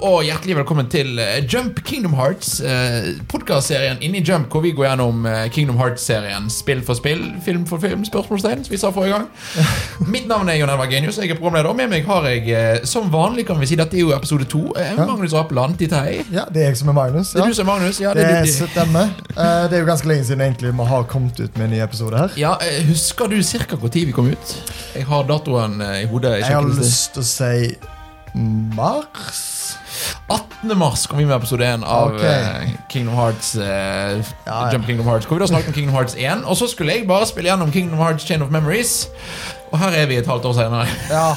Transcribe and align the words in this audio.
og 0.00 0.22
hjertelig 0.24 0.54
velkommen 0.56 0.86
til 0.88 1.18
eh, 1.20 1.42
Jump 1.52 1.82
Kingdom 1.84 2.14
Hearts. 2.16 2.54
Uh, 2.64 3.10
Podkastserien 3.28 3.98
inni 4.04 4.22
Jump 4.24 4.48
hvor 4.52 4.62
vi 4.64 4.70
går 4.76 4.86
gjennom 4.86 5.26
eh, 5.28 5.42
Kingdom 5.52 5.76
Hearts-serien 5.80 6.46
spill 6.52 6.80
for 6.86 6.96
spill, 6.96 7.20
film 7.44 7.66
for 7.68 7.82
film, 7.82 8.06
spørsmålstegn, 8.08 8.62
som 8.64 8.72
vi 8.72 8.78
sa 8.80 8.90
forrige 8.94 9.18
gang. 9.18 9.26
Mitt 10.14 10.28
navn 10.30 10.48
er 10.48 10.56
Jon 10.60 10.72
Elvar 10.72 10.88
Genius, 10.90 11.18
jeg 11.20 11.34
er 11.34 11.36
programleder. 11.36 11.68
Og 11.72 11.76
med 11.76 11.90
meg 11.92 12.08
har 12.08 12.28
jeg, 12.30 12.46
eh, 12.48 12.80
som 12.88 13.10
vanlig, 13.12 13.44
kan 13.50 13.60
vi 13.60 13.68
si, 13.68 13.76
dette 13.80 13.98
er 14.00 14.04
jo 14.06 14.14
episode 14.16 14.48
to, 14.50 14.62
eh, 14.80 14.94
Magnus 15.00 15.36
Apeland 15.36 15.76
hei 15.80 16.20
Ja, 16.32 16.46
det 16.48 16.64
er 16.64 16.70
jeg 16.70 16.80
som 16.80 16.92
er 16.94 16.96
Magnus. 16.96 17.34
Det 17.34 17.40
Ja. 17.40 17.44
er 17.44 17.52
du 17.52 17.60
som 17.60 17.68
er 17.68 17.72
Magnus. 17.74 18.00
Ja, 18.00 18.14
det 18.16 18.24
Det 18.26 18.36
er 18.40 18.44
du. 18.44 18.72
stemmer. 18.72 19.12
Eh, 19.36 19.68
Det 19.68 19.76
er 19.76 19.80
jo 19.84 19.86
ganske 19.92 20.08
lenge 20.08 20.24
siden 20.24 20.40
egentlig 20.40 20.72
vi 20.80 20.84
har 20.94 21.04
kommet 21.04 21.40
ut 21.40 21.56
med 21.58 21.64
en 21.68 21.70
ny 21.76 21.80
episode 21.84 22.16
her. 22.16 22.30
Ja, 22.36 22.54
eh, 22.60 22.82
Husker 22.88 23.28
du 23.28 23.42
ca. 23.42 23.76
når 23.76 23.92
vi 24.06 24.12
kom 24.12 24.30
ut? 24.32 24.56
Jeg 24.94 25.04
har 25.04 25.24
datoen 25.24 25.80
eh, 25.80 26.02
i 26.02 26.06
hodet. 26.06 26.40
Jeg 26.40 26.54
har 26.54 26.62
lyst 26.62 27.12
til 27.14 27.22
å 27.22 27.24
si 27.26 27.76
mars. 28.34 29.59
18. 30.30 30.78
mars 30.78 31.06
kom 31.10 31.18
vi 31.18 31.24
med 31.26 31.34
episode 31.36 31.66
1 31.66 31.82
av 31.84 32.12
Ok. 32.14 32.22
eh, 32.22 32.70
Kingdom 32.92 33.14
Hearts 33.18 33.56
uh, 33.56 33.64
Ja, 33.64 34.20
ja. 34.46 34.72
Jump 34.72 34.86
Kingdom 34.86 35.06
Hearts 35.10 35.26
Hvor 35.26 35.38
vi 35.38 35.42
da 35.44 35.50
snakket 35.50 35.68
om 35.72 35.74
Kingdom 35.74 35.94
Hearts 35.96 36.14
1 36.18 36.44
Og 36.44 36.56
så 36.56 36.68
skulle 36.70 36.92
jeg 36.94 37.06
bare 37.08 37.26
spille 37.26 37.50
gjennom 37.50 37.72
Kingdom 37.74 37.98
Hearts 37.98 38.26
Chain 38.28 38.42
of 38.42 38.50
Memories 38.54 39.08
Og 39.70 39.78
her 39.78 39.94
er 40.02 40.06
vi 40.10 40.16
et 40.18 40.26
halvt 40.26 40.48
år 40.50 40.56
senere. 40.58 40.86
Ja, 41.10 41.28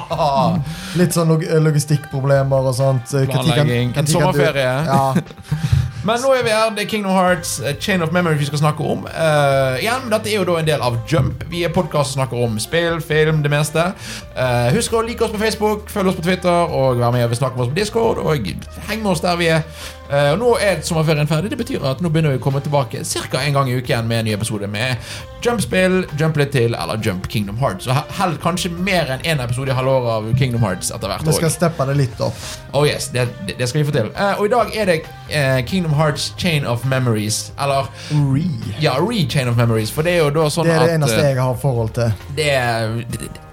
Litt 1.00 1.16
sånn 1.16 1.32
log 1.32 1.42
logistikkproblemer 1.66 2.70
og 2.70 2.76
sånt. 2.78 3.10
Eh, 3.18 3.26
Planlegging, 3.30 3.96
en 3.98 4.10
sommerferie. 4.10 4.76
Ja, 4.86 5.10
Men 6.06 6.20
nå 6.22 6.28
er 6.36 6.44
vi 6.46 6.52
her, 6.54 6.68
det 6.70 6.84
er 6.84 6.86
Kingdom 6.86 7.16
Hearts 7.16 7.56
eh, 7.58 7.74
Chain 7.82 8.04
of 8.04 8.12
Memories 8.14 8.38
vi 8.38 8.46
skal 8.46 8.60
snakke 8.60 8.84
om. 8.86 9.02
Uh, 9.10 9.74
Igjen, 9.80 10.06
dette 10.12 10.30
er 10.30 10.36
jo 10.36 10.44
da 10.46 10.60
en 10.60 10.68
del 10.68 10.84
av 10.86 11.00
Jump. 11.10 11.42
Vi 11.50 11.64
er 11.66 11.72
podcast 11.74 12.12
som 12.12 12.20
snakker 12.20 12.44
om 12.46 12.60
spill, 12.62 13.00
film, 13.02 13.40
det 13.42 13.50
meste. 13.50 13.88
Uh, 14.36 14.70
Husk 14.76 14.94
å 14.94 15.02
like 15.02 15.26
oss 15.26 15.34
på 15.34 15.40
Facebook 15.40 15.90
Følg 15.90 16.12
oss 16.12 16.18
på 16.18 16.26
Twitter 16.26 16.72
Og 16.76 17.00
vær 17.00 17.14
med 17.14 17.24
og 17.24 17.34
snakke 17.38 17.56
med 17.56 17.64
oss 17.64 17.70
på 17.72 17.78
Discord 17.78 18.18
Og 18.20 18.50
heng 18.90 19.00
med 19.00 19.10
oss 19.14 19.22
der 19.24 19.38
vi 19.40 19.48
er 19.48 19.64
Og 20.10 20.38
nå 20.38 20.50
er 20.62 20.80
sommerferien 20.86 21.26
ferdig 21.30 21.50
Det 21.50 21.58
betyr 21.58 21.84
at 21.90 22.00
nå 22.04 22.08
begynner 22.12 22.34
vi 22.36 22.38
å 22.40 22.42
komme 22.44 22.60
tilbake 22.62 23.00
Cirka 23.04 23.40
en 23.42 23.56
gang 23.56 23.70
i 23.70 23.78
uken 23.80 24.06
med 24.06 24.22
en 24.22 24.28
ny 24.30 24.34
episode 24.36 24.68
Med 24.70 24.96
Jump-spill, 25.44 26.04
Jump 26.18 26.36
litt 26.40 26.52
til 26.54 26.74
Eller 26.74 26.98
Jump 27.04 27.26
Kingdom 27.30 27.58
Hearts 27.60 27.84
Så 27.86 27.94
held 28.18 28.38
kanskje 28.42 28.70
mer 28.72 29.10
enn 29.16 29.24
en 29.26 29.42
episode 29.44 29.70
i 29.70 29.76
halvåret 29.76 30.08
av 30.16 30.28
Kingdom 30.38 30.62
Hearts 30.64 30.90
etter 30.94 31.10
hvert 31.10 31.26
Vi 31.26 31.34
skal 31.36 31.52
steppe 31.52 31.86
det 31.90 31.96
litt 31.98 32.20
opp. 32.24 32.38
Oh 32.76 32.84
yes, 32.86 33.08
det, 33.14 33.26
det, 33.48 33.54
det 33.58 33.68
skal 33.70 33.80
vi 33.82 33.86
få 33.88 33.94
til. 33.94 34.08
Eh, 34.14 34.40
og 34.40 34.46
i 34.48 34.50
dag 34.52 34.72
er 34.76 34.88
det 34.90 34.96
eh, 35.30 35.60
Kingdom 35.68 35.94
Hearts 35.96 36.28
Chain 36.40 36.66
of 36.68 36.84
Memories. 36.88 37.52
Eller 37.62 37.88
Re. 38.12 38.42
ja, 38.82 38.96
Re-Chain 39.00 39.48
of 39.48 39.56
Memories. 39.56 39.90
For 39.94 40.04
det 40.06 40.16
er 40.16 40.24
jo 40.26 40.32
da 40.34 40.46
sånn 40.52 40.68
Det 40.68 40.74
er 40.76 40.84
det 40.90 40.96
eneste 40.98 41.20
eh, 41.22 41.30
jeg 41.32 41.40
har 41.40 41.56
forhold 41.62 41.94
til. 41.96 42.12
det 42.36 42.48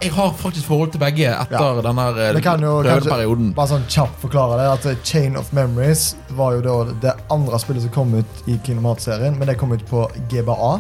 Jeg 0.04 0.12
har 0.18 0.34
faktisk 0.40 0.68
forhold 0.68 0.92
til 0.92 1.00
begge 1.04 1.30
etter 1.32 1.56
Ja. 1.56 1.82
denne 1.86 2.08
eh, 2.12 2.42
prøveperioden. 2.42 3.54
bare 3.56 3.72
sånn 3.72 3.86
kjapt 3.88 4.20
forklare 4.24 4.60
det 4.60 4.68
At 4.74 5.06
Chain 5.08 5.38
of 5.40 5.54
Memories 5.56 6.16
var 6.36 6.43
jo 6.52 6.62
da 6.66 6.76
det 7.02 7.16
andre 7.32 7.60
spillet 7.60 7.86
som 7.86 7.94
kom 7.96 8.14
ut 8.20 8.46
i 8.48 8.60
Kingdom 8.66 8.86
Hearts-serien, 8.92 9.40
men 9.40 9.48
det 9.48 9.58
kom 9.58 9.72
ut 9.72 9.86
på 9.90 10.06
GBA. 10.30 10.76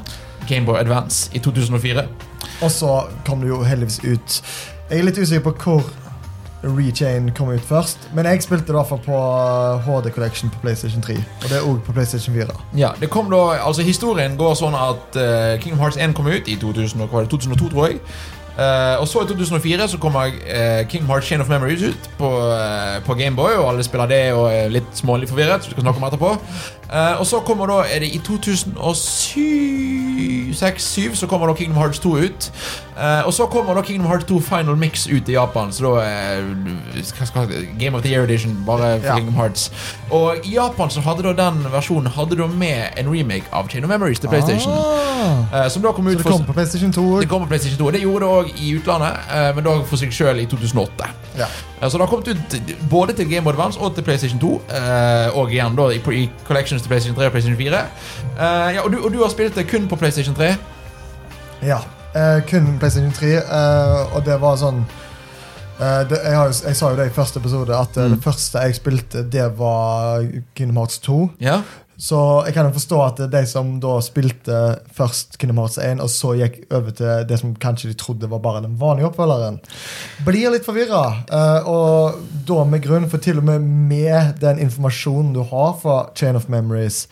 Gameboy 0.50 0.78
Advance 0.80 1.31
i 1.33 1.39
2004. 1.39 2.06
Og 2.61 2.72
så 2.72 3.03
kom 3.25 3.42
det 3.42 3.47
jo 3.50 3.61
heldigvis 3.64 4.02
ut 4.03 4.39
Jeg 4.89 5.00
er 5.00 5.06
litt 5.08 5.17
usikker 5.17 5.45
på 5.47 5.53
hvor 5.64 5.91
Rechain 6.64 7.31
kom 7.36 7.50
ut 7.52 7.64
først, 7.67 8.06
men 8.16 8.25
jeg 8.25 8.44
spilte 8.44 8.69
det 8.69 8.72
i 8.72 8.78
hvert 8.78 8.88
fall 8.88 9.02
på 9.03 9.17
HD 9.84 10.11
Collection 10.16 10.52
på 10.53 10.61
PlayStation 10.61 11.02
3. 11.03 11.17
Og 11.17 11.50
det 11.50 11.58
er 11.58 11.66
òg 11.67 11.81
på 11.84 11.95
PlayStation 11.95 12.36
4. 12.36 12.56
Ja, 12.80 12.94
det 13.00 13.09
kom 13.11 13.31
da, 13.31 13.41
altså 13.66 13.84
Historien 13.84 14.38
går 14.39 14.56
sånn 14.56 14.78
at 14.78 15.17
eh, 15.19 15.58
Kingdom 15.59 15.81
Hearts 15.84 16.00
1 16.00 16.16
kom 16.16 16.30
ut 16.31 16.47
i 16.47 16.56
2000, 16.61 17.03
hva 17.03 17.09
var 17.11 17.28
det, 17.28 17.34
2002, 17.36 17.67
tror 17.73 17.89
jeg. 17.89 18.00
Eh, 18.54 19.02
og 19.02 19.08
så 19.09 19.23
i 19.23 19.28
2004 19.28 19.88
så 19.88 19.98
kommer 19.98 20.30
uh, 20.30 20.88
King 20.90 21.08
Hearts 21.09 21.28
Chain 21.28 21.42
of 21.42 21.50
Memories 21.50 21.82
ut 21.82 22.09
på, 22.18 22.30
uh, 22.30 23.00
på 23.06 23.14
Gameboy, 23.18 23.56
og 23.58 23.69
alle 23.72 23.84
spiller 23.84 24.06
det 24.06 24.22
og 24.34 24.46
er 24.53 24.69
litt 24.69 24.91
smålig 24.94 25.30
forvirret. 25.30 25.64
Så 25.64 25.72
vi 25.72 25.78
skal 25.78 25.88
snakke 25.88 26.02
om 26.02 26.08
etterpå 26.09 26.36
Eh, 26.94 27.20
Og 27.20 27.26
så 27.26 27.40
kommer 27.46 27.66
da, 27.68 27.74
er 27.90 28.00
det 28.00 28.08
i 28.14 28.20
2006-2007 28.24 31.16
så 31.16 31.28
kommer 31.28 31.48
da 31.48 31.54
Kingdom 31.54 31.78
Hearts 31.78 32.00
2 32.00 32.09
ut. 32.18 32.52
Uh, 32.94 33.26
og 33.28 33.34
så 33.34 33.46
kommer 33.50 33.74
da 33.74 33.81
Kingdom 33.81 34.06
Hearts 34.08 34.26
2 34.30 34.38
Final 34.46 34.76
Mix 34.78 35.08
ut 35.08 35.30
i 35.30 35.31
Japan. 35.34 35.72
Så 35.74 35.84
da 35.84 35.90
er 36.06 36.42
Game 37.80 37.96
of 37.98 38.02
the 38.04 38.12
Year 38.12 38.24
Edition 38.24 38.64
bare 38.68 39.00
for 39.00 39.08
Ja. 39.08 39.16
Kingdom 39.16 39.34
Hearts. 39.36 39.72
Og 40.12 40.36
i 40.44 40.54
Japan 40.56 40.90
så 40.90 41.02
hadde 41.02 41.24
da 41.24 41.34
den 41.50 41.64
versjonen 41.74 42.08
Hadde 42.14 42.36
da 42.38 42.48
med 42.48 42.84
en 42.98 43.10
remake 43.10 43.44
av 43.52 43.68
Chain 43.70 43.84
of 43.84 43.90
Memories 43.90 44.20
til 44.20 44.30
PlayStation. 44.30 44.72
Ah, 44.74 45.00
Uh, 45.54 45.70
som 45.70 45.81
da 45.81 45.92
kom 45.92 46.08
ut 46.08 46.12
så 46.14 46.18
det 46.18 46.24
for 46.24 46.31
kom 46.31 46.44
på 46.46 46.54
PlayStation 46.54 46.92
2 46.94 47.20
det 47.22 47.30
kom 47.30 47.42
på 47.42 47.48
PlayStation 47.48 47.78
2. 47.80 47.92
Det 47.92 48.02
gjorde 48.02 48.25
det 48.25 48.34
òg 48.34 48.46
i 48.62 48.74
utlandet, 48.78 49.14
men 49.56 49.64
da 49.64 49.70
for 49.88 49.96
seg 49.98 50.12
sjøl 50.12 50.40
i 50.42 50.46
2008. 50.46 51.06
Ja. 51.40 51.46
Så 51.90 51.98
det 51.98 52.00
har 52.00 52.08
kommet 52.08 52.28
ut 52.28 52.62
både 52.92 53.14
til 53.14 53.30
Game 53.30 53.48
of 53.50 53.54
Advance 53.54 53.80
og 53.80 53.96
til 53.96 54.04
PlayStation 54.04 54.40
2. 54.40 54.62
eh, 54.70 55.38
Og 55.38 55.52
igjen 55.52 55.75
da 55.75 55.90
i, 55.92 56.00
i 56.14 56.30
collections 56.48 56.82
til 56.83 56.91
PlayStation 56.94 57.17
3 57.17 57.25
og 57.29 57.31
PlayStation 57.35 57.57
4. 57.59 57.81
Uh, 58.35 58.69
Ja, 58.75 58.83
og, 58.83 58.91
du, 58.94 58.99
og 59.03 59.11
du 59.13 59.21
har 59.23 59.31
spilt 59.33 59.55
det 59.57 59.66
kun 59.71 59.88
på 59.91 59.95
PlayStation 59.99 60.35
3? 60.38 60.53
ja. 61.63 61.79
Uh, 62.13 62.44
kun 62.45 62.75
PlayStation 62.77 63.09
3, 63.11 63.31
uh, 63.41 64.16
og 64.16 64.21
det 64.27 64.35
var 64.41 64.53
sånn 64.61 64.83
eh, 65.81 66.03
det, 66.11 66.19
jeg, 66.21 66.35
har, 66.38 66.51
jeg 66.67 66.75
sa 66.77 66.91
jo 66.94 66.97
det 66.99 67.07
i 67.09 67.13
første 67.16 67.39
episode, 67.41 67.73
at 67.73 67.97
eh, 67.97 68.03
Mm. 68.05 68.11
det 68.13 68.23
første 68.23 68.61
jeg 68.67 68.75
spilte, 68.77 69.23
det 69.33 69.47
var 69.57 70.21
Kingdom 70.55 70.77
Hearts 70.77 70.99
2. 71.07 71.17
Ja. 71.41 71.55
Så 72.03 72.18
jeg 72.44 72.56
kan 72.56 72.68
jo 72.68 72.75
forstå 72.75 72.97
at 73.06 73.19
de 73.31 73.41
som 73.47 73.78
da 73.84 73.94
spilte 74.03 74.58
først 74.96 75.38
Kingdom 75.40 75.62
Hearts 75.62 75.78
1, 75.80 76.02
og 76.03 76.09
så 76.12 76.34
gikk 76.36 76.58
over 76.75 76.91
til 76.97 77.24
det 77.30 77.38
som 77.40 77.53
kanskje 77.56 77.94
de 77.94 78.00
trodde 78.00 78.28
var 78.31 78.41
bare 78.44 78.64
den 78.66 78.75
vanlige 78.81 79.08
oppfølgeren, 79.08 79.62
blir 80.28 80.52
litt 80.52 80.68
forvirra. 80.68 81.06
og 81.63 82.19
da 82.47 82.66
med 82.68 82.84
grunn, 82.84 83.08
for 83.08 83.24
til 83.24 83.40
og 83.40 83.47
med 83.47 83.63
med 83.63 84.36
den 84.44 84.59
informasjonen 84.66 85.31
du 85.36 85.46
har 85.47 85.78
fra 85.80 85.97
Chain 86.16 86.36
of 86.36 86.50
Memories, 86.52 87.06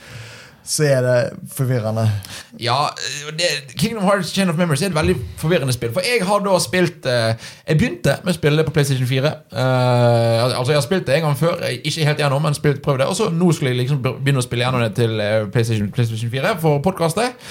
så 0.63 0.83
er 0.83 1.01
det 1.01 1.29
forvirrende. 1.53 2.11
Ja, 2.59 2.85
eh, 2.85 3.33
det, 3.33 3.75
Kingdom 3.75 4.03
Hearts 4.03 4.29
Chain 4.29 4.49
of 4.49 4.55
Memories 4.55 4.81
er 4.81 4.85
et 4.85 4.95
veldig 4.95 5.15
forvirrende 5.37 5.73
spill. 5.73 5.93
For 5.93 6.01
jeg 6.01 6.27
har 6.27 6.39
da 6.39 6.59
spilt 6.59 7.05
eh, 7.05 7.33
Jeg 7.67 7.77
begynte 7.77 8.17
med 8.23 8.33
å 8.33 8.37
spille 8.37 8.57
det 8.57 8.65
på 8.65 8.71
PlayStation 8.71 9.07
4. 9.07 9.27
Eh, 9.27 10.43
altså 10.57 10.71
Jeg 10.71 10.77
har 10.77 10.85
spilt 10.85 11.07
det 11.07 11.15
en 11.15 11.21
gang 11.21 11.37
før, 11.37 11.63
eh, 11.65 11.79
ikke 11.83 12.05
helt 12.05 12.21
gjennom, 12.21 12.41
men 12.41 12.53
spilt, 12.53 12.81
prøvd 12.81 12.99
det. 12.99 13.07
Og 13.07 13.15
så 13.15 13.29
nå 13.29 13.51
skulle 13.51 13.73
jeg 13.73 13.77
liksom 13.77 14.03
begynne 14.03 14.43
å 14.43 14.45
spille 14.45 14.65
gjennom 14.65 14.85
det 14.85 14.93
til 14.95 15.17
PlayStation, 15.51 15.91
PlayStation 15.91 16.31
4 16.31 16.55
for 16.61 16.79
podkastet. 16.85 17.41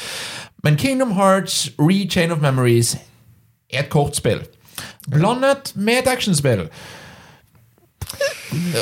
Men 0.65 0.77
Kingdom 0.77 1.13
Hearts 1.13 1.71
Re-Chain 1.79 2.31
of 2.31 2.41
Memories 2.41 2.97
er 3.73 3.85
et 3.85 3.91
kortspill. 3.91 4.41
Blandet 5.11 5.73
med 5.75 5.99
et 5.99 6.09
actionspill. 6.13 6.69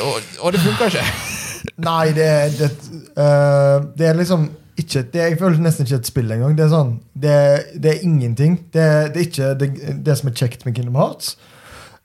Og, 0.05 0.23
og 0.41 0.53
det 0.53 0.61
funker 0.61 0.85
ikke. 0.85 1.38
Nei, 1.79 2.11
det, 2.17 2.31
det, 2.59 2.71
uh, 3.15 3.85
det 3.95 4.09
er 4.09 4.19
liksom 4.19 4.49
ikke 4.79 5.03
det, 5.13 5.21
Jeg 5.21 5.39
føler 5.39 5.63
nesten 5.63 5.87
ikke 5.87 5.99
et 6.01 6.11
spill 6.11 6.33
engang. 6.35 6.57
Det 6.59 6.65
er 6.67 6.73
sånn 6.73 6.93
Det, 7.15 7.37
det 7.83 7.93
er 7.93 8.05
ingenting. 8.07 8.59
Det, 8.75 8.87
det 9.15 9.23
er 9.23 9.27
ikke 9.27 9.53
det, 9.61 9.71
det 10.07 10.19
som 10.19 10.31
er 10.31 10.37
kjekt 10.39 10.67
med 10.67 10.77
Kingdom 10.77 10.99
Hearts. 10.99 11.37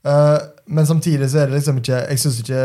Uh, 0.06 0.40
men 0.68 0.88
samtidig 0.90 1.30
så 1.32 1.44
er 1.44 1.52
det 1.52 1.62
liksom 1.62 1.80
ikke 1.80 2.02
Jeg 2.10 2.20
syns 2.20 2.42
ikke 2.44 2.64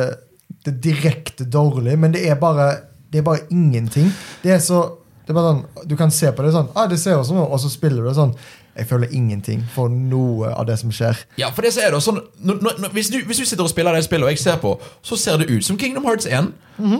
det 0.64 0.72
er 0.72 0.78
direkte 0.82 1.44
dårlig, 1.46 1.94
men 2.00 2.12
det 2.12 2.24
er 2.28 2.38
bare 2.40 2.70
Det 3.12 3.20
er 3.20 3.26
bare 3.26 3.46
ingenting. 3.50 4.10
Det 4.42 4.52
er 4.52 4.64
så 4.64 4.84
det 5.28 5.34
er 5.34 5.36
bare 5.36 5.52
sånn, 5.52 5.88
Du 5.88 5.96
kan 5.96 6.10
se 6.10 6.30
på 6.32 6.44
det 6.44 6.54
sånn 6.54 6.70
ah, 6.72 6.86
Det 6.88 6.96
ser 7.00 7.20
ut 7.20 7.28
som 7.28 7.40
og 7.42 7.58
så 7.60 7.68
spiller 7.68 8.00
du 8.00 8.08
det 8.08 8.16
sånn. 8.16 8.32
Jeg 8.78 8.86
føler 8.86 9.10
ingenting 9.14 9.64
for 9.74 9.90
noe 9.90 10.52
av 10.54 10.68
det 10.68 10.78
som 10.78 10.92
skjer. 10.94 11.18
Ja, 11.40 11.50
for 11.54 11.66
det 11.66 11.74
så 11.74 11.82
er 11.82 11.94
det 11.94 12.02
sånn 12.04 12.20
når, 12.38 12.60
når, 12.62 12.92
hvis, 12.94 13.10
du, 13.10 13.18
hvis 13.26 13.42
du 13.42 13.46
sitter 13.48 13.66
og 13.66 13.72
spiller 13.72 13.96
det 13.96 14.04
spillet, 14.06 14.28
og 14.28 14.34
jeg 14.34 14.42
ser 14.42 14.60
på, 14.62 14.76
så 15.02 15.18
ser 15.18 15.40
det 15.42 15.48
ut 15.50 15.66
som 15.66 15.78
Kingdom 15.80 16.06
Hearts 16.06 16.28
1. 16.30 16.52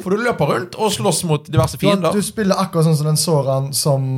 For 0.03 0.11
du 0.11 0.25
løper 0.25 0.51
rundt 0.51 0.75
og 0.75 0.91
slåss 0.91 1.23
mot 1.29 1.47
diverse 1.47 1.79
fiender. 1.79 2.11
du 2.11 2.25
spiller 2.25 2.59
akkurat 2.59 2.89
sånn 2.89 2.99
som 2.99 3.07
den 3.13 3.21
såren 3.21 3.71
som 3.77 4.09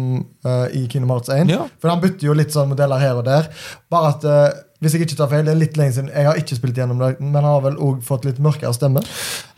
uh, 0.47 0.67
i 0.73 0.87
Kingdom 0.89 1.13
Hearts 1.13 1.33
1. 1.35 1.53
Ja. 1.53 1.67
For 1.83 1.93
han 1.93 2.01
bytter 2.01 2.31
jo 2.31 2.37
litt 2.39 2.55
sånn 2.55 2.73
modeller 2.73 3.03
her 3.03 3.21
og 3.21 3.27
der. 3.29 3.51
Bare 3.93 4.15
at 4.15 4.25
eh, 4.25 4.47
hvis 4.81 4.95
jeg 4.97 5.05
ikke 5.05 5.17
tar 5.19 5.29
feil, 5.29 5.43
det 5.45 5.53
er 5.53 5.59
litt 5.61 5.77
lenge 5.77 5.93
siden 5.93 6.09
Jeg 6.09 6.25
har 6.25 6.39
ikke 6.41 6.57
spilt 6.57 6.79
gjennom 6.81 7.03
det, 7.03 7.11
men 7.21 7.45
har 7.45 7.61
vel 7.61 7.77
òg 7.85 7.99
fått 8.05 8.25
litt 8.25 8.39
mørkere 8.41 8.73
stemme. 8.73 9.03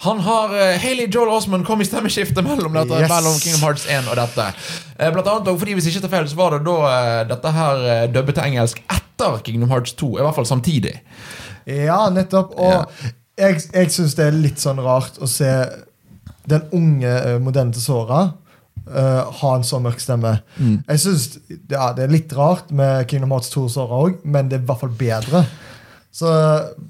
Han 0.03 0.23
har 0.27 0.51
uh, 0.51 0.73
Haley 0.83 1.07
Joel 1.07 1.31
Osmond 1.37 1.63
kom 1.69 1.85
i 1.85 1.87
stemmeskiftet 1.87 2.43
mellom, 2.43 2.75
dette, 2.75 2.99
Yes. 3.05 3.13
mellom 3.13 3.37
Kingdom 3.39 3.63
Hearts 3.63 3.87
1 3.87 4.11
og 4.11 4.19
dette. 4.19 4.49
Uh, 4.99 5.07
blant 5.15 5.31
annet, 5.31 5.53
fordi 5.61 5.77
Hvis 5.79 5.87
jeg 5.87 5.95
ikke 5.95 6.09
tar 6.09 6.15
feil, 6.17 6.27
så 6.33 6.41
var 6.41 6.57
det 6.57 6.65
da 6.67 6.77
uh, 6.83 7.21
dette 7.31 7.55
her 7.55 7.87
uh, 7.87 8.03
dubbet 8.11 8.39
til 8.39 8.51
engelsk 8.51 8.83
etter 8.91 9.39
Kingdom 9.47 9.71
Hearts 9.71 9.95
2. 10.03 10.11
I 10.19 10.27
hvert 10.27 10.41
fall 10.41 10.51
samtidig. 10.51 10.97
Ja, 11.71 12.01
nettopp. 12.11 12.59
Og 12.59 12.75
yeah. 12.75 13.15
jeg, 13.39 13.63
jeg 13.71 13.95
syns 13.95 14.19
det 14.19 14.27
er 14.27 14.43
litt 14.43 14.59
sånn 14.59 14.83
rart 14.83 15.23
å 15.23 15.31
se 15.31 15.55
den 16.51 16.67
unge 16.75 17.15
til 17.71 17.83
Sora 17.85 18.25
eh, 18.89 19.21
ha 19.41 19.55
en 19.57 19.65
så 19.67 19.79
mørk 19.83 20.01
stemme. 20.03 20.39
Jeg 20.89 21.01
synes 21.01 21.39
ja, 21.71 21.93
Det 21.97 22.05
er 22.05 22.13
litt 22.13 22.33
rart 22.37 22.71
med 22.71 23.07
Kingdom 23.11 23.31
Hearts 23.35 23.51
2 23.55 23.65
og 23.65 23.71
Sora 23.71 24.01
òg, 24.07 24.23
men 24.25 24.49
det 24.49 24.59
er 24.59 24.65
i 24.65 24.71
hvert 24.71 24.83
fall 24.83 24.97
bedre. 24.99 25.45
Så 26.13 26.29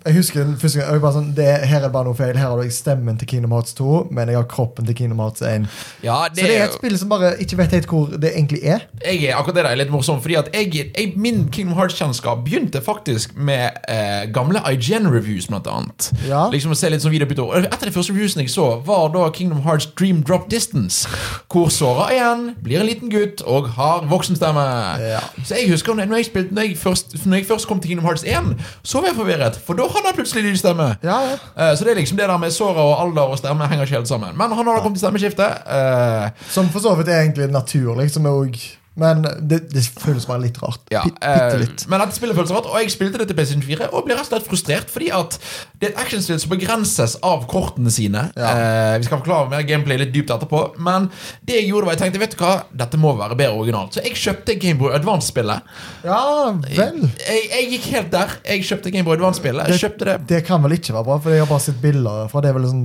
jeg 0.03 0.17
husker 0.17 0.43
den 0.43 0.57
første 0.59 0.81
gang 0.81 0.97
jeg 0.97 1.03
bare 1.03 1.15
sånn, 1.15 1.29
det, 1.37 1.45
Her 1.71 1.79
er 1.79 1.85
det 1.87 1.93
bare 1.95 2.09
noe 2.09 2.19
feil. 2.19 2.35
Her 2.35 2.51
har 2.51 2.59
du 2.59 2.71
stemmen 2.75 3.19
til 3.21 3.29
Kingdom 3.31 3.53
Hearts 3.55 3.77
2, 3.79 4.09
men 4.11 4.33
jeg 4.33 4.35
har 4.35 4.49
kroppen 4.51 4.89
til 4.89 4.97
Kingdom 4.99 5.21
Hearts 5.23 5.45
1. 5.47 5.69
Ja, 6.03 6.25
Så 6.27 6.41
det 6.41 6.49
er 6.57 6.65
et 6.65 6.75
spill 6.75 6.97
som 6.99 7.13
bare 7.13 7.37
ikke 7.45 7.61
vet 7.61 7.77
helt 7.77 7.87
hvor 7.87 8.11
det 8.11 8.33
egentlig 8.33 8.65
er. 8.67 8.89
jeg 9.05 9.29
er 9.31 9.39
akkurat 9.39 9.61
det 9.61 9.65
der 9.65 9.71
er 9.71 9.79
litt 9.79 9.93
morsomt, 9.95 10.25
fordi 10.25 10.35
at 10.41 10.51
jeg, 10.51 10.73
jeg, 10.75 11.13
min 11.15 11.45
Kingdom 11.55 11.79
Hearts-kjennskap 11.79 12.43
begynte 12.49 12.83
faktisk 12.83 13.37
med 13.39 13.79
eh, 13.87 14.27
gamle 14.35 14.59
IGN-reviews, 14.73 15.47
blant 15.53 15.71
annet. 15.71 16.11
Ja. 16.27 16.49
Liksom 16.51 16.75
å 16.75 16.79
se 16.79 16.91
litt 16.91 17.07
sånn 17.07 17.15
video 17.15 17.31
på 17.31 17.47
Et 17.63 17.71
av 17.71 17.87
de 17.87 17.95
første 17.95 18.11
reviewsene 18.11 18.43
jeg 18.43 18.51
så, 18.57 18.67
var 18.83 19.15
da 19.15 19.29
Kingdom 19.31 19.63
Hearts 19.63 19.87
Dream 19.99 20.25
Drop 20.27 20.51
Distance. 20.51 21.07
Hvor 21.47 21.71
Sora 21.71 22.09
igjen 22.11 22.57
blir 22.65 22.83
en 22.83 22.91
liten 22.91 23.13
gutt 23.13 23.47
og 23.47 23.71
har 23.79 24.03
voksenstemme. 24.11 24.67
Ja. 24.99 25.23
Så 25.47 25.63
jeg 25.63 25.71
husker 25.71 25.95
når 25.95 26.11
jeg, 26.19 26.33
spilte, 26.33 26.55
når, 26.59 26.73
jeg 26.73 26.79
først, 26.83 27.15
når 27.23 27.39
jeg 27.45 27.51
først 27.55 27.71
kom 27.71 27.79
til 27.79 27.95
Kingdom 27.95 28.11
Hearts 28.11 28.27
1, 28.27 28.59
så 28.83 28.99
var 28.99 29.12
jeg 29.12 29.12
forvirret, 29.17 29.57
for 29.67 29.79
da 29.79 29.87
hadde 29.89 30.07
han 30.11 30.17
plutselig 30.19 30.45
lydstemme. 30.45 30.89
Ja, 31.03 31.19
ja. 31.31 31.37
Uh, 31.57 31.73
Så 31.79 31.85
det 31.85 31.91
er 31.95 32.01
liksom 32.01 32.19
det 32.19 32.29
der 32.29 32.39
med 32.39 32.51
Sora 32.51 32.83
og 32.83 32.95
alder 33.07 33.23
og 33.35 33.39
stemme 33.39 33.67
henger 33.69 33.85
ikke 33.87 33.97
helt 33.97 34.09
sammen. 34.09 34.37
Men 34.37 34.53
han 34.53 34.67
har 34.67 34.75
da 34.75 34.81
kommet 34.85 34.99
til 35.01 35.07
stemmeskiftet. 35.07 35.65
Uh, 35.67 36.31
Som 36.49 36.69
for 36.69 36.81
så 36.85 36.95
vidt 36.99 37.09
er 37.09 37.21
egentlig 37.23 37.51
naturlig. 37.53 38.11
Som 38.11 38.27
er 38.27 38.31
også, 38.31 38.77
men 38.95 39.23
det, 39.49 39.59
det 39.73 39.83
føles 39.97 40.27
bare 40.29 40.43
litt 40.43 40.59
rart. 40.63 40.83
Ja, 40.93 41.01
Bitte 41.07 41.59
litt. 41.63 41.85
eh, 41.85 41.89
men 41.89 42.03
dette 42.05 42.17
spillet 42.19 42.37
føles 42.37 42.51
rart, 42.53 42.67
og 42.69 42.77
jeg 42.83 42.91
spilte 42.93 43.19
det 43.23 43.29
til 43.31 43.39
PlayStation 43.39 43.65
4 43.65 43.89
og 43.93 44.05
ble 44.05 44.17
rett 44.19 44.27
og 44.27 44.31
slett 44.35 44.49
frustrert 44.51 44.91
fordi 44.93 45.09
at 45.17 45.39
det 45.81 45.89
er 45.89 45.95
et 45.95 46.01
actionspill 46.05 46.41
som 46.43 46.53
begrenses 46.53 47.15
av 47.25 47.47
kortene 47.51 47.91
sine. 47.95 48.27
Ja. 48.37 48.51
Eh, 48.53 48.99
vi 49.01 49.09
skal 49.09 49.23
forklare 49.23 49.49
mer 49.53 49.65
gameplay 49.69 49.97
litt 50.03 50.13
dypt 50.13 50.31
etterpå, 50.35 50.61
men 50.85 51.09
det 51.43 51.57
jeg 51.61 51.71
gjorde 51.71 51.89
var 51.89 51.97
jeg 51.97 52.03
tenkte 52.05 52.21
vet 52.23 52.37
du 52.37 52.43
hva, 52.45 52.53
dette 52.85 53.01
må 53.01 53.15
være 53.19 53.39
bedre 53.41 53.57
originalt. 53.63 53.97
Så 53.97 54.05
jeg 54.05 54.19
kjøpte 54.21 54.59
Gameboy 54.63 54.93
Advance-spillet. 54.99 55.73
Ja 56.05 56.21
vel. 56.53 57.01
Jeg, 57.23 57.47
jeg 57.53 57.71
gikk 57.77 57.89
helt 57.97 58.13
der. 58.13 58.37
Jeg 58.49 58.67
kjøpte 58.69 58.93
Gameboy 58.95 59.17
Advance-spillet. 59.17 59.73
Det 59.73 60.19
Det 60.29 60.43
kan 60.47 60.63
vel 60.63 60.77
ikke 60.77 60.93
være 60.95 61.05
bra, 61.09 61.19
for 61.23 61.33
jeg 61.35 61.43
har 61.45 61.49
bare 61.51 61.65
sett 61.65 61.81
bilder 61.83 62.29
fra 62.33 62.41
det. 62.45 62.53
er 62.53 62.59
vel 62.59 62.69
sånn, 62.69 62.85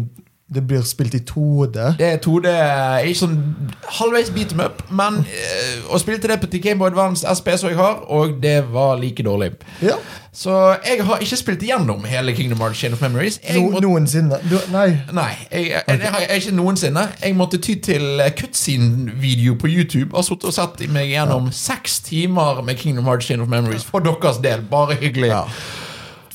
det 0.54 0.64
blir 0.68 0.82
spilt 0.88 1.16
i 1.18 1.20
2D. 1.28 1.98
Det 2.00 2.08
er 2.08 2.20
2D, 2.24 2.52
ikke 3.10 3.20
sånn 3.20 3.40
halvveis 3.98 4.30
beat 4.32 4.54
them 4.54 4.62
up, 4.64 4.84
men 4.90 5.20
å 5.92 6.00
spille 6.00 6.22
til 6.24 6.32
det 6.32 6.40
på 6.40 6.48
Gameboy 6.64 6.88
Advance 6.94 7.28
SP 7.28 7.52
som 7.60 7.74
jeg 7.74 7.80
har, 7.80 8.06
og 8.08 8.38
det 8.44 8.62
var 8.72 8.96
like 9.02 9.24
dårlig. 9.28 9.52
Ja. 9.84 9.98
Så 10.38 10.54
jeg 10.86 11.02
har 11.04 11.18
ikke 11.24 11.38
spilt 11.40 11.64
igjennom 11.66 12.04
hele 12.06 12.34
Kingdom 12.38 12.60
Hearts 12.62 12.78
Chain 12.80 12.94
of 12.94 13.02
Memories. 13.02 13.40
No, 13.56 13.62
måtte- 13.72 13.82
noensinne. 13.88 14.38
Du, 14.50 14.60
nei. 14.72 14.92
Nei, 15.12 15.32
jeg, 15.52 15.66
jeg, 15.72 15.84
jeg, 15.88 16.12
har 16.14 16.20
jeg 16.20 16.44
ikke 16.44 16.56
noensinne. 16.56 17.08
Jeg 17.24 17.36
måtte 17.36 17.58
ty 17.58 17.74
til 17.82 18.22
eh, 18.22 18.30
cutscene-video 18.38 19.56
på 19.58 19.68
YouTube. 19.68 20.14
Har 20.16 20.22
sittet 20.28 20.52
og 20.52 20.54
sett 20.54 20.86
meg 20.94 21.10
gjennom 21.10 21.50
seks 21.52 22.00
timer 22.06 22.62
med 22.62 22.78
Kingdom 22.78 23.10
Hearts 23.10 23.26
Chain 23.26 23.42
of 23.42 23.50
Memories 23.50 23.84
for 23.84 24.00
deres 24.06 24.38
del. 24.46 24.62
Bare 24.70 24.96
hyggelig. 25.02 25.34
Ja. 25.34 25.44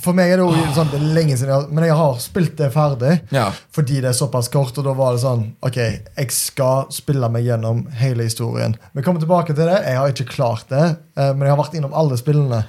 For 0.02 0.16
meg 0.18 0.32
er 0.32 0.40
det 0.40 0.46
jo 0.48 0.72
sånn, 0.74 0.88
det 0.90 0.98
er 0.98 1.12
lenge 1.14 1.36
siden, 1.38 1.52
jeg 1.52 1.54
har, 1.54 1.66
men 1.70 1.86
jeg 1.86 1.98
har 2.00 2.16
spilt 2.22 2.56
det 2.58 2.70
ferdig. 2.74 3.12
Ja. 3.34 3.44
Fordi 3.74 4.00
det 4.02 4.10
er 4.10 4.16
såpass 4.18 4.50
kort, 4.50 4.74
og 4.80 4.88
da 4.88 4.94
var 4.98 5.14
det 5.14 5.22
sånn 5.22 5.44
Ok, 5.62 5.78
jeg 5.78 6.34
skal 6.34 6.88
spille 6.94 7.28
meg 7.30 7.46
gjennom 7.46 7.84
hele 8.00 8.26
historien. 8.26 8.74
Vi 8.96 9.04
kommer 9.06 9.22
tilbake 9.22 9.54
til 9.54 9.70
det. 9.70 9.78
Jeg 9.86 10.00
har 10.00 10.10
ikke 10.10 10.32
klart 10.32 10.66
det, 10.72 10.82
eh, 11.14 11.30
men 11.30 11.46
jeg 11.46 11.54
har 11.54 11.62
vært 11.62 11.78
innom 11.78 11.94
alle 11.94 12.18
spillene. 12.18 12.64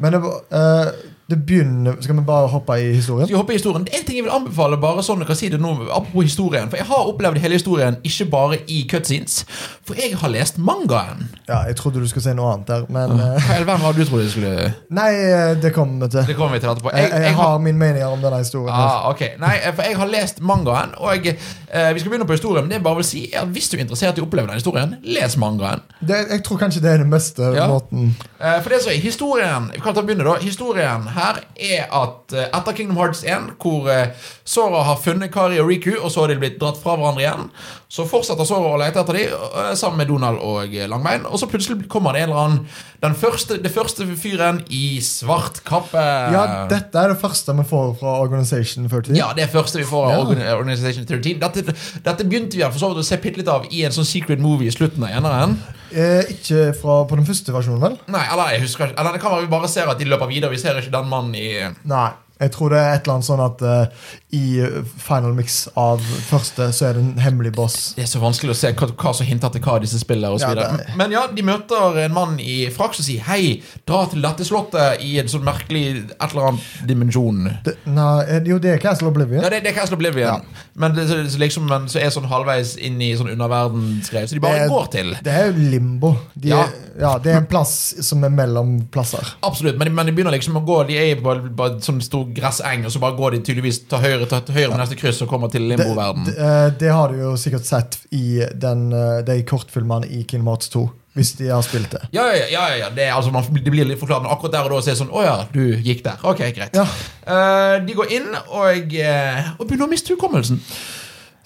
Men 0.00 0.16
det, 0.16 0.22
var, 0.24 0.40
eh, 0.56 0.90
det 1.26 1.36
begynner 1.36 1.96
Skal 2.00 2.16
vi 2.16 2.22
bare 2.22 2.46
hoppe 2.46 2.76
i 2.78 2.92
historien? 2.94 3.26
Skal 3.26 3.34
vi 3.34 3.40
hoppe 3.40 3.52
i 3.52 3.56
historien? 3.56 3.84
Det 3.84 3.94
er 3.94 3.98
en 3.98 4.06
ting 4.06 4.16
jeg 4.20 4.24
vil 4.24 4.34
anbefale, 4.34 4.76
bare 4.78 5.02
sånn 5.02 5.24
dere 5.24 5.34
si 5.34 5.48
det 5.50 5.58
nå, 5.58 5.72
apropos 5.90 6.28
historien. 6.28 6.68
For 6.70 6.78
jeg 6.78 6.86
har 6.86 7.08
opplevd 7.10 7.40
hele 7.42 7.58
historien, 7.58 7.96
ikke 8.06 8.28
bare 8.30 8.58
i 8.70 8.84
cutscenes. 8.90 9.40
For 9.86 9.98
jeg 9.98 10.14
har 10.20 10.30
lest 10.30 10.60
mangaen. 10.62 11.26
Ja, 11.48 11.64
Jeg 11.66 11.76
trodde 11.80 12.00
du 12.02 12.06
skulle 12.06 12.22
si 12.28 12.34
noe 12.34 12.52
annet 12.54 12.70
der, 12.70 12.86
men 12.94 13.16
eh, 13.18 13.42
Hva 13.42 13.56
i 13.56 13.58
all 13.58 13.66
verden 13.66 13.82
var 13.86 13.96
det 13.96 14.06
du 14.06 14.10
trodde 14.10 14.28
du 14.28 14.30
skulle 14.36 14.52
Nei, 14.94 15.08
eh, 15.14 15.56
det 15.62 15.72
kommer 15.74 16.06
vi 16.06 16.12
til. 16.14 16.28
Det 16.30 16.36
kommer 16.38 16.54
vi 16.56 16.62
til 16.62 16.70
etterpå. 16.70 16.94
Jeg, 16.94 17.10
jeg, 17.26 17.34
har 17.40 17.58
mine 17.64 17.82
meninger 17.82 18.06
om 18.06 18.22
denne 18.22 18.40
historien. 18.44 18.70
Ah, 18.74 19.10
ok, 19.10 19.24
Nei, 19.42 19.56
for 19.72 19.82
jeg 19.90 19.98
har 19.98 20.12
lest 20.14 20.40
mangaen, 20.46 20.94
og 21.02 21.26
eh, 21.26 21.90
vi 21.94 22.04
skal 22.04 22.12
begynne 22.12 22.28
på 22.30 22.38
historien. 22.38 22.66
Men 22.66 22.70
det 22.70 22.78
jeg 22.78 22.86
bare 22.86 23.00
vil 23.02 23.08
si 23.10 23.24
er 23.32 23.42
at 23.42 23.50
hvis 23.54 23.70
du 23.72 23.76
er 23.78 23.82
interessert 23.86 24.18
i 24.18 24.22
å 24.22 24.28
oppleve 24.28 24.50
den 24.52 24.62
historien, 24.62 24.94
les 25.02 25.36
mangaen. 25.42 25.82
Det, 26.06 26.22
jeg 26.36 26.46
tror 26.46 26.62
kanskje 26.62 26.86
det 26.86 26.94
er 26.94 27.02
den 27.02 27.10
beste 27.10 27.50
Ja. 27.56 27.66
måten. 27.70 28.14
Eh, 28.38 28.58
for 28.62 28.70
det 28.70 28.82
som 28.84 28.92
er 28.92 29.00
historien 29.00 29.70
Vi 29.72 29.80
kan 29.80 29.94
ta 29.96 30.02
begynne 30.04 30.24
da 30.26 30.34
Historien 30.42 31.06
her 31.16 31.40
er 31.56 31.86
at 31.96 32.34
eh, 32.36 32.46
etter 32.54 32.76
Kingdom 32.76 32.98
Hearts 33.00 33.24
1, 33.26 33.54
hvor 33.62 33.88
eh, 33.92 34.12
Sora 34.46 34.84
har 34.86 35.00
funnet 35.02 35.32
Kari 35.34 35.58
og 35.62 35.70
Riku, 35.70 35.94
og 35.98 36.10
så 36.12 36.22
har 36.24 36.32
de 36.34 36.38
blitt 36.42 36.60
dratt 36.60 36.78
fra 36.82 36.94
hverandre 36.98 37.24
igjen, 37.24 37.48
så 37.92 38.04
fortsetter 38.08 38.46
Sora 38.48 38.74
å 38.74 38.80
lete 38.80 39.00
etter 39.02 39.18
dem 39.18 39.32
eh, 39.64 39.72
sammen 39.78 40.02
med 40.02 40.10
Donald 40.12 40.42
og 40.44 40.76
Langbein. 40.92 41.26
Og 41.30 41.40
så 41.40 41.48
plutselig 41.50 41.88
kommer 41.92 42.16
det 42.16 42.26
en 42.26 42.30
eller 42.30 42.42
annen 42.44 42.84
Den 43.02 43.14
første, 43.14 43.58
det 43.62 43.70
første 43.70 44.06
fyren 44.18 44.62
i 44.72 44.98
svart 45.04 45.60
kappe. 45.68 46.00
Ja, 46.32 46.44
dette 46.70 46.96
er 47.02 47.12
det 47.12 47.18
første 47.20 47.52
vi 47.58 47.64
får 47.68 47.92
fra 48.00 48.14
Organization 48.24 48.88
13. 48.88 49.12
Ja, 49.18 49.28
det 49.36 49.44
er 49.44 49.52
første 49.52 49.78
vi 49.82 49.84
får 49.86 50.06
av 50.10 50.32
Ja. 50.36 50.54
Organization 50.56 51.04
13. 51.06 51.38
Dette, 51.42 51.74
dette 52.06 52.24
begynte 52.26 52.56
vi 52.56 52.64
for 52.64 52.80
så 52.80 52.90
vidt 52.92 53.04
å 53.04 53.06
se 53.06 53.18
bitte 53.22 53.42
litt 53.42 53.52
av 53.52 53.68
i 53.70 53.84
en 53.86 53.94
sånn 53.94 54.08
secret 54.08 54.40
movie 54.42 54.72
i 54.72 54.74
slutten 54.74 55.04
av 55.04 55.12
eneren. 55.20 55.58
Eh, 55.92 56.32
ikke 56.34 56.72
fra, 56.74 56.96
på 57.06 57.14
den 57.20 57.28
første 57.28 57.52
versjonen, 57.54 57.78
vel? 57.84 57.94
Nei, 58.10 58.24
eller 58.32 58.56
jeg 58.56 58.64
husker 58.64 58.88
ikke 58.90 58.98
Eller 58.98 59.14
det 59.14 59.20
kan 59.22 59.30
være 59.36 59.44
vi 59.44 59.52
bare 59.52 59.68
ser 59.70 59.86
at 59.92 60.00
de 60.00 60.08
løper 60.10 60.26
videre. 60.32 60.50
Vi 60.50 60.58
ser 60.58 60.80
ikke 60.80 60.90
den 60.96 61.05
mannen 61.10 61.34
i 61.38 61.48
Nei. 61.88 62.12
Jeg 62.36 62.52
tror 62.52 62.68
det 62.74 62.80
er 62.82 62.90
et 62.92 63.06
eller 63.06 63.14
annet 63.14 63.26
sånn 63.30 63.40
at 63.40 63.62
eh, 63.64 64.08
i 64.36 64.60
final 65.00 65.32
mix 65.36 65.62
av 65.80 66.02
første 66.28 66.68
så 66.76 66.88
er 66.90 66.98
det 66.98 67.02
en 67.04 67.22
hemmelig 67.24 67.52
boss. 67.56 67.76
Det 67.96 68.04
er 68.04 68.10
så 68.10 68.20
vanskelig 68.22 68.52
å 68.54 68.58
se 68.60 68.72
hva, 68.76 68.88
hva 68.92 69.12
som 69.16 69.26
hinter 69.28 69.52
til 69.54 69.64
hva 69.64 69.78
disse 69.82 70.00
spiller. 70.02 70.34
Og 70.36 70.42
så 70.42 70.50
Ja, 70.52 70.54
det 70.76 70.96
Men 71.00 71.14
ja, 71.14 71.24
de 71.32 71.44
møter 71.46 72.00
en 72.04 72.14
mann 72.16 72.36
i 72.42 72.58
frakk 72.74 72.94
som 72.98 73.06
sier 73.06 73.24
hei, 73.30 73.62
dra 73.88 74.02
til 74.12 74.22
dette 74.24 74.44
slottet 74.48 75.00
i 75.06 75.16
en 75.22 75.30
sånn 75.32 75.44
merkelig 75.46 75.84
et 76.10 76.26
eller 76.30 76.50
annet 76.52 76.86
dimensjon. 76.90 77.42
Det, 77.66 77.76
nei, 77.88 78.10
eh, 78.28 78.42
jo, 78.52 78.58
det 78.62 78.74
er 78.76 78.82
Castle 78.82 79.08
Oblivion. 79.12 79.42
Ja, 79.44 79.50
det, 79.52 79.62
det 79.64 79.72
er 79.72 79.78
Castle 79.80 79.96
Oblivion. 79.98 80.26
Ja. 80.28 80.64
Men 80.76 80.94
det 80.96 81.06
så, 81.08 81.20
liksom, 81.40 81.66
men 81.70 81.86
så 81.92 82.00
er 82.02 82.10
sånn 82.12 82.28
halvveis 82.30 82.74
inn 82.76 83.00
i 83.00 83.12
sånn 83.16 83.30
underverdensgreier. 83.32 84.28
Så 84.28 84.36
de 84.36 84.40
bare 84.44 84.64
er- 84.66 84.68
går 84.68 84.90
til. 84.92 85.14
Det 85.24 85.32
er 85.32 85.46
jo 85.50 85.70
limbo. 85.72 86.12
De, 86.34 86.48
Ja. 86.52 86.66
ja. 87.00 87.14
Det 87.18 87.32
er 87.32 87.38
en 87.40 87.46
plass 87.46 87.94
som 88.06 88.24
er 88.24 88.30
mellom 88.30 88.76
plasser. 88.92 89.24
Absolutt, 89.42 89.78
men, 89.78 89.94
men 89.94 90.06
de 90.06 90.12
begynner 90.12 90.32
liksom 90.36 90.56
å 90.60 90.64
gå 90.66 90.76
De 90.86 90.96
er 90.98 91.16
på, 91.22 91.34
på 91.56 91.66
en 91.70 91.80
sånn 91.80 92.00
stor 92.04 92.26
gresseng, 92.36 92.84
og 92.86 92.92
så 92.92 93.00
bare 93.02 93.16
går 93.16 93.36
de 93.36 93.40
tydeligvis 93.48 93.80
til 93.88 93.98
høyre, 94.02 94.25
til, 94.30 94.44
til 94.48 94.58
høyre 94.58 94.68
med 94.72 94.80
neste 94.82 94.98
kryss 95.00 95.22
og 95.24 95.30
kommer 95.30 95.50
til 95.52 95.66
limboverden. 95.70 96.28
det, 96.28 96.36
det, 96.36 96.76
det 96.84 96.92
har 96.94 97.12
du 97.12 97.20
jo 97.22 97.32
sikkert 97.40 97.66
sett 97.68 97.98
i 98.14 98.42
den, 98.54 98.88
eh, 98.92 99.18
de 99.26 99.40
kortfilmene 99.48 100.08
i 100.08 100.22
Kingdom 100.24 100.52
Hearts 100.52 100.72
2. 100.74 100.86
Hvis 101.16 101.30
de 101.38 101.46
har 101.48 101.62
spilt 101.64 101.94
det. 101.94 102.02
Ja, 102.12 102.26
ja, 102.36 102.44
ja, 102.52 102.64
ja. 102.76 102.88
Det, 102.92 103.06
altså, 103.08 103.30
man, 103.32 103.46
det 103.56 103.72
blir 103.72 103.88
litt 103.88 104.00
forklart, 104.00 104.26
men 104.26 104.32
akkurat 104.34 104.52
der 104.52 104.66
og 104.68 104.74
da 104.74 104.80
så 104.84 104.90
er 104.90 104.96
det 104.98 105.00
sånn 105.00 105.14
Å 105.16 105.22
ja, 105.24 105.36
du 105.48 105.62
gikk 105.80 106.02
der. 106.04 106.20
Ok, 106.28 106.42
greit. 106.52 106.76
Ja. 106.76 106.84
Eh, 107.24 107.76
de 107.86 107.96
går 107.96 108.12
inn 108.18 108.28
og, 108.36 108.92
eh, 109.00 109.48
og 109.56 109.64
begynner 109.64 109.88
å 109.88 109.92
miste 109.94 110.12
hukommelsen. 110.12 110.60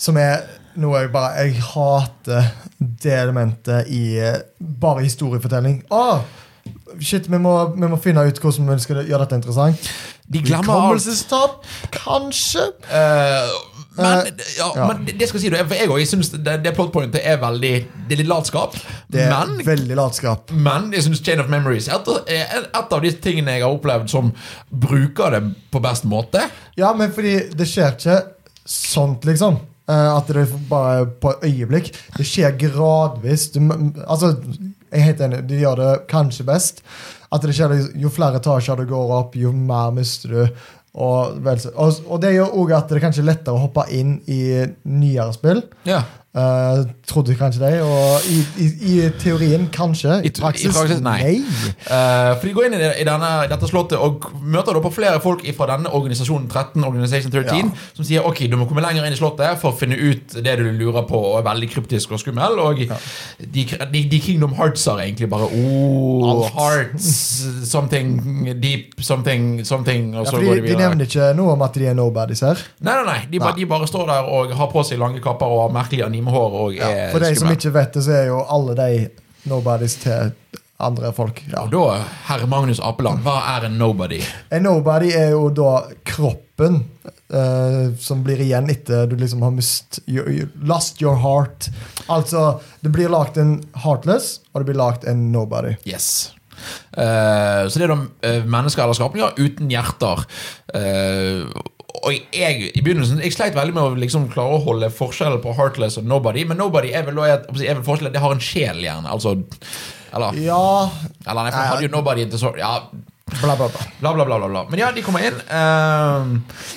Som 0.01 0.19
er 0.19 0.43
noe 0.81 1.05
jeg 1.05 1.13
bare 1.15 1.45
Jeg 1.47 1.63
hater 1.71 2.51
det 2.81 3.15
elementet 3.15 3.91
i 3.95 4.19
eh, 4.19 4.41
bare 4.59 5.05
historiefortelling. 5.07 5.85
Åh, 5.95 6.27
shit, 7.01 7.29
vi 7.31 7.39
må, 7.39 7.55
vi 7.75 7.89
må 7.91 7.99
finne 8.03 8.27
ut 8.29 8.41
hvordan 8.43 8.73
vi 8.75 8.79
skal 8.85 9.03
gjøre 9.05 9.25
dette 9.25 9.41
interessant. 9.41 9.91
De 10.31 10.43
glemmer 10.47 10.93
alt. 10.93 11.35
Kanskje? 11.95 12.71
Uh, 12.87 13.81
men, 13.97 14.27
Eh, 14.27 14.33
ja, 14.59 14.73
ja. 14.77 14.87
men 14.87 15.05
det, 15.05 15.17
det 15.19 15.29
skal 15.29 15.43
si, 15.43 15.51
du, 15.51 15.57
for 15.59 15.75
jeg 15.75 15.91
jeg 15.91 16.09
synes 16.09 16.31
det, 16.31 16.57
det 16.65 16.73
plotpointet 16.77 17.25
er 17.27 17.41
veldig 17.43 17.73
Det 18.07 18.15
er 18.15 18.21
litt 18.23 18.31
latskap. 18.31 18.77
Det 19.11 19.25
er 19.25 19.33
Men 19.33 19.65
veldig 19.67 19.97
latskap. 19.99 20.53
Men 20.55 20.93
jeg 20.95 21.03
synes 21.09 21.23
Chain 21.27 21.43
of 21.43 21.51
Memories 21.51 21.89
er 21.89 21.99
et, 21.99 22.31
er 22.37 22.69
et 22.69 22.95
av 22.95 23.03
de 23.03 23.13
tingene 23.23 23.57
jeg 23.57 23.65
har 23.67 23.75
opplevd 23.75 24.11
som 24.13 24.31
bruker 24.71 25.35
det 25.37 25.43
på 25.73 25.83
best 25.83 26.07
måte. 26.09 26.47
Ja, 26.79 26.93
men 26.97 27.13
fordi 27.15 27.35
det 27.57 27.67
skjer 27.69 27.97
ikke 27.97 28.21
sånt, 28.65 29.27
liksom. 29.27 29.59
Eh, 29.91 30.11
At 30.15 30.31
det 30.31 30.47
er 30.47 30.59
bare 30.71 31.07
på 31.21 31.35
øyeblikk. 31.43 31.91
Det 32.17 32.27
skjer 32.27 32.57
gradvis. 32.61 33.51
Du, 33.57 33.61
altså, 34.07 34.37
jeg 34.91 35.01
er 35.01 35.09
helt 35.09 35.25
enig, 35.27 35.41
de 35.49 35.63
gjør 35.63 35.81
det 35.81 35.95
kanskje 36.11 36.47
best. 36.49 36.85
At 37.31 37.45
det 37.47 37.55
skjer 37.55 37.77
Jo 38.01 38.11
flere 38.11 38.41
etasjer 38.41 38.81
du 38.81 38.89
går 38.91 39.17
opp, 39.21 39.37
jo 39.39 39.53
mer 39.55 39.93
mister 39.95 40.35
du. 40.35 40.63
Og, 41.01 41.37
og, 41.47 42.01
og 42.11 42.17
det 42.23 42.33
gjør 42.35 42.57
òg 42.59 42.73
at 42.75 42.91
det 42.91 42.99
er 42.99 43.05
kanskje 43.05 43.27
lettere 43.29 43.55
å 43.55 43.63
hoppe 43.69 43.85
inn 43.95 44.17
i 44.27 44.41
nyere 44.83 45.31
spill. 45.37 45.63
Ja 45.87 46.03
Eh, 46.31 46.85
trodde 47.11 47.35
kanskje 47.35 47.59
det. 47.65 47.81
Og 47.83 48.27
i, 48.31 48.37
i, 48.63 48.67
i 48.91 49.09
teorien 49.19 49.65
kanskje. 49.75 50.21
I 50.23 50.31
t- 50.31 50.39
i 50.39 50.43
praksis, 50.71 51.01
nei. 51.03 51.17
nei. 51.25 51.33
Uh, 51.91 52.37
for 52.39 52.47
De 52.47 52.53
går 52.55 52.69
inn 52.69 52.77
i, 52.79 53.05
denne, 53.09 53.31
dette 53.51 53.67
slottet 53.67 53.99
og 53.99 54.29
møter 54.39 54.77
da 54.79 54.83
på 54.85 54.93
flere 54.95 55.19
folk 55.25 55.43
fra 55.57 55.67
denne 55.73 55.91
organisasjonen 55.91 56.47
13, 56.47 56.85
Organization 56.87 57.33
13 57.35 57.57
Ja. 57.59 57.65
som 57.97 58.07
sier 58.07 58.23
ok, 58.29 58.45
du 58.47 58.55
må 58.61 58.69
komme 58.71 58.85
lenger 58.85 59.09
inn 59.09 59.17
i 59.17 59.19
slottet 59.19 59.59
for 59.59 59.73
å 59.75 59.77
finne 59.81 59.99
ut 59.99 60.37
det 60.39 60.55
du 60.61 60.69
lurer 60.71 61.03
på, 61.09 61.19
og 61.33 61.41
er 61.41 61.49
veldig 61.49 61.71
kryptisk 61.73 62.15
og 62.15 62.23
skummel. 62.23 62.61
Og 62.63 62.79
de, 62.79 63.67
de, 63.91 64.05
de 64.15 64.23
Kingdom 64.23 64.55
Hearts 64.55 64.87
har 64.87 65.03
egentlig 65.03 65.27
bare 65.35 65.51
Oh, 65.51 66.31
Alt. 66.31 66.55
hearts, 66.55 67.11
something 67.67 68.15
deep, 68.63 68.95
something, 69.03 69.65
something 69.67 70.15
Og 70.15 70.25
Ja, 70.25 70.31
så 70.31 70.37
fordi 70.37 70.47
går 70.47 70.55
de 70.63 70.69
de 70.71 70.79
nevner 70.79 71.05
ikke 71.11 71.33
noe 71.35 71.57
om 71.57 71.63
at 71.67 71.75
de 71.75 71.87
er 71.91 71.99
nobodies 71.99 72.41
her. 72.47 72.63
Nei, 72.81 72.95
nei, 73.01 73.05
nei. 73.11 73.19
De, 73.35 73.43
Nei. 73.43 73.53
de 73.59 73.67
bare 73.75 73.91
står 73.91 74.07
der 74.15 74.31
og 74.31 74.55
har 74.63 74.71
på 74.71 74.87
seg 74.87 75.03
lange 75.03 75.19
kapper 75.25 75.51
og 75.51 75.65
har 75.67 75.75
merkelig 75.81 76.07
animehår 76.21 76.57
og 76.63 76.79
er 76.79 77.11
For 77.15 77.25
de 77.25 77.35
som 77.39 77.51
ikke 77.53 77.73
vet 77.75 77.97
det, 77.97 78.05
så 78.07 78.17
er 78.21 78.31
jo 78.31 78.43
alle 78.45 78.77
de 78.79 78.91
nobodies 79.51 79.97
til 80.03 80.33
andre 80.81 81.13
folk. 81.17 81.43
Ja. 81.51 81.65
Og 81.65 81.73
da, 81.73 82.01
herre 82.31 82.49
Magnus 82.51 82.81
Apeland, 82.85 83.23
hva 83.25 83.37
er 83.57 83.69
en 83.69 83.77
nobody? 83.81 84.21
En 84.53 84.65
nobody 84.65 85.13
er 85.17 85.35
jo 85.35 85.49
da 85.55 85.75
kroppen 86.09 86.83
uh, 87.33 87.93
som 88.01 88.25
blir 88.27 88.41
igjen 88.41 88.71
etter 88.73 89.09
du 89.11 89.17
liksom 89.21 89.45
har 89.45 89.55
mist 89.55 90.01
you, 90.07 90.25
you 90.25 90.49
lost 90.65 91.03
your 91.05 91.21
heart. 91.21 91.71
Altså, 92.09 92.61
det 92.81 92.93
blir 92.95 93.13
lagt 93.13 93.41
en 93.41 93.59
heartless, 93.85 94.39
og 94.53 94.63
det 94.63 94.73
blir 94.73 94.81
lagt 94.81 95.09
en 95.09 95.31
nobody. 95.35 95.77
Yes. 95.89 96.31
Uh, 96.93 97.69
så 97.69 97.81
det 97.81 97.87
er 97.87 97.93
da 97.95 98.01
eh, 98.27 98.43
mennesker 98.45 98.85
eller 98.85 98.97
skapninger 98.99 99.37
uten 99.41 99.71
hjerter. 99.73 100.27
Eh, 100.77 101.47
og 102.03 102.13
jeg 102.33 102.71
i 102.75 102.81
begynnelsen 102.83 103.21
Jeg 103.23 103.33
sleit 103.35 103.55
veldig 103.55 103.75
med 103.77 103.83
å 103.83 103.95
liksom 104.01 104.29
klare 104.33 104.57
å 104.57 104.63
holde 104.65 104.89
forskjellen 104.95 105.41
på 105.45 105.53
Heartless 105.59 105.99
og 106.01 106.05
Nobody. 106.09 106.45
Men 106.49 106.57
Nobody 106.57 106.93
er 106.97 107.05
vel, 107.09 107.19
jeg, 107.29 107.43
jeg 107.61 107.77
vil 107.77 107.85
forskjellen 107.85 108.13
Det 108.17 108.23
har 108.25 108.33
en 108.37 108.41
sjel, 108.41 108.81
gjerne. 108.85 109.09
Altså 109.13 109.35
Eller, 110.15 110.41
Ja 110.45 110.61
eller 111.29 111.43
nei, 111.47 111.51
for 111.53 111.61
hadde 111.75 111.87
jo 111.89 111.93
Nobody 111.95 112.25
så 112.41 112.55
Ja, 112.59 112.75
Bla, 113.41 113.55
bla, 113.57 113.69
bla. 113.71 113.87
bla, 114.13 114.25
bla, 114.25 114.39
bla. 114.39 114.49
bla. 114.49 114.63
Men 114.73 114.81
ja, 114.83 114.89
de 114.93 115.03
kommer 115.07 115.23
inn. 115.23 115.37
eh, 115.47 116.71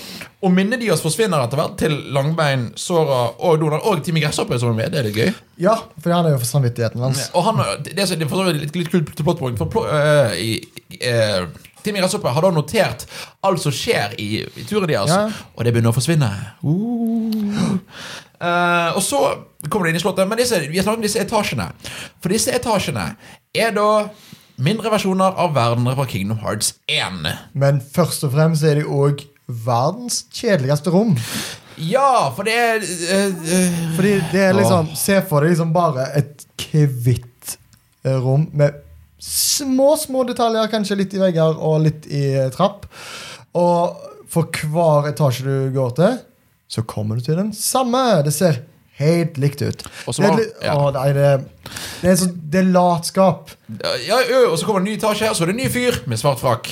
og 0.43 0.51
de 0.83 0.89
oss 0.91 1.01
forsvinner 1.01 1.39
etter 1.39 1.55
hvert 1.57 1.77
til 1.79 1.93
Langbein, 2.13 2.65
Sora 2.75 3.29
og 3.47 3.61
Donald. 3.61 3.81
Og 3.87 4.01
Timmy 4.03 4.19
Gresshoppe 4.21 4.57
som 4.59 4.73
er 4.73 4.75
med. 4.81 4.91
Det 4.91 4.99
er 4.99 5.07
litt 5.07 5.15
gøy. 5.17 5.31
Ja, 5.63 5.77
for 6.03 6.11
han 6.11 6.27
er 6.27 6.35
jo 6.35 6.41
for 6.43 6.49
samvittigheten 6.49 6.99
hans. 7.01 7.29
Og 7.33 7.45
han, 7.47 7.61
det 7.87 7.95
er 7.97 8.05
så- 8.05 8.17
det 8.19 8.27
er 8.27 8.59
litt, 8.59 8.75
kult 8.91 9.07
point, 9.39 9.57
for 9.57 9.87
øh, 9.87 10.35
i, 10.35 10.59
øh, 10.99 11.47
Timmy 11.83 12.01
Gresshoppe 12.01 12.31
har 12.33 12.45
da 12.45 12.51
notert 12.55 13.05
alt 13.43 13.61
som 13.63 13.73
skjer 13.75 14.15
i, 14.21 14.29
i 14.43 14.65
turen 14.69 14.87
deres, 14.89 15.11
Ja. 15.11 15.25
og 15.55 15.65
det 15.65 15.73
begynner 15.75 15.93
å 15.93 15.97
forsvinne. 15.97 16.29
Uh. 16.63 17.77
Uh, 18.43 18.91
og 18.97 19.01
så 19.05 19.19
kommer 19.69 19.87
det 19.87 19.93
inn 19.93 20.01
i 20.01 20.03
slottet. 20.03 20.27
Men 20.27 20.39
disse, 20.41 20.59
vi 20.67 20.79
har 20.79 20.85
snakket 20.85 20.99
om 20.99 21.05
disse 21.05 21.21
etasjene. 21.23 21.69
For 22.23 22.33
disse 22.33 22.51
etasjene 22.55 23.13
er 23.55 23.75
da 23.75 23.89
mindre 24.63 24.91
versjoner 24.93 25.37
av 25.39 25.53
verdener 25.55 25.95
fra 25.97 26.07
Kingdom 26.09 26.41
Hearts 26.43 26.73
1. 26.91 27.23
Men 27.57 27.79
først 27.95 28.25
og 28.27 28.33
fremst 28.35 28.65
er 28.67 28.81
det 28.81 28.87
òg 28.87 29.23
verdens 29.47 30.23
kjedeligste 30.33 30.91
rom. 30.93 31.15
Ja, 31.77 32.29
for 32.35 32.45
det 32.45 32.53
er 32.53 32.83
uh, 32.83 33.45
Fordi 33.95 34.11
det 34.29 34.43
er 34.45 34.53
liksom 34.53 34.91
Se 34.93 35.15
for 35.25 35.41
deg 35.41 35.55
liksom 35.55 35.71
bare 35.73 36.05
et 36.19 36.43
hvitt 36.69 37.55
eh, 38.05 38.13
rom 38.21 38.45
med 38.53 38.77
små, 39.23 39.93
små 39.99 40.25
detaljer, 40.27 40.67
kanskje 40.73 40.97
litt 40.99 41.13
i 41.15 41.21
vegger 41.21 41.55
og 41.63 41.81
litt 41.85 42.07
i 42.11 42.25
trapp. 42.55 42.85
Og 43.55 44.09
for 44.33 44.49
hver 44.73 45.11
etasje 45.13 45.45
du 45.47 45.71
går 45.75 45.95
til, 45.99 46.19
så 46.73 46.81
kommer 46.89 47.19
du 47.19 47.25
til 47.27 47.37
den 47.39 47.51
samme. 47.55 48.01
Det 48.25 48.33
ser 48.33 48.61
helt 48.99 49.37
likt 49.41 49.61
ut. 49.65 49.83
Så 50.05 50.19
det, 50.21 50.25
er 50.25 50.29
var- 50.31 50.39
litt- 50.41 50.63
ja. 50.65 50.73
å, 50.77 50.89
nei, 50.93 51.07
det, 51.13 51.29
det, 52.01 52.09
er 52.11 52.15
så, 52.19 52.27
det 52.33 52.59
er 52.63 52.67
latskap. 52.73 53.51
Ja, 53.81 53.93
ja, 54.29 54.39
og 54.51 54.57
så 54.59 54.67
kommer 54.67 54.81
det 54.83 54.87
en 54.87 54.91
ny 54.91 54.97
etasje, 54.99 55.29
og 55.31 55.37
så 55.37 55.45
er 55.45 55.51
det 55.51 55.55
en 55.57 55.61
ny 55.63 55.69
fyr 55.73 55.97
med 56.09 56.19
svart 56.21 56.41
frakk. 56.41 56.69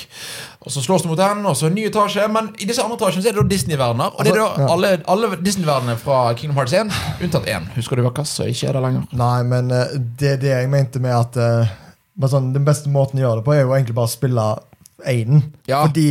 Og 0.62 0.70
så 0.74 0.84
slås 0.86 1.02
du 1.06 1.10
mot 1.10 1.18
den, 1.18 1.42
og 1.50 1.56
så 1.58 1.70
en 1.72 1.78
ny 1.78 1.88
etasje. 1.90 2.26
Men 2.34 2.52
i 2.62 2.68
disse 2.70 2.82
andre 2.84 2.98
etasjene 3.00 3.24
så 3.26 3.32
er 3.32 3.38
det 3.38 3.42
da 3.44 3.54
Disney-verdener. 3.56 4.14
Og 4.18 4.26
det 4.28 4.34
er 4.34 4.38
da 4.42 4.48
Altså, 4.52 4.66
ja. 4.66 4.72
alle, 4.76 4.92
alle 5.16 5.32
Disney-verdenene 5.42 5.98
fra 6.02 6.20
Kingdom 6.38 6.60
Hearts 6.62 6.76
1, 6.78 6.92
unntatt 7.26 7.50
én. 7.50 7.70
Husker 7.78 7.98
du 8.02 8.06
hva 8.06 8.14
kassa 8.22 8.46
ikke 8.50 8.70
er 8.70 8.78
der 8.78 8.86
lenger? 8.86 9.08
Nei, 9.22 9.38
men 9.54 9.72
eh, 9.78 9.96
det 10.22 10.36
er 10.36 10.42
det 10.46 10.54
jeg 10.56 10.70
mente 10.74 11.02
med 11.02 11.18
at 11.18 11.42
eh, 11.42 11.74
bare 12.22 12.34
sånn, 12.36 12.52
Den 12.56 12.66
beste 12.68 12.92
måten 12.94 13.20
å 13.20 13.26
gjøre 13.26 13.42
det 13.42 13.48
på, 13.48 13.54
er 13.56 13.64
jo 13.66 13.76
egentlig 13.76 13.98
bare 13.98 14.10
å 14.10 14.14
spille 14.16 14.48
Aiden. 15.10 15.44
Ja. 15.68 15.82
Fordi 15.88 16.08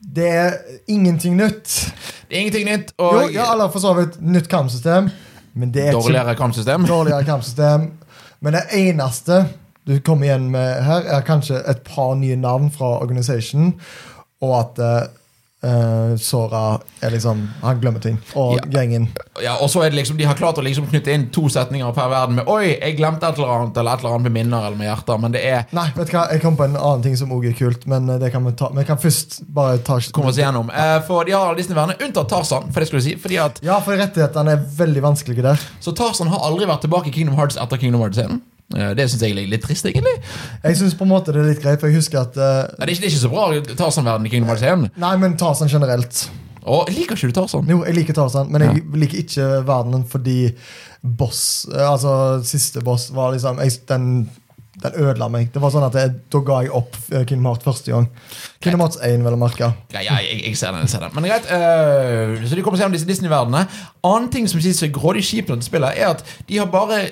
det 0.00 0.28
er 0.30 0.58
ingenting 0.90 1.36
nytt. 1.38 1.72
Det 2.28 2.36
er 2.36 2.40
ingenting 2.44 2.68
nytt. 2.70 2.92
Jo, 2.98 3.08
Og 3.10 3.34
ja, 3.34 3.50
eller 3.52 3.70
for 3.74 3.82
så 3.82 3.92
vidt 3.98 4.20
nytt 4.22 4.48
kampsystem, 4.50 5.10
men 5.58 5.72
det 5.74 5.88
er 5.90 5.96
dårligere 5.98 6.36
kampsystem. 6.38 6.86
dårligere 6.88 7.26
kampsystem. 7.26 7.90
Men 8.40 8.56
det 8.56 8.62
eneste 8.78 9.42
du 9.88 9.96
kommer 10.06 10.28
igjen 10.28 10.50
med 10.52 10.84
her, 10.86 11.06
er 11.18 11.26
kanskje 11.26 11.58
et 11.68 11.82
par 11.84 12.14
nye 12.20 12.36
navn 12.38 12.70
fra 12.70 12.94
Organization, 13.02 13.72
og 14.40 14.52
at 14.60 14.78
eh, 14.78 15.08
eh, 15.62 16.16
Sora 16.16 16.80
er 17.02 17.10
liksom 17.10 17.42
Han 17.62 17.80
glemmer 17.80 18.00
ting. 18.00 18.18
Og 18.34 18.56
Ja. 18.56 18.62
gjengen. 18.80 19.08
Ja, 19.42 19.56
og 19.60 19.68
så 19.70 19.82
er 19.84 19.90
det 19.90 19.98
liksom 19.98 20.16
De 20.16 20.24
har 20.24 20.34
klart 20.34 20.56
å 20.58 20.62
liksom 20.64 20.86
knytte 20.88 21.12
inn 21.12 21.28
to 21.30 21.42
setninger 21.48 21.92
per 21.94 22.08
verden 22.08 22.34
med 22.36 22.46
'Oi, 22.46 22.78
jeg 22.80 22.96
glemte 22.96 23.28
et 23.28 23.36
eller 23.38 23.48
annet', 23.48 23.76
eller 23.76 23.92
et 23.92 23.98
eller 24.00 24.14
annet 24.14 24.22
med 24.22 24.32
minner 24.32 24.66
eller 24.66 24.76
med 24.76 24.88
hjerter. 24.88 25.20
Men 25.20 25.32
det 25.32 25.44
er 25.44 25.66
Nei, 25.72 25.88
vet 25.96 26.10
du 26.10 26.16
hva, 26.16 26.30
jeg 26.32 26.40
kom 26.42 26.56
på 26.56 26.64
en 26.64 26.76
annen 26.76 27.02
ting 27.02 27.16
som 27.16 27.30
òg 27.32 27.48
er 27.48 27.52
kult, 27.52 27.86
men 27.86 28.08
eh, 28.10 28.18
det 28.18 28.32
kan 28.32 28.44
vi 28.44 28.52
ta. 28.52 28.68
Men 28.68 28.84
jeg 28.84 28.86
kan 28.86 28.98
først 28.98 29.40
bare 29.52 29.78
ta 29.78 29.98
kommer 30.12 30.28
oss 30.30 30.36
gjennom. 30.36 30.70
Uh, 30.70 31.00
for 31.06 31.24
de 31.24 31.32
har 31.32 31.48
alle 31.48 31.56
Disney-verdenene, 31.56 32.00
unntatt 32.06 32.28
Tarzan. 32.28 32.70
For 32.72 32.80
det 32.80 32.88
skulle 32.88 33.02
jeg 33.02 33.16
si 33.16 33.22
Fordi 33.22 33.36
at 33.44 33.60
Ja, 33.62 33.78
for 33.80 33.92
rettighetene 33.96 34.52
er 34.52 34.64
veldig 34.76 35.02
vanskelige 35.02 35.42
der. 35.42 35.58
Så 35.80 35.94
Tarzan 35.94 36.28
har 36.28 36.38
aldri 36.38 36.66
vært 36.66 36.80
tilbake 36.82 37.08
i 37.08 37.10
Kingdom 37.10 37.36
Hearts 37.36 37.56
etter 37.56 37.76
Kingdom 37.76 38.00
Hearts 38.00 38.18
1. 38.18 38.30
Eh, 38.30 38.36
det 38.70 39.08
syns 39.10 39.24
jeg 39.24 39.34
er 39.34 39.48
litt 39.50 39.64
trist, 39.64 39.88
egentlig. 39.88 40.12
Jeg 40.62 40.78
syns 40.78 40.94
på 40.94 41.06
en 41.06 41.10
måte 41.10 41.34
det 41.34 41.42
er 41.42 41.50
litt 41.52 41.62
greit, 41.64 41.80
for 41.82 41.90
jeg 41.90 41.98
husker 41.98 42.22
at 42.22 42.36
uh, 42.38 42.68
Nei, 42.78 42.86
det, 42.86 42.92
er 42.92 42.94
ikke, 42.94 43.02
det 43.02 43.08
er 43.08 43.14
ikke 43.14 43.24
så 43.24 43.32
bra 43.32 43.74
Tarzan-verden 43.80 44.28
i 44.28 44.30
Kingdom 44.30 44.52
Hearts 44.52 44.66
1. 44.66 44.86
Nei, 45.02 45.16
men 45.22 45.34
Tarzan 45.40 45.72
generelt. 45.72 46.28
Å, 46.60 46.82
liker 46.92 47.16
ikke 47.16 47.30
du 47.30 47.36
Tarzan? 47.40 47.70
Jo, 47.70 47.80
jeg 47.88 47.96
liker 47.96 48.16
Tarzan, 48.16 48.50
men 48.52 48.66
jeg 48.66 48.84
liker 49.00 49.22
ikke 49.22 49.48
verdenen 49.66 50.04
fordi 50.08 50.52
boss 51.00 51.64
eh, 51.72 51.86
Altså, 51.86 52.12
siste 52.44 52.82
boss 52.84 53.08
var 53.16 53.32
liksom 53.32 53.62
jeg, 53.64 53.78
den, 53.88 54.10
den 54.84 54.98
ødela 55.00 55.30
meg. 55.32 55.48
Det 55.54 55.62
var 55.62 55.72
sånn 55.72 55.86
at 55.86 55.96
jeg, 55.96 56.12
Da 56.32 56.42
ga 56.44 56.58
jeg 56.66 56.74
opp 56.76 56.98
eh, 57.08 57.24
Kingdom 57.24 57.48
Hearts 57.48 57.64
første 57.64 57.94
gang. 57.94 58.10
Kingdom 58.60 58.84
Hearts 58.84 59.00
1, 59.06 59.24
vel 59.24 59.38
å 59.38 59.40
merke. 59.40 59.72
Ja, 59.94 60.04
ja, 60.04 60.18
jeg, 60.20 60.42
jeg 60.50 60.60
ser 60.60 60.76
den. 60.76 60.84
jeg 60.84 60.92
ser 60.92 61.06
den 61.06 61.16
Men 61.16 61.30
greit, 61.30 61.48
eh, 61.48 62.36
Så 62.44 62.58
de 62.58 62.66
kommer 62.66 62.80
seg 62.80 62.86
gjennom 62.86 62.98
disse 62.98 63.08
Disney-verdenene. 63.08 63.64
Annen 64.10 64.28
ting 64.34 64.50
som 64.50 64.60
synes 64.60 64.84
er 64.84 64.92
grådig 64.94 65.24
kjipt 65.30 65.48
med 65.48 65.62
dette 65.62 65.70
spillet, 65.72 65.96
er 65.96 66.12
at 66.12 66.24
de 66.44 66.60
har 66.60 66.68
bare 66.70 67.06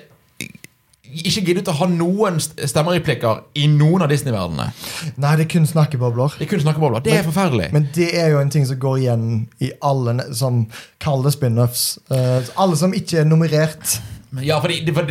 ikke 1.14 1.42
giddet 1.46 1.68
å 1.70 1.74
ha 1.78 1.86
noen 1.90 2.36
st- 2.42 2.66
stemmereplikker 2.70 3.40
i 3.58 3.66
noen 3.72 4.02
av 4.04 4.10
Disney-verdenene. 4.12 4.68
Nei, 5.16 5.32
det 5.38 5.46
er 5.46 5.50
kun 5.54 5.66
snakkebobler. 5.68 6.36
De 6.40 6.46
kun 6.50 6.60
snakkebobler. 6.62 7.02
Det 7.06 7.14
er 7.18 7.26
forferdelig. 7.26 7.70
Men 7.72 7.88
det 7.96 8.10
er 8.18 8.30
jo 8.34 8.40
en 8.42 8.50
ting 8.52 8.66
som 8.68 8.78
går 8.82 8.98
igjen 9.04 9.24
i 9.64 9.70
alle 9.84 10.16
som 10.36 10.66
kaller 11.02 11.28
det 11.30 11.34
spin-offs. 11.38 11.86
Uh, 12.10 12.40
alle 12.60 12.76
som 12.80 12.94
ikke 12.96 13.22
er 13.22 13.28
nummerert. 13.30 13.98
Ja, 14.44 14.58
fordi 14.60 14.82
det, 14.84 14.92
for 14.92 15.08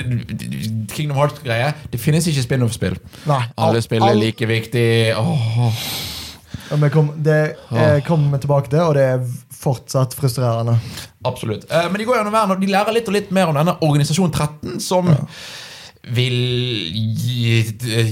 Kingdom 0.93 1.17
Hearts-greie 1.17 1.71
Det 1.89 1.97
finnes 1.99 2.27
ikke 2.29 2.43
spin-off-spill. 2.45 2.99
Alle 3.57 3.81
spill 3.81 4.03
er 4.03 4.11
all- 4.13 4.21
like 4.21 4.45
viktig. 4.45 4.87
Åh. 5.17 5.81
Vi 6.77 6.89
kom, 6.91 7.13
det 7.23 7.55
eh, 7.71 8.01
kommer 8.03 8.35
vi 8.37 8.41
tilbake 8.43 8.69
til, 8.69 8.81
og 8.83 8.93
det 8.97 9.03
er 9.07 9.21
fortsatt 9.57 10.13
frustrerende. 10.19 10.75
Absolutt. 11.25 11.63
Eh, 11.71 11.85
men 11.89 12.01
de 12.01 12.05
går 12.05 12.19
gjennom 12.19 12.35
verden, 12.35 12.51
og 12.57 12.61
de 12.61 12.67
lærer 12.73 12.93
litt 12.97 13.07
og 13.07 13.15
litt 13.15 13.31
mer 13.33 13.47
om 13.49 13.55
denne 13.57 13.77
Organisasjon 13.87 14.33
13, 14.35 14.75
som 14.83 15.07
vil 16.15 16.37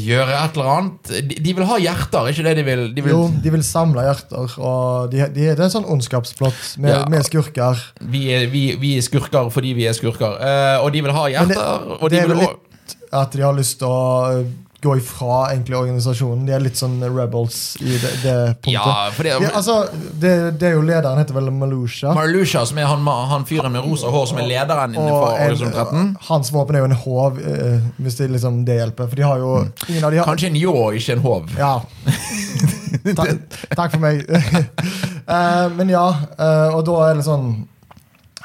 gjøre 0.06 0.36
et 0.40 0.58
eller 0.58 0.70
annet. 0.72 1.12
De, 1.30 1.38
de 1.46 1.54
vil 1.58 1.68
ha 1.70 1.78
hjerter, 1.82 2.30
ikke 2.32 2.46
det 2.48 2.56
de 2.60 2.66
vil? 2.68 2.84
De 2.96 3.04
vil 3.06 3.14
Jo, 3.16 3.22
de 3.44 3.54
vil 3.56 3.64
samle 3.66 4.04
hjerter, 4.06 4.56
og 4.60 5.12
de, 5.14 5.24
de, 5.36 5.48
det 5.52 5.56
er 5.60 5.66
en 5.68 5.74
sånn 5.78 5.88
ondskapsplott 5.96 6.76
med, 6.84 6.92
Ja. 6.96 7.02
med 7.12 7.26
skurker. 7.28 7.80
vi, 8.02 8.26
er, 8.36 8.48
vi, 8.52 8.66
vi 8.82 8.96
er 9.00 9.06
skurker 9.06 9.50
fordi 9.54 9.74
vi 9.78 9.88
er 9.90 9.96
skurker. 9.98 10.38
Uh, 10.40 10.84
og 10.86 10.92
de 10.96 11.02
vil 11.06 11.16
ha 11.16 11.26
hjerter. 11.32 11.56
det, 11.56 11.98
og 12.02 12.10
de 12.10 12.16
det 12.20 12.28
vil 12.30 12.44
litt 12.44 12.96
at 13.16 13.32
de 13.34 13.42
har 13.46 13.56
lyst 13.56 13.80
til 13.80 13.88
å 13.88 14.42
uh, 14.42 14.46
gå 14.86 14.96
ifra 15.00 15.40
egentlig 15.52 15.78
organisasjonen. 15.78 16.46
De 16.48 16.54
er 16.56 16.64
litt 16.64 16.80
sånn 16.80 17.00
rebels 17.04 17.60
i 17.82 17.98
det, 17.98 18.12
det 18.24 18.36
punktet. 18.62 18.74
Ja, 18.76 18.96
for 19.16 19.28
det, 19.28 19.34
Ja, 19.42 19.52
altså, 19.58 19.78
det, 20.22 20.34
det 20.62 20.70
er 20.70 20.78
jo 20.78 20.86
lederen 20.86 21.20
heter 21.22 21.38
vel 21.38 21.52
Malusha. 21.54 22.14
Malusha, 22.16 22.64
som 22.70 22.80
er 22.82 22.90
han, 22.90 23.06
han 23.32 23.48
fyren 23.50 23.74
med 23.74 23.86
rosa 23.86 24.12
hår, 24.14 24.30
som 24.32 24.42
er 24.44 24.50
lederen 24.50 24.96
innenfor 24.96 25.28
Organisasjon 25.34 25.74
13. 25.74 26.08
hans 26.30 26.54
våpen 26.54 26.78
er 26.78 26.86
jo 26.86 26.90
en 26.92 26.98
håv, 27.06 27.42
eh, 27.42 27.90
hvis 27.98 28.20
det, 28.22 28.30
liksom, 28.36 28.64
det 28.68 28.80
hjelper. 28.80 29.10
For 29.12 29.22
de 29.22 29.28
har 29.28 29.44
jo 29.44 29.52
ingen 29.90 30.04
av 30.04 30.16
de 30.16 30.22
har, 30.22 30.30
Kanskje 30.30 30.52
en 30.54 30.60
ljå, 30.62 30.78
ikke 31.00 31.18
en 31.18 31.26
håv. 31.26 31.56
Ja. 31.60 31.76
Ta, 33.16 33.28
takk 33.76 33.98
for 33.98 34.02
meg. 34.02 34.24
uh, 35.28 35.68
men 35.78 35.92
ja, 35.92 36.08
uh, 36.40 36.70
og 36.76 36.86
da 36.88 37.02
er 37.10 37.20
det 37.20 37.26
sånn 37.28 37.50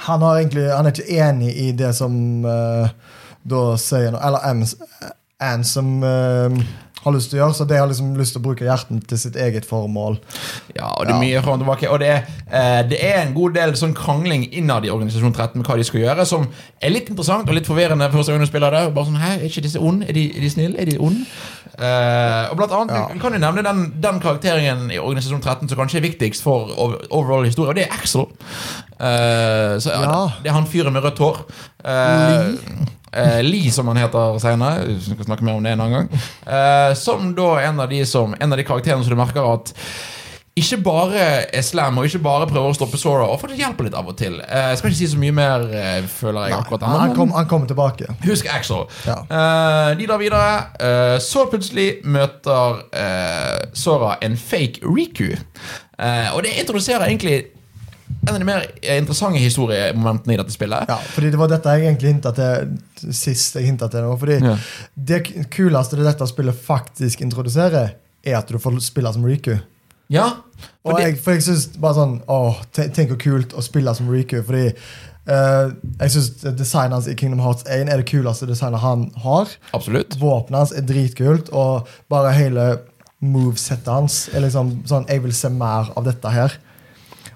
Han 0.08 0.24
har 0.26 0.40
egentlig 0.40 0.66
Han 0.72 0.88
er 0.88 0.96
ikke 0.96 1.20
enig 1.22 1.52
i 1.54 1.70
det 1.76 1.92
som 1.96 2.12
uh, 2.44 2.90
da 3.46 3.62
sier 3.80 4.12
noe 4.12 4.22
Eller 4.26 4.44
Ans- 5.40 5.72
som 5.76 6.02
uh, 6.04 6.62
har 7.00 7.14
lyst 7.14 7.30
til 7.32 7.38
å 7.38 7.46
gjøre, 7.46 7.54
så 7.56 7.64
de 7.64 7.76
har 7.80 7.86
liksom 7.88 8.10
lyst 8.18 8.34
til 8.36 8.42
å 8.42 8.44
bruke 8.44 8.66
hjerten 8.66 8.98
til 9.08 9.16
sitt 9.22 9.36
eget 9.40 9.64
formål. 9.64 10.18
Ja, 10.76 10.90
og 10.98 11.06
det 11.08 11.14
er 11.14 11.20
mye 11.22 11.40
frem 11.40 11.54
og 11.54 11.62
tilbake. 11.62 11.88
Og 11.88 12.02
det 12.02 12.10
er, 12.12 12.26
eh, 12.52 12.82
det 12.90 12.98
er 13.08 13.22
en 13.22 13.32
god 13.32 13.54
del 13.56 13.72
sånn 13.80 13.94
krangling 13.96 14.44
innad 14.52 14.84
i 14.84 14.90
Organisasjon 14.92 15.32
13 15.32 15.56
med 15.62 15.64
hva 15.70 15.78
de 15.80 15.86
skal 15.88 16.02
gjøre, 16.02 16.26
som 16.28 16.44
er 16.82 16.92
litt 16.92 17.08
interessant 17.08 17.48
og 17.48 17.56
litt 17.56 17.64
forvirrende 17.70 18.10
for 18.12 18.20
oss 18.20 18.28
du 18.28 18.44
spiller 18.50 18.76
det. 18.76 18.82
Bare 18.92 19.08
sånn, 19.08 19.16
Hæ, 19.22 19.30
er 19.38 19.46
ikke 19.48 19.64
disse 19.64 19.80
onde? 19.80 20.10
Er 20.12 20.18
de, 20.18 20.26
er 20.36 20.44
de 20.44 20.50
snille? 20.52 20.76
Er 20.76 20.90
de 20.92 20.98
onde? 21.00 21.24
Eh, 21.80 22.50
og 22.52 22.56
blant 22.60 22.76
annet, 22.82 22.92
Ja. 22.98 23.18
Kan 23.24 23.32
jo 23.32 23.40
nevne 23.46 23.64
den, 23.64 23.82
den 24.04 24.20
karakteren 24.20 24.90
i 24.92 24.98
Organisasjon 25.00 25.40
13 25.40 25.68
som 25.72 25.78
kanskje 25.80 26.02
er 26.02 26.08
viktigst 26.10 26.44
for 26.44 26.68
ov- 26.76 27.00
overall 27.08 27.48
historie, 27.48 27.72
og 27.72 27.80
det 27.80 27.86
er 27.88 27.96
Axel. 27.96 28.28
Eh, 29.00 29.80
så, 29.80 29.88
ja. 29.96 30.20
Det 30.44 30.50
er 30.52 30.58
han 30.60 30.68
fyren 30.68 30.92
med 30.92 31.02
rødt 31.08 31.18
hår. 31.24 31.40
Lee, 31.80 32.88
som 33.72 33.90
han 33.90 33.96
heter 33.96 34.38
senere. 34.38 34.86
Vi 34.86 35.00
skal 35.00 35.24
snakke 35.24 35.44
mer 35.44 35.58
om 35.58 35.62
det 35.66 35.72
en 35.74 35.80
annen 35.80 35.98
gang. 35.98 36.22
Eh, 36.46 36.94
som 36.94 37.34
da 37.34 37.50
en 37.64 37.80
av 37.80 37.88
de 37.90 38.04
som 38.06 38.34
En 38.40 38.52
av 38.52 38.58
de 38.58 38.64
karakterene 38.64 39.04
som 39.04 39.10
du 39.10 39.18
merker 39.18 39.52
at 39.52 39.74
ikke 40.60 40.80
bare 40.82 41.26
er 41.54 41.62
slam 41.62 41.98
og 42.00 42.08
ikke 42.08 42.20
bare 42.24 42.46
prøver 42.50 42.72
å 42.72 42.76
stoppe 42.76 42.98
Sora, 42.98 43.28
og 43.30 43.38
faktisk 43.40 43.60
hjelper 43.62 43.86
litt 43.86 43.94
av 43.96 44.08
og 44.10 44.16
til. 44.18 44.40
Eh, 44.42 44.72
skal 44.76 44.90
ikke 44.90 44.98
si 44.98 45.08
så 45.12 45.20
mye 45.20 45.32
mer, 45.32 45.62
eh, 45.70 46.00
føler 46.10 46.48
jeg. 46.48 46.58
akkurat 46.58 46.82
Han, 46.82 46.98
han, 46.98 47.10
ennå, 47.10 47.16
kom, 47.16 47.30
han 47.36 47.46
kommer 47.48 47.70
tilbake. 47.70 48.10
Husk 48.26 48.50
Axel. 48.50 48.82
Ja. 49.06 49.20
Eh, 49.30 49.94
de 50.00 50.08
drar 50.10 50.20
videre. 50.20 50.50
Eh, 50.80 51.18
så 51.22 51.46
plutselig 51.50 52.02
møter 52.04 52.82
eh, 52.92 53.70
Sora 53.72 54.16
en 54.26 54.36
fake 54.36 54.82
Riku. 54.82 55.30
Eh, 56.00 56.28
og 56.34 56.42
det 56.42 56.58
introduserer 56.60 57.06
egentlig 57.06 57.44
en 58.30 58.36
av 58.38 58.42
de 58.42 58.48
mer 58.48 58.66
interessante 58.96 59.42
historiemomentene 59.42 60.34
i 60.34 60.38
dette 60.40 60.54
spillet. 60.54 60.88
Ja, 60.90 60.96
fordi 61.14 61.30
Det 61.34 61.40
var 61.40 61.50
dette 61.52 61.74
jeg 61.76 61.86
egentlig 61.88 62.14
hinta 62.14 62.32
til 62.36 63.12
sist. 63.12 63.54
jeg 63.58 63.66
hintet 63.68 63.90
til 63.92 64.06
nå, 64.06 64.14
fordi 64.20 64.38
Ja. 64.44 64.56
Det 64.96 65.20
kuleste 65.50 65.96
det 65.98 66.06
dette 66.08 66.26
spillet 66.30 66.54
faktisk 66.66 67.20
introduserer, 67.26 67.92
er 68.24 68.36
at 68.38 68.48
du 68.48 68.58
får 68.58 68.80
spille 68.84 69.12
som 69.12 69.24
Riku. 69.24 69.58
Ja, 70.10 70.30
Og 70.84 70.98
jeg, 71.00 71.18
for 71.22 71.32
jeg 71.32 71.42
synes 71.42 71.68
bare 71.80 71.94
sånn 71.94 72.16
åh, 72.28 72.56
Tenk 72.74 73.08
hvor 73.14 73.16
kult 73.22 73.52
å 73.54 73.62
spille 73.62 73.94
som 73.96 74.08
Riku. 74.10 74.42
Fordi 74.42 74.72
Uh, 75.30 75.70
jeg 76.00 76.10
syns 76.10 76.30
designet 76.56 76.92
hans 76.96 77.06
i 77.06 77.14
Kingdom 77.14 77.38
Hearts 77.44 77.62
1 77.68 77.88
er 77.92 78.00
det 78.00 78.06
kuleste 78.08 78.46
designet 78.48 78.80
han 78.80 79.12
har. 79.22 79.46
absolutt. 79.76 80.16
Våpenet 80.18 80.58
hans 80.58 80.72
er 80.72 80.80
dritkult, 80.82 81.50
og 81.52 81.86
bare 82.10 82.32
hele 82.34 82.80
movesettet 83.20 83.86
hans 83.92 84.16
er 84.34 84.40
liksom 84.40 84.72
sånn 84.88 85.06
Jeg 85.10 85.22
vil 85.22 85.32
se 85.36 85.50
mer 85.52 85.92
av 85.96 86.04
dette 86.08 86.32
her. 86.32 86.56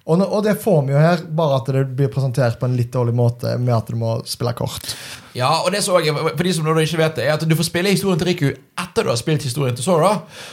Og, 0.05 0.21
og 0.21 0.43
det 0.45 0.59
får 0.61 0.83
vi 0.85 0.93
jo 0.93 1.01
her, 1.01 1.23
bare 1.33 1.57
at 1.63 1.69
det 1.73 1.83
blir 1.97 2.11
presentert 2.13 2.59
på 2.61 2.69
en 2.69 2.75
litt 2.77 2.91
dårlig 2.93 3.15
måte 3.17 3.55
med 3.57 3.73
at 3.73 3.89
du 3.89 3.97
må 3.97 4.19
spille 4.29 4.53
kort. 4.53 4.91
Ja, 5.35 5.49
og 5.65 5.71
det 5.73 5.81
så 5.83 5.97
jeg, 6.05 6.13
for 6.13 6.45
de 6.45 6.53
som 6.55 6.67
nå 6.69 6.75
ikke 6.83 7.01
vet 7.01 7.17
det, 7.17 7.25
er 7.25 7.39
at 7.39 7.47
du 7.49 7.55
får 7.57 7.67
spille 7.71 7.91
historien 7.91 8.21
til 8.21 8.29
Riku 8.29 8.45
etter 8.53 9.07
du 9.07 9.11
har 9.11 9.17
spilt 9.19 9.43
historien 9.49 9.75
til 9.75 9.87
Sora. 9.87 10.13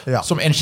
Ja. 0.09 0.23
Som 0.25 0.39
en 0.41 0.55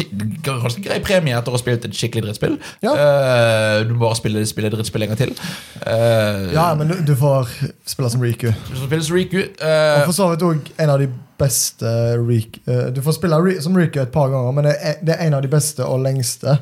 ganske 0.43 0.81
grei 0.84 0.98
premie 1.05 1.38
etter 1.38 1.53
å 1.53 1.55
ha 1.55 1.62
spilt 1.62 1.86
et 1.86 1.96
skikkelig 1.96 2.25
drittspill. 2.25 2.58
Ja. 2.84 2.98
Uh, 2.98 3.77
du 3.86 3.93
må 3.93 4.08
bare 4.08 4.17
spille, 4.19 4.41
spille 4.50 4.74
drittspill 4.74 5.05
en 5.05 5.13
gang 5.13 5.22
til. 5.22 5.38
Uh, 5.86 6.50
Ja, 6.58 6.72
men 6.75 6.89
du, 6.89 6.98
du 7.05 7.13
får 7.19 7.53
spille 7.88 8.10
som 8.12 8.25
Riku. 8.25 8.50
Du 8.50 8.74
får 8.74 8.88
spille 8.89 9.05
som 9.05 9.22
Riku. 9.22 9.43
Uh, 9.62 10.01
Og 10.01 10.10
for 10.10 10.17
så 10.17 10.34
vidt 10.34 10.50
òg 10.50 10.74
en 10.81 10.96
av 10.98 11.05
de 11.05 11.13
beste 11.39 11.89
Riku 12.19 12.60
uh, 12.67 12.89
Du 12.93 13.00
får 13.05 13.15
spille 13.17 13.39
Ri- 13.41 13.58
som 13.63 13.75
Riku 13.79 14.00
et 14.01 14.12
par 14.13 14.29
ganger, 14.31 14.51
men 14.58 14.67
det 14.69 14.75
er, 14.79 14.98
det 15.05 15.15
er 15.15 15.25
en 15.27 15.38
av 15.39 15.41
de 15.46 15.51
beste 15.51 15.86
og 15.86 16.01
lengste. 16.03 16.58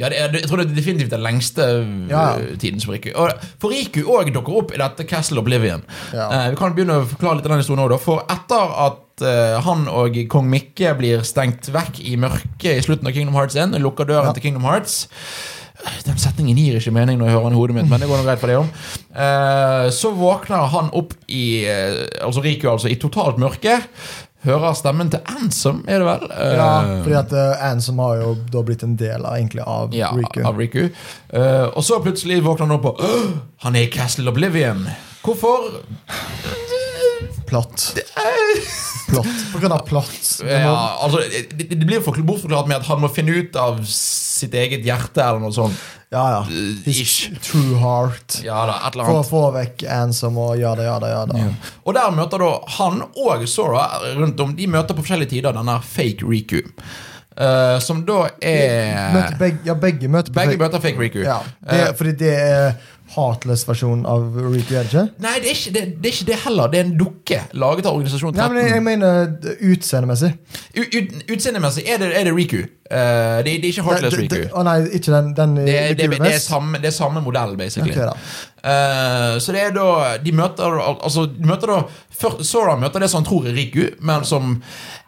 ja, 0.00 0.06
er, 0.08 0.32
jeg 0.36 0.46
tror 0.48 0.60
det 0.62 0.68
er 0.70 0.76
definitivt 0.78 1.10
den 1.14 1.24
lengste 1.24 1.66
Ja. 2.10 2.24
eh, 2.38 2.54
tiden 2.60 2.80
som 2.80 2.92
Riku. 2.94 3.10
Og 3.16 3.32
for 3.60 3.72
Riku 3.74 4.02
òg 4.06 4.32
dukker 4.34 4.60
opp 4.62 4.74
i 4.76 4.80
dette 4.80 5.04
Castle 5.10 5.40
Oblivion. 5.42 5.82
Ja. 6.14 6.28
Uh, 6.30 6.48
vi 6.54 6.60
kan 6.60 6.74
begynne 6.76 7.00
å 7.02 7.06
forklare 7.10 7.40
litt 7.40 7.48
av 7.48 7.54
den 7.56 7.62
historien 7.64 7.84
også. 7.88 8.02
For 8.04 8.24
etter 8.32 8.74
at 8.86 9.24
uh, 9.26 9.60
han 9.66 9.86
og 9.92 10.16
kong 10.32 10.48
Mikke 10.52 10.94
blir 10.98 11.24
stengt 11.28 11.68
vekk 11.74 12.00
i 12.04 12.16
mørket 12.20 12.76
i 12.78 12.84
slutten 12.84 13.08
av 13.10 13.16
Kingdom 13.16 13.36
Hearts 13.40 13.56
1, 13.58 13.74
og 13.76 13.84
lukker 13.88 14.08
døren 14.08 14.30
Ja. 14.30 14.36
til 14.36 14.46
Kingdom 14.48 14.64
Hearts 14.68 15.06
den 16.06 16.18
setningen 16.20 16.56
gir 16.58 16.76
ikke 16.80 16.92
mening 16.94 17.18
når 17.20 17.28
jeg 17.30 17.34
hører 17.36 17.48
den 17.50 17.56
i 17.58 17.60
hodet 17.60 17.76
mitt, 17.80 17.88
men 17.90 18.00
det 18.02 18.08
går 18.10 18.20
noe 18.20 18.26
greit 18.28 18.40
for 18.42 18.50
det 18.52 18.56
om. 18.60 18.72
Eh, 19.14 19.86
så 19.96 20.10
våkner 20.16 20.66
han 20.72 20.90
opp 20.96 21.14
i 21.28 21.44
eh, 21.68 22.00
Altså 22.24 22.42
Riku, 22.44 22.68
altså, 22.72 22.90
i 22.92 22.98
totalt 23.00 23.38
mørke. 23.40 23.78
Hører 24.44 24.72
stemmen 24.72 25.10
til 25.12 25.20
Ansem, 25.28 25.82
er 25.88 26.00
det 26.00 26.06
vel? 26.08 26.22
Eh, 26.32 26.54
Ja, 26.56 26.68
fordi 27.04 27.16
at 27.18 27.34
Ansom 27.70 27.98
har 28.00 28.22
jo 28.22 28.30
da 28.52 28.62
blitt 28.64 28.84
en 28.86 28.94
del 28.96 29.20
av, 29.24 29.34
egentlig 29.36 29.64
av 29.68 29.92
ja, 29.96 30.08
Riku. 30.16 30.40
av 30.48 30.56
Riku. 30.60 30.86
Eh, 30.88 31.66
og 31.74 31.84
så 31.84 32.00
plutselig 32.04 32.40
våkner 32.46 32.70
han 32.70 32.76
opp 32.78 32.88
og 32.94 33.04
Han 33.66 33.76
er 33.76 33.84
i 33.88 33.92
Castle 33.92 34.32
Oblivion. 34.32 34.86
Hvorfor? 35.24 35.82
Plott. 37.50 37.90
Plott. 39.10 39.30
På 39.52 39.58
grunn 39.62 39.72
av 39.76 39.84
plott. 39.88 40.18
Ja, 40.46 40.74
altså, 41.04 41.20
det, 41.28 41.66
det 41.74 41.86
blir 41.86 42.00
forkl- 42.04 42.24
bortforklart 42.26 42.68
med 42.70 42.78
at 42.80 42.86
han 42.88 43.00
må 43.02 43.10
finne 43.12 43.34
ut 43.42 43.56
av 43.60 43.80
sitt 43.90 44.54
eget 44.56 44.84
hjerte, 44.86 45.20
eller 45.22 45.42
noe 45.42 45.52
sånt. 45.52 45.76
ja, 46.10 46.22
ja. 46.36 46.40
Eh, 46.48 46.78
His 46.90 47.12
true 47.44 47.76
heart. 47.82 48.38
Ja 48.46 48.62
da, 48.70 48.78
et 48.88 48.94
eller 48.96 49.10
For 49.10 49.20
å 49.20 49.26
få 49.28 49.42
vekk 49.54 49.84
Ansem 50.00 50.38
og 50.42 50.56
ja 50.58 50.72
da, 50.78 50.86
ja 50.88 50.96
da, 51.02 51.10
ja 51.12 51.20
da. 51.30 51.38
Ja. 51.44 51.52
Og 51.84 51.94
der 51.98 52.10
møter 52.16 52.42
da 52.42 52.50
han 52.78 53.02
og 53.10 53.44
Sora 53.50 53.84
rundt 54.18 54.40
om 54.42 54.56
De 54.58 54.66
møter 54.70 54.96
på 54.98 55.04
forskjellige 55.04 55.34
tider 55.36 55.54
denne 55.58 55.76
fake 55.86 56.26
Riku. 56.26 56.62
Uh, 57.40 57.78
som 57.80 58.02
da 58.04 58.24
er 58.42 59.12
Møter 59.14 59.36
begge, 59.40 59.60
ja, 59.64 59.74
begge 59.78 60.08
møter 60.12 60.34
Begge 60.34 60.56
fake- 60.56 60.60
møter 60.64 60.82
fake 60.82 60.98
Riku. 61.00 61.20
Ja, 61.24 61.38
det, 61.62 61.78
Eh, 61.86 61.92
fordi 61.96 62.12
det 62.24 62.32
er 62.36 62.74
Heartless-versjonen 63.10 64.04
av 64.06 64.36
Riku, 64.52 64.74
er 64.78 64.84
det 64.86 64.90
ikke? 64.92 65.02
Nei, 65.24 65.32
det 65.42 65.50
er, 65.50 65.56
ikke, 65.56 65.72
det, 65.74 65.80
det 66.02 66.10
er 66.10 66.14
ikke 66.16 66.26
det 66.28 66.36
heller. 66.44 66.68
Det 66.70 66.78
er 66.80 66.84
en 66.86 66.92
dukke 67.00 67.38
laget 67.58 67.88
av 67.90 67.96
Organisasjon 67.98 68.36
Nei, 68.38 68.46
men 68.52 68.68
jeg, 68.68 68.82
mener 68.86 69.56
utseendemessig. 69.72 70.30
Ut- 70.78 71.32
Utseendemessig 71.34 71.84
er, 71.90 71.98
det- 72.04 72.12
er 72.20 72.28
det 72.30 72.34
Riku. 72.36 72.60
Uh, 72.90 73.40
det, 73.42 73.56
det 73.62 73.68
er 73.68 73.72
ikke 73.72 73.86
Heartless 73.88 74.18
Riku. 74.18 74.38
Å 74.54 74.64
nei, 74.66 74.76
ikke 74.98 75.12
den, 75.16 75.32
den 75.38 75.56
Det 75.58 75.74
det, 75.98 76.08
det, 76.14 76.32
er 76.34 76.38
samme, 76.42 76.78
det 76.82 76.90
er 76.92 76.96
samme 76.96 77.22
modell, 77.26 77.56
basically. 77.58 77.94
Okay. 77.94 78.08
Eh, 78.60 79.36
så 79.40 79.54
det 79.56 79.60
er 79.64 79.70
da 79.72 79.84
De 80.20 80.32
møter 80.36 80.74
Altså 80.92 81.22
de 81.32 81.46
møter 81.48 81.70
da 81.72 81.78
for, 82.12 82.42
Sora 82.44 82.74
møter 82.76 83.00
det 83.00 83.08
som 83.08 83.22
han 83.22 83.28
tror 83.30 83.46
er 83.48 83.54
Riku, 83.56 83.86
men 84.04 84.26
som 84.28 84.58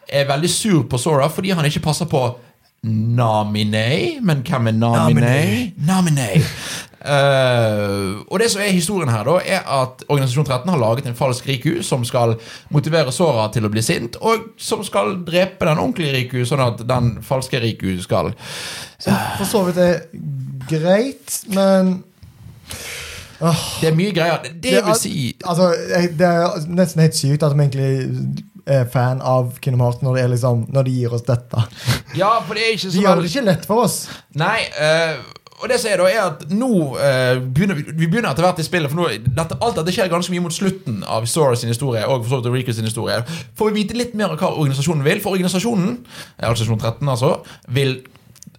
er 0.09 0.25
veldig 0.31 0.49
sur 0.49 0.81
på 0.89 0.97
Sora 0.97 1.27
fordi 1.29 1.53
han 1.53 1.65
ikke 1.69 1.83
passer 1.85 2.09
på 2.09 2.23
Namine. 2.83 4.19
Men 4.21 4.41
hvem 4.43 4.67
er 4.67 4.75
Namine? 4.75 5.71
Namine. 5.87 6.27
Eh, 7.03 8.21
og 8.31 8.39
det 8.39 8.47
som 8.51 8.61
er 8.63 8.71
historien 8.71 9.11
her, 9.11 9.25
da 9.27 9.33
er 9.43 9.65
at 9.81 10.05
Organisasjon 10.07 10.45
13 10.45 10.69
har 10.71 10.79
laget 10.79 11.09
en 11.09 11.17
falsk 11.17 11.47
Riku 11.49 11.81
som 11.83 12.05
skal 12.07 12.37
motivere 12.71 13.11
Sora 13.11 13.49
til 13.51 13.67
å 13.67 13.71
bli 13.73 13.83
sint, 13.83 14.15
og 14.23 14.53
som 14.57 14.85
skal 14.87 15.17
drepe 15.27 15.67
den 15.67 15.81
ordentlige 15.83 16.15
Riku, 16.15 16.39
sånn 16.47 16.63
at 16.63 16.85
den 16.87 17.17
falske 17.25 17.59
Riku 17.63 17.97
skal 18.03 18.31
Så 19.03 19.17
for 19.39 19.49
så 19.49 19.65
vidt 19.67 19.81
er 19.83 19.99
greit, 20.69 21.41
men 21.51 21.97
Det 23.43 23.89
er 23.89 23.95
mye 23.97 24.15
greier. 24.15 24.39
Det, 24.45 24.55
det 24.63 24.85
vil 24.85 24.95
si 24.95 25.13
Altså, 25.43 25.73
Det 26.15 26.23
er 26.23 26.67
nesten 26.71 27.03
helt 27.03 27.17
sykt 27.17 27.43
at 27.43 27.51
de 27.51 27.59
egentlig 27.59 28.43
er 28.63 28.85
fan 28.87 29.19
av 29.19 29.57
Kingdom 29.59 29.81
Hearts 29.83 30.03
når, 30.05 30.21
liksom, 30.31 30.67
når 30.71 30.87
de 30.87 30.91
gir 30.95 31.13
oss 31.17 31.25
dette. 31.27 31.65
Ja, 32.15 32.37
for 32.47 32.55
det 32.55 32.63
er 32.63 32.77
ikke 32.77 32.91
De 32.93 33.01
gjør 33.03 33.19
det 33.19 33.31
ikke 33.33 33.47
lett 33.49 33.65
for 33.67 33.83
oss. 33.83 33.97
Nei, 34.39 34.61
eh, 34.79 35.17
og 35.63 35.69
det 35.71 35.79
som 35.79 35.91
er 35.93 36.01
da 36.01 36.07
er 36.11 36.21
at 36.25 36.41
nå 36.51 36.69
eh, 36.99 37.37
begynner 37.39 37.77
vi, 37.77 37.85
vi 37.87 38.07
begynner 38.11 38.33
etter 38.33 38.43
hvert 38.43 38.59
i 38.59 38.65
spillet 38.67 38.91
For 38.91 38.99
nå, 38.99 39.05
dette, 39.23 39.55
alt 39.63 39.77
dette 39.79 39.93
skjer 39.95 40.11
ganske 40.11 40.33
mye 40.33 40.43
mot 40.43 40.55
slutten 40.55 40.97
av 41.07 41.27
Sora 41.31 41.55
sin 41.59 41.71
historie 41.71 42.03
Og 42.03 42.25
for 42.25 42.35
så 42.35 42.41
vidt 42.43 42.65
Rico 42.65 42.75
sin 42.75 42.87
historie. 42.89 43.21
Får 43.55 43.71
vi 43.71 43.79
vite 43.79 43.95
litt 43.95 44.17
mer 44.19 44.33
om 44.33 44.41
hva 44.41 44.51
organisasjonen 44.51 45.05
vil? 45.07 45.23
For 45.23 45.37
organisasjonen, 45.37 45.95
eh, 46.35 46.49
organisasjon 46.49 46.83
13 46.83 47.13
altså 47.15 47.31
Vil 47.79 48.01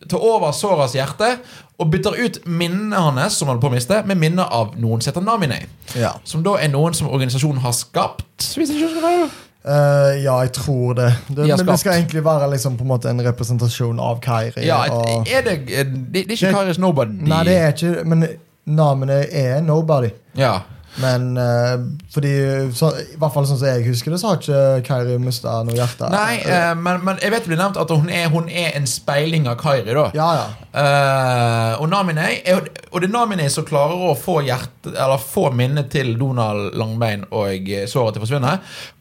ta 0.09 0.17
over 0.17 0.57
Soras 0.57 0.97
hjerte 0.97 1.35
Og 1.77 1.93
bytter 1.93 2.17
ut 2.25 2.41
minnene 2.49 3.05
hans 3.05 3.37
Som 3.37 3.53
han 3.53 3.61
på 3.61 3.69
å 3.69 3.77
miste 3.77 4.01
Med 4.09 4.21
minner 4.21 4.49
av 4.49 4.73
noen 4.81 5.05
som 5.05 5.13
heter 5.13 5.29
Namine. 5.29 5.61
Ja. 5.93 6.17
Som 6.25 6.47
da 6.47 6.57
er 6.57 6.73
noen 6.73 6.97
som 6.97 7.13
organisasjonen 7.13 7.61
har 7.65 7.77
skapt. 7.77 8.49
Hvis 8.57 8.73
jeg 8.73 8.89
ikke 8.89 9.29
Eh, 9.65 10.25
ja, 10.25 10.35
jeg 10.45 10.53
tror 10.53 10.93
det. 10.99 11.09
det 11.29 11.37
De 11.37 11.57
men 11.57 11.67
det 11.67 11.79
skal 11.81 11.93
egentlig 11.97 12.25
være 12.25 12.51
liksom 12.53 12.77
på 12.77 12.85
en 12.85 13.07
en 13.11 13.25
representasjon 13.25 14.01
av 14.01 14.21
Kairi. 14.21 14.67
Ja, 14.67 14.83
og, 14.93 15.25
er 15.25 15.41
det, 15.47 15.55
det, 15.69 16.13
det 16.13 16.25
er 16.27 16.37
ikke 16.37 16.53
Kairis 16.53 16.79
Nobody 16.79 17.25
nei, 17.25 17.45
det 17.45 17.57
er 17.57 17.73
ikke 17.73 18.05
Men 18.05 18.27
navnet 18.65 19.29
er 19.33 19.61
Nobody. 19.65 20.11
Ja 20.37 20.59
Men 21.03 21.33
uh, 21.39 21.81
fordi 22.15 22.33
så, 22.77 22.93
I 23.01 23.17
hvert 23.19 23.35
fall 23.35 23.47
sånn 23.49 23.59
som 23.59 23.67
jeg 23.67 23.87
husker 23.89 24.15
det, 24.15 24.21
så 24.23 24.31
har 24.31 24.39
ikke 24.39 24.61
Kairi 24.87 25.17
mista 25.23 25.57
noe 25.67 25.75
hjerte. 25.75 26.11
Nei, 26.13 26.39
uh, 26.47 26.73
men, 26.79 27.01
men 27.07 27.19
jeg 27.23 27.35
vet 27.35 27.47
det 27.47 27.51
blir 27.51 27.61
nevnt 27.61 27.81
at 27.83 27.91
hun 27.91 28.07
er, 28.13 28.29
hun 28.31 28.47
er 28.49 28.77
en 28.79 28.87
speiling 28.91 29.49
av 29.51 29.59
Kairi. 29.61 29.91
da 29.97 30.07
Ja, 30.15 30.29
ja. 30.39 30.47
Uh, 30.75 31.83
Og 31.83 31.89
Namine 31.91 32.29
er, 32.37 32.65
Og 32.93 33.03
det 33.03 33.09
er 33.09 33.15
Namine 33.15 33.49
som 33.51 33.67
klarer 33.67 34.07
å 34.11 34.15
få 34.19 34.41
hjerte 34.47 34.95
få 35.25 35.49
minnet 35.55 35.91
til 35.93 36.15
Donald 36.19 36.75
Langbein 36.79 37.25
og 37.31 37.71
såret 37.91 38.15
til 38.17 38.23
å 38.23 38.25
forsvinne. 38.25 38.57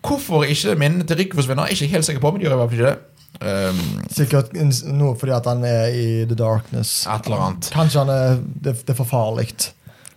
Hvorfor 0.05 0.45
ikke 0.49 0.75
minnet 0.79 1.07
til 1.09 1.19
Rikke 1.19 1.37
forsvinner, 1.39 1.65
er 1.65 1.73
jeg 1.73 1.83
ikke 1.87 1.97
helt 1.97 2.07
sikker 2.09 2.23
på. 2.23 2.31
Men 2.33 2.41
de 2.41 2.47
gjør 2.47 2.55
i 2.55 2.61
hvert 2.61 2.73
fall 2.73 2.79
ikke 2.81 2.91
det. 2.93 3.09
Um, 3.43 3.79
Sikkert 4.13 4.51
noe 4.93 5.15
fordi 5.19 5.33
at 5.35 5.47
han 5.49 5.63
er 5.65 5.95
i 5.97 6.07
The 6.29 6.37
Darkness. 6.37 7.07
et 7.09 7.25
eller 7.25 7.47
annet. 7.47 7.69
Kanskje 7.73 8.03
han 8.03 8.11
er 8.13 8.37
Det, 8.37 8.75
det 8.85 8.93
er 8.93 8.99
for 8.99 9.09
farlig. 9.09 9.47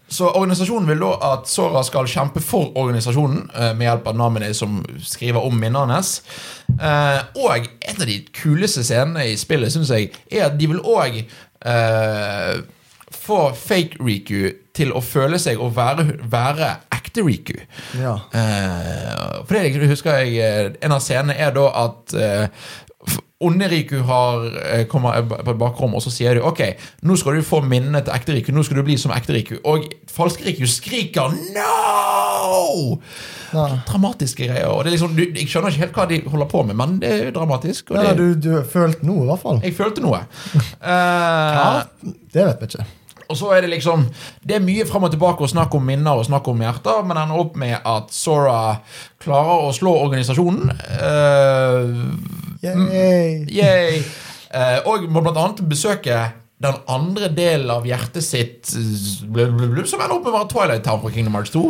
Så 0.09 0.29
organisasjonen 0.31 0.87
vil 0.88 1.01
da 1.03 1.14
at 1.33 1.49
Sora 1.51 1.83
skal 1.87 2.07
kjempe 2.11 2.40
for 2.45 2.71
organisasjonen 2.79 3.49
eh, 3.51 3.73
med 3.75 3.88
hjelp 3.88 4.07
av 4.12 4.19
Namine 4.21 4.53
som 4.55 4.79
skriver 5.03 5.42
om 5.42 5.59
minnene 5.59 5.99
hans. 5.99 6.21
Eh, 6.77 7.19
og 7.42 7.66
en 7.66 7.99
av 8.01 8.07
de 8.07 8.21
kuleste 8.37 8.85
scenene 8.87 9.27
i 9.33 9.37
spillet 9.40 9.75
synes 9.75 9.90
jeg 9.90 10.12
er 10.31 10.47
at 10.47 10.59
de 10.61 10.71
vil 10.71 10.83
òg 10.85 11.19
eh, 11.25 12.55
få 13.11 13.40
fake 13.59 13.99
Riku 14.07 14.53
til 14.77 14.92
å 14.95 15.03
føle 15.03 15.38
seg 15.42 15.59
å 15.62 15.71
være, 15.75 16.07
være 16.31 16.71
ekte 16.95 17.25
Riku. 17.27 17.57
Ja. 17.99 18.16
Eh, 18.31 19.42
for 19.49 19.57
det 19.59 19.90
husker 19.90 20.21
jeg 20.21 20.37
eh, 20.42 20.73
En 20.85 20.95
av 20.95 21.03
scenene 21.03 21.35
er 21.35 21.55
da 21.57 21.66
at 21.87 22.14
eh, 22.14 22.66
onde 23.45 23.66
Riku 23.69 23.99
har, 24.09 24.47
eh, 24.64 24.87
kommer 24.88 25.21
på 25.29 25.51
et 25.53 25.59
bakrom, 25.61 25.95
og 25.95 26.01
så 26.03 26.11
sier 26.11 26.35
de 26.38 26.40
ok, 26.42 26.62
nå 27.05 27.16
skal 27.21 27.37
du 27.37 27.42
få 27.45 27.61
minnene 27.69 28.01
til 28.05 28.14
ekte 28.16 28.33
Riku. 28.33 28.53
Nå 28.57 28.62
skal 28.64 28.79
du 28.81 28.83
bli 28.87 28.97
som 28.99 29.12
ekte 29.12 29.35
Riku. 29.37 29.59
Og 29.69 29.85
falske 30.09 30.47
Riku 30.47 30.64
skriker 30.66 31.35
no! 31.53 32.99
Ja. 33.53 33.66
Dramatiske 33.87 34.49
greier. 34.49 34.66
og 34.73 34.85
det 34.85 34.92
liksom, 34.97 35.12
du, 35.16 35.23
Jeg 35.37 35.47
skjønner 35.49 35.71
ikke 35.71 35.85
helt 35.85 35.97
hva 36.01 36.07
de 36.11 36.21
holder 36.33 36.49
på 36.51 36.62
med, 36.66 36.77
men 36.81 36.97
det 37.03 37.12
er 37.27 37.31
dramatisk. 37.37 37.90
Og 37.92 37.97
Ja, 38.01 38.12
det, 38.14 38.16
du, 38.19 38.49
du 38.49 38.62
følte 38.73 39.07
noe, 39.07 39.23
i 39.25 39.29
hvert 39.31 39.42
fall. 39.45 39.61
jeg 39.62 39.77
følte 39.77 40.03
noe. 40.05 40.23
uh, 40.81 40.81
Ja, 41.61 41.83
det 42.33 42.47
vet 42.49 42.61
vi 42.64 42.71
ikke. 42.73 42.87
og 43.29 43.37
så 43.37 43.53
er 43.57 43.61
det 43.66 43.71
liksom 43.71 44.07
Det 44.47 44.57
er 44.57 44.64
mye 44.64 44.85
fram 44.87 45.05
og 45.05 45.11
tilbake 45.14 45.45
å 45.45 45.51
snakke 45.51 45.77
om 45.79 45.87
minner 45.87 46.16
og 46.21 46.27
snakke 46.29 46.51
om 46.53 46.61
hjerter, 46.64 47.05
men 47.07 47.16
ender 47.21 47.38
opp 47.45 47.57
med 47.57 47.79
at 47.85 48.11
Sora 48.14 48.81
klarer 49.23 49.66
å 49.69 49.73
slå 49.75 49.92
organisasjonen. 50.09 50.71
Eh, 50.73 52.45
Yay. 52.74 53.44
Yay! 53.52 54.02
Eh, 54.57 54.79
og 54.88 55.07
må 55.12 55.22
annet 55.26 55.62
besøke 55.68 56.18
den 56.62 56.76
andre 56.88 57.29
delen 57.37 57.68
av 57.70 57.85
hjertet 57.85 58.24
sitt 58.24 58.70
eh, 58.72 58.94
Som 59.85 60.00
ender 60.00 60.14
opp 60.16 60.24
med 60.24 60.33
å 60.33 60.37
være 60.38 60.48
Twilight 60.55 60.85
Town 60.87 61.02
fra 61.02 61.11
Kingdom 61.12 61.37
Hearts 61.37 61.52
2. 61.52 61.64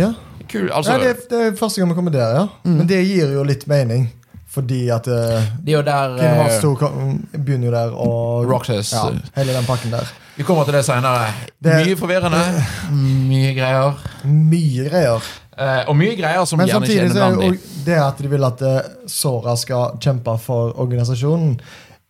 Ja. 0.00 0.12
Kul, 0.48 0.70
altså, 0.72 0.94
ja, 0.96 0.98
det, 1.02 1.10
er- 1.12 1.28
det 1.30 1.44
er 1.46 1.54
første 1.58 1.80
gang 1.80 1.92
vi 1.92 1.96
kommer 1.98 2.12
der, 2.14 2.34
ja. 2.40 2.46
Men 2.66 2.86
det 2.88 3.02
gir 3.06 3.30
jo 3.36 3.44
litt 3.46 3.66
mening. 3.70 4.08
Fordi 4.52 4.82
at 4.92 5.06
uh, 5.08 5.40
det 5.64 5.72
er 5.78 5.84
der 5.86 6.16
Kingdom 6.18 6.40
Hearts 6.42 6.58
eh, 6.58 6.64
2 6.66 6.72
kom, 6.80 7.12
begynner 7.32 7.70
jo 7.70 7.72
der, 7.72 7.94
og 8.04 8.50
Roxas 8.50 8.90
ja, 8.92 9.06
hele 9.38 9.54
den 9.56 9.64
pakken 9.68 9.94
der. 9.94 10.10
Vi 10.36 10.44
kommer 10.48 10.64
til 10.68 10.76
det 10.76 10.82
seinere. 10.84 11.30
Mye 11.64 11.96
forvirrende. 11.96 12.40
Mye 13.30 13.54
greier. 13.56 13.96
Mye 14.28 14.88
greier. 14.90 15.30
Eh, 15.52 15.82
og 15.84 15.96
mye 15.98 16.14
greier 16.16 16.44
som 16.48 16.60
Men 16.60 16.70
gjerne 16.70 16.86
er 16.86 16.88
samtidig 16.88 17.12
så 17.12 17.24
er 17.26 17.34
jo 17.36 17.80
det 17.84 17.96
at 18.00 18.20
de 18.24 18.28
vil 18.32 18.46
at 18.46 18.62
eh, 18.64 18.92
Sora 19.10 19.52
skal 19.60 19.98
kjempe 20.00 20.36
for 20.40 20.72
organisasjonen, 20.80 21.58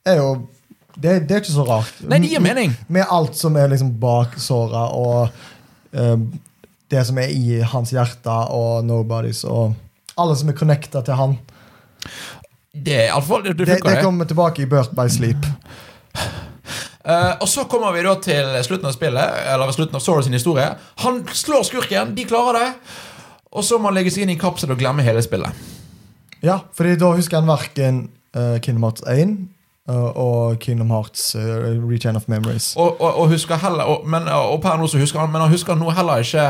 er 0.06 0.20
jo 0.20 0.28
det, 0.94 1.22
det 1.26 1.34
er 1.34 1.42
ikke 1.42 1.54
så 1.54 1.64
rart. 1.66 2.02
Nei, 2.06 2.20
det 2.22 2.30
gir 2.34 2.42
mening. 2.44 2.74
Med 2.92 3.08
alt 3.10 3.34
som 3.38 3.56
er 3.58 3.70
liksom 3.72 3.94
bak 4.00 4.36
Sora, 4.42 4.84
og 4.92 5.32
uh, 5.96 6.18
det 6.92 7.04
som 7.08 7.18
er 7.22 7.32
i 7.32 7.62
hans 7.64 7.94
hjerte, 7.94 8.34
og 8.52 8.84
Nobodies, 8.84 9.40
og 9.48 9.72
alle 10.20 10.36
som 10.36 10.52
er 10.52 10.58
connecta 10.58 11.00
til 11.06 11.16
han. 11.16 11.38
Det 12.72 13.06
iallfall 13.06 13.46
det, 13.46 13.56
det 13.62 13.78
Det, 13.80 13.96
kommer 14.04 14.28
tilbake 14.28 14.62
i 14.62 14.68
Birth 14.68 14.92
by 14.96 15.08
Sleep. 15.08 15.48
Uh, 17.02 17.40
og 17.40 17.48
så 17.48 17.64
kommer 17.64 17.96
vi 17.96 18.04
da 18.04 18.12
til 18.22 18.52
slutten 18.68 18.92
av 18.92 18.94
spillet, 18.94 19.40
eller 19.54 19.72
slutten 19.72 19.96
av 19.96 20.04
Sora 20.04 20.22
sin 20.22 20.36
historie. 20.36 20.68
Han 21.06 21.24
slår 21.32 21.64
skurken, 21.72 22.12
de 22.14 22.28
klarer 22.28 22.60
det. 22.60 22.68
Og 23.52 23.64
så 23.64 23.78
må 23.78 23.90
han 23.90 23.94
legges 23.98 24.16
inn 24.18 24.30
i 24.32 24.36
en 24.36 24.40
kapsel 24.40 24.70
og 24.72 24.78
glemme 24.80 25.02
hele 25.04 25.22
spillet. 25.22 25.52
Ja, 26.42 26.58
fordi 26.74 26.96
da 26.98 27.12
husker 27.14 27.38
han 27.40 27.46
verken 27.50 28.08
uh, 28.36 28.58
Kingdom 28.64 28.82
Hearts 28.88 29.02
1 29.06 29.34
uh, 29.90 29.94
og 30.18 30.58
Kingdom 30.58 30.90
Hearts 30.90 31.34
uh, 31.36 31.42
Rechain 31.86 32.16
of 32.16 32.24
Memories. 32.32 32.72
Og, 32.76 32.96
og, 33.00 33.14
og 33.20 33.28
husker 33.30 33.60
heller 33.62 33.84
og, 33.92 34.08
men, 34.08 34.26
per 34.62 34.78
nå 34.80 34.88
så 34.90 34.98
husker 34.98 35.20
han 35.22 35.30
Men 35.30 35.44
han 35.44 35.50
husker 35.52 35.74
nå 35.78 35.90
heller 35.94 36.24
ikke 36.24 36.46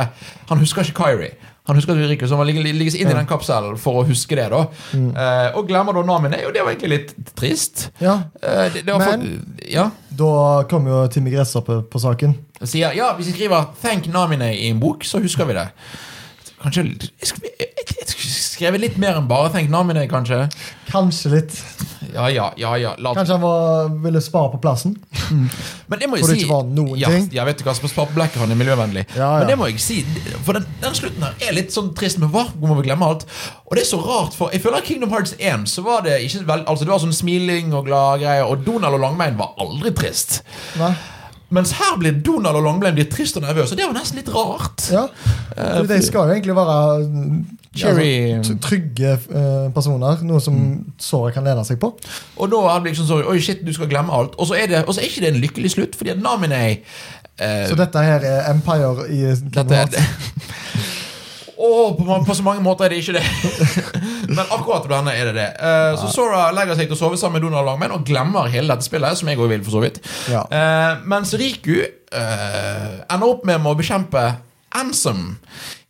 Han 0.49 0.63
husker 0.63 0.87
ikke 0.87 0.97
Kyrie. 1.03 1.35
Han 1.69 1.77
husker 1.79 1.93
at 1.93 1.99
vi 2.01 2.07
rikker 2.11 2.27
så 2.27 2.35
han 2.35 2.41
må 2.43 2.47
ligge- 2.49 2.63
ligges 2.75 2.97
inn 2.99 3.11
i 3.11 3.15
den 3.15 3.27
kapselen 3.31 3.77
for 3.79 4.01
å 4.01 4.07
huske 4.09 4.35
det. 4.39 4.49
da 4.51 4.63
Eh, 4.95 5.51
Og 5.59 5.69
glemmer 5.69 5.95
da 5.95 6.03
Namine, 6.03 6.41
og 6.47 6.55
det 6.55 6.65
var 6.65 6.73
egentlig 6.73 6.89
litt 6.91 7.13
trist. 7.39 7.91
Ja, 8.01 8.17
Eh, 8.43 8.73
det, 8.75 8.83
det 8.87 8.97
Men- 8.99 9.21
for, 9.21 9.69
ja 9.71 9.91
Da 10.11 10.65
kom 10.71 10.87
jo 10.91 11.07
Timmy 11.07 11.31
Gresshoppe 11.31 11.83
på 11.83 11.99
saken. 12.03 12.35
sier 12.65 12.93
ja, 12.97 13.13
hvis 13.15 13.27
vi 13.27 13.33
skriver 13.33 13.67
'Thank 13.83 14.07
Namine' 14.09 14.51
i 14.55 14.69
en 14.71 14.81
bok, 14.81 15.05
så 15.05 15.21
husker 15.23 15.45
vi 15.45 15.53
det. 15.53 15.69
Kanskje 16.63 16.87
skrevet 18.63 18.83
litt 18.83 18.99
mer 19.01 19.19
enn 19.19 19.27
bare 19.31 19.51
tenkt 19.55 19.73
navnet 19.73 19.99
ditt, 19.99 20.11
kanskje? 20.13 20.45
Kanskje 20.93 21.33
litt. 21.33 21.57
Ja, 22.13 22.29
ja, 22.31 22.51
ja, 22.61 22.73
ja. 22.79 22.93
La, 23.01 23.15
Kanskje 23.17 23.39
han 23.39 23.43
var, 23.43 23.89
ville 24.05 24.21
spare 24.23 24.53
på 24.53 24.61
plassen. 24.63 24.95
men 25.89 26.01
det 26.01 26.09
må 26.11 26.19
jeg 26.19 26.27
det 26.27 26.37
si 26.37 26.43
ikke 26.43 26.53
var 26.53 26.67
noen 26.69 27.01
ja, 27.01 27.11
ting. 27.11 27.29
Ja, 27.35 27.47
vet 27.49 27.59
du 27.59 27.65
hva, 27.67 27.75
Spar 27.75 28.11
på 28.11 28.17
Black 28.19 28.37
han 28.39 28.53
er 28.53 28.59
miljøvennlig. 28.61 29.07
Ja. 29.17 29.31
Men 29.41 29.49
det 29.51 29.57
må 29.59 29.71
jeg 29.71 29.81
si 29.83 30.03
For 30.45 30.59
den, 30.59 30.67
den 30.83 30.99
slutten 30.99 31.25
her 31.25 31.49
er 31.49 31.57
litt 31.57 31.73
sånn 31.75 31.93
trist. 31.99 32.21
Men 32.23 32.33
hva? 32.35 32.45
Må 32.61 32.77
vi 32.79 32.87
glemme 32.91 33.09
alt? 33.09 33.25
Og 33.67 33.79
det 33.79 33.87
er 33.87 33.89
så 33.89 34.03
rart, 34.05 34.37
for 34.37 34.53
jeg 34.53 34.63
føler 34.65 34.85
Kingdom 34.85 35.15
Hearts 35.15 35.35
1 35.39 35.67
så 35.73 35.85
var 35.87 36.05
det 36.07 36.21
ikke 36.27 36.45
vel, 36.49 36.67
Altså 36.69 36.87
det 36.87 36.93
var 36.93 37.03
sånn 37.03 37.17
smiling 37.17 37.73
og 37.73 37.89
glad 37.89 38.23
greier, 38.23 38.45
og 38.47 38.63
Donald 38.67 38.99
og 38.99 39.03
Langbein 39.07 39.41
var 39.41 39.57
aldri 39.63 39.95
trist. 39.97 40.43
Nei? 40.81 40.93
Mens 41.53 41.75
her 41.77 41.97
blir 42.01 42.21
Donald 42.25 42.57
og 42.57 42.65
Longblame 42.65 42.97
blir 42.97 43.09
trist 43.13 43.37
og 43.37 43.45
nervøs, 43.45 43.73
og 43.73 43.79
det 43.79 43.89
var 43.89 43.97
nesten 43.97 44.21
litt 44.21 44.31
rart. 44.33 44.87
Ja. 44.93 45.07
For 45.53 45.89
de 45.91 45.99
skal 46.05 46.31
jo 46.31 46.37
egentlig 46.37 46.57
være 46.57 46.77
mm, 47.05 47.43
altså, 47.77 48.57
trygge 48.65 49.13
eh, 49.13 49.67
personer. 49.75 50.23
Noe 50.29 50.41
som 50.41 50.57
såret 51.01 51.37
kan 51.37 51.45
lene 51.47 51.65
seg 51.69 51.81
på. 51.83 51.93
Og 52.37 52.53
da 52.53 52.63
er 52.71 52.81
det 52.81 52.93
liksom 52.93 53.11
sånn 53.11 53.29
Oi, 53.29 53.37
shit, 53.45 53.61
du 53.67 53.73
skal 53.77 53.91
glemme 53.93 54.15
alt. 54.17 54.39
Og 54.41 54.49
så 54.49 54.57
er, 54.61 54.71
det, 54.73 54.85
og 54.87 54.97
så 54.97 55.03
er 55.03 55.11
ikke 55.11 55.27
det 55.27 55.35
en 55.35 55.43
lykkelig 55.45 55.75
slutt, 55.77 55.99
fordi 55.99 56.15
at 56.15 56.25
Namine 56.25 56.63
eh, 56.71 57.69
Så 57.69 57.77
dette 57.79 58.07
her 58.07 58.25
er 58.25 58.51
Empire 58.55 59.09
i 59.09 59.23
Kingdom 59.37 59.77
er 59.77 59.85
Hearts. 59.85 60.89
Åh, 61.73 61.93
på, 61.97 62.19
på 62.27 62.35
så 62.37 62.45
mange 62.45 62.63
måter 62.65 62.87
er 62.87 62.93
det 62.95 63.01
ikke 63.03 63.17
det. 63.17 63.25
Men 64.37 64.45
akkurat 64.45 64.87
denne 64.91 65.15
er 65.17 65.31
det 65.31 65.35
det. 65.39 65.49
Eh, 65.57 65.97
Så 66.01 66.11
Sora 66.13 66.45
legger 66.55 66.77
seg 66.79 66.89
til 66.91 66.97
å 66.97 67.01
sove 67.01 67.19
sammen 67.21 67.39
med 67.41 67.47
Donald 67.49 67.69
Langman 67.69 67.95
og 67.97 68.05
glemmer 68.09 68.51
hele 68.53 68.71
dette 68.75 68.87
spillet, 68.87 69.19
som 69.19 69.29
jeg 69.33 69.41
òg 69.41 69.51
vil, 69.55 69.65
for 69.67 69.77
så 69.79 69.83
vidt. 69.85 70.01
Ja. 70.33 70.45
Uh, 70.53 71.03
mens 71.09 71.35
Riku 71.41 71.79
uh, 71.83 73.03
ender 73.09 73.29
opp 73.29 73.45
med 73.49 73.65
å 73.67 73.77
bekjempe 73.79 74.25
Ansem 74.73 75.35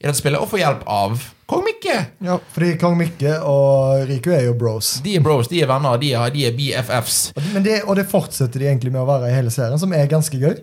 i 0.02 0.08
dette 0.08 0.18
spillet 0.18 0.42
og 0.42 0.48
få 0.50 0.58
hjelp 0.58 0.80
av 0.90 1.20
Kong 1.46 1.62
Mikke. 1.66 1.94
Ja, 2.26 2.38
fordi 2.54 2.72
Kong 2.80 2.96
Mikke 2.98 3.36
og 3.46 4.08
Riku 4.08 4.32
er 4.34 4.48
jo 4.48 4.56
bros. 4.58 4.96
De 5.04 5.14
er 5.18 5.22
bros, 5.22 5.46
de 5.52 5.60
er 5.62 5.68
venner, 5.70 6.00
de 6.02 6.10
er, 6.18 6.32
de 6.34 6.46
er 6.48 6.56
BFFs. 6.56 7.18
Og 7.36 7.46
Men 7.54 7.62
det, 7.66 7.76
og 7.86 7.94
det 8.00 8.08
fortsetter 8.10 8.62
de 8.64 8.70
egentlig 8.72 8.90
med 8.94 9.04
å 9.04 9.06
være 9.06 9.30
i 9.30 9.36
hele 9.36 9.52
serien, 9.54 9.78
som 9.78 9.92
er 9.94 10.10
ganske 10.10 10.40
gøy. 10.40 10.56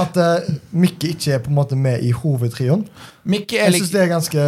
At 0.00 0.16
uh, 0.16 0.40
Mikke 0.72 1.12
ikke 1.12 1.36
er 1.36 1.42
på 1.44 1.52
en 1.52 1.58
måte 1.58 1.76
med 1.78 2.02
i 2.02 2.10
hovedtrioen. 2.16 2.86
Mikke 3.28 3.60
er 3.60 3.68
Jeg 3.70 3.82
syns 3.84 3.92
det 3.92 4.02
er 4.02 4.10
ganske 4.10 4.44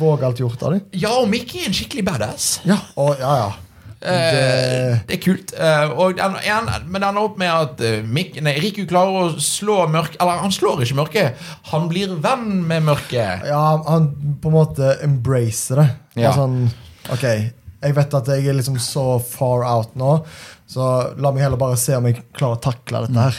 vågalt 0.00 0.40
gjort 0.40 0.62
av 0.64 0.74
dem. 0.74 0.84
Ja, 0.96 1.12
og 1.20 1.28
Mikke 1.30 1.60
er 1.62 1.70
en 1.70 1.76
skikkelig 1.76 2.04
badass. 2.08 2.50
Ja, 2.66 2.80
og, 2.96 3.16
ja, 3.20 3.34
ja. 3.44 3.50
Eh, 3.98 4.30
Det, 4.30 4.98
det 5.08 5.14
er 5.16 5.22
kult. 5.22 5.52
Eh, 5.58 5.94
den, 6.16 6.36
en, 6.46 6.68
men 6.86 7.00
den 7.02 7.08
ender 7.08 7.24
opp 7.26 7.38
med 7.40 7.50
at 7.50 7.80
eh, 7.82 7.96
Mik 8.06 8.36
nei, 8.46 8.54
Riku 8.62 8.84
klarer 8.86 9.24
å 9.24 9.40
slå 9.42 9.88
mørket 9.90 10.20
Eller 10.22 10.38
han 10.38 10.54
slår 10.54 10.84
ikke 10.84 10.98
mørket, 11.00 11.48
han 11.72 11.88
blir 11.90 12.12
venn 12.22 12.60
med 12.68 12.86
mørket. 12.86 13.48
ja, 13.48 13.62
han 13.88 14.12
på 14.38 14.52
en 14.52 14.54
måte 14.54 14.92
embracer 15.02 15.82
det. 15.82 15.88
Ja. 16.22 16.30
Sånn, 16.36 16.68
ok, 17.10 17.26
jeg 17.82 17.94
vet 17.98 18.14
at 18.20 18.30
jeg 18.34 18.46
er 18.46 18.56
liksom 18.58 18.78
så 18.82 19.18
far 19.22 19.66
out 19.66 19.98
nå, 19.98 20.20
så 20.68 20.84
la 21.16 21.30
meg 21.32 21.46
heller 21.46 21.60
bare 21.60 21.78
se 21.80 21.96
om 21.96 22.06
jeg 22.10 22.18
klarer 22.36 22.58
å 22.58 22.60
takle 22.60 23.00
dette 23.06 23.22
her. 23.24 23.36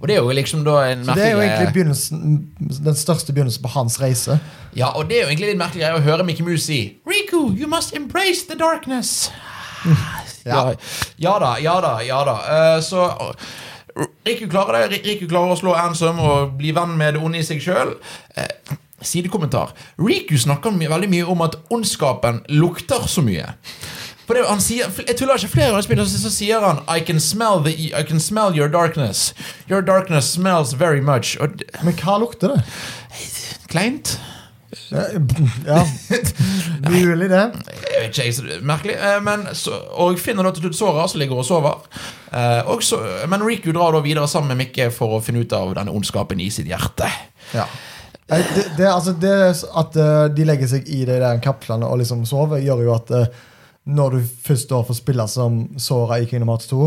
Og 0.00 0.08
det 0.08 0.14
er 0.14 0.22
jo 0.24 0.32
liksom 0.32 0.62
da 0.64 0.78
en 0.88 1.02
merkelig... 1.04 1.12
Så 1.12 1.18
det 1.18 1.26
er 1.26 1.34
jo 1.34 1.42
egentlig 1.44 2.78
den 2.86 2.96
største 2.96 3.34
begynnelsen 3.36 3.64
på 3.66 3.72
hans 3.74 3.98
reise. 4.00 4.38
Ja, 4.72 4.88
og 4.96 5.10
det 5.10 5.18
er 5.18 5.26
jo 5.26 5.32
egentlig 5.34 5.50
litt 5.52 5.60
merkelig 5.60 5.84
greie 5.84 5.98
å 5.98 6.04
høre 6.06 6.24
Mickey 6.24 6.46
Mouse 6.46 6.64
si 6.64 6.80
Riku, 7.04 7.50
you 7.52 7.68
must 7.68 7.92
embrace 7.96 8.48
the 8.48 8.56
darkness. 8.56 9.28
ja. 10.48 10.70
ja 11.20 11.34
da, 11.42 11.52
ja 11.60 11.76
da, 11.84 11.92
ja 12.06 12.22
da. 12.24 12.36
Uh, 12.48 12.78
så 12.84 13.04
uh, 13.12 14.08
Riku 14.24 14.48
klarer 14.48 14.88
det. 14.88 15.02
Riku 15.04 15.28
klarer 15.28 15.52
å 15.52 15.60
slå 15.60 15.76
Ansem 15.76 16.16
og 16.24 16.56
bli 16.60 16.72
venn 16.72 16.96
med 16.96 17.18
det 17.18 17.24
onde 17.24 17.42
i 17.42 17.44
seg 17.44 17.60
sjøl. 17.60 17.92
sidekommentar. 19.04 19.76
Riku 20.00 20.38
snakker 20.40 20.72
my 20.72 20.88
veldig 20.88 21.12
mye 21.12 21.28
om 21.28 21.44
at 21.44 21.60
ondskapen 21.72 22.40
lukter 22.56 23.04
så 23.08 23.24
mye. 23.24 23.50
For 24.30 24.38
det, 24.38 24.44
han 24.46 24.60
sier, 24.62 24.86
jeg 25.08 25.16
tuller 25.18 25.40
ikke 25.40 25.56
flere 25.56 25.72
ganger 25.72 25.82
i 25.82 25.86
spillet, 25.88 26.06
så, 26.06 26.18
så 26.22 26.30
sier 26.30 26.62
han 26.62 26.84
I 26.86 27.00
can, 27.02 27.18
smell 27.18 27.64
the, 27.64 27.72
I 27.90 28.04
can 28.06 28.20
smell 28.22 28.54
your 28.54 28.68
darkness. 28.70 29.32
Your 29.66 29.82
darkness 29.82 30.28
smells 30.30 30.76
very 30.78 31.00
much. 31.02 31.32
Og 31.42 31.64
Men 31.82 31.96
hva 31.98 32.14
lukter 32.22 32.54
det? 32.54 32.60
kleint? 33.72 34.20
Ja, 35.66 35.82
mulig 36.86 37.26
det. 37.32 37.42
Jeg 37.42 38.04
vet 38.04 38.06
ikke, 38.06 38.28
jeg, 38.28 38.38
er 38.38 38.62
merkelig. 38.70 38.94
Eh, 39.02 39.18
Men, 39.26 39.48
så, 39.58 39.74
og 39.98 40.22
finner 40.22 40.46
da 40.46 40.54
til 40.54 40.68
slutt 40.68 40.78
såret 40.78 41.10
som 41.10 41.18
ligger 41.18 41.42
og 41.42 41.50
sover. 41.50 41.82
Eh, 42.30 42.70
og 42.70 42.86
så, 42.86 43.02
men 43.26 43.42
Riku 43.42 43.72
drar 43.74 43.98
da 43.98 44.06
videre 44.06 44.30
sammen 44.30 44.54
med 44.54 44.62
Mikke 44.62 44.92
for 44.94 45.18
å 45.18 45.22
finne 45.26 45.42
ut 45.42 45.58
av 45.58 45.74
denne 45.74 45.90
ondskapen 45.90 46.38
i 46.38 46.52
sitt 46.54 46.70
hjerte. 46.70 47.10
Ja. 47.50 47.66
Det, 48.30 48.44
det, 48.78 48.86
altså 48.86 49.10
det 49.18 49.34
At 49.74 49.96
eh, 49.98 50.26
de 50.38 50.44
legger 50.46 50.70
seg 50.70 50.86
i 50.86 51.02
de 51.02 51.18
der 51.18 51.42
kapslene 51.42 51.90
og 51.90 51.98
liksom 51.98 52.22
sover, 52.30 52.62
gjør 52.62 52.86
jo 52.86 52.94
at 52.94 53.16
når 53.90 54.14
du 54.16 54.20
først 54.46 54.70
da 54.70 54.80
får 54.86 54.98
spille 55.00 55.26
som 55.28 55.60
Sora 55.82 56.20
i 56.22 56.26
Kingdom 56.30 56.48
Hearts 56.52 56.70
2, 56.70 56.80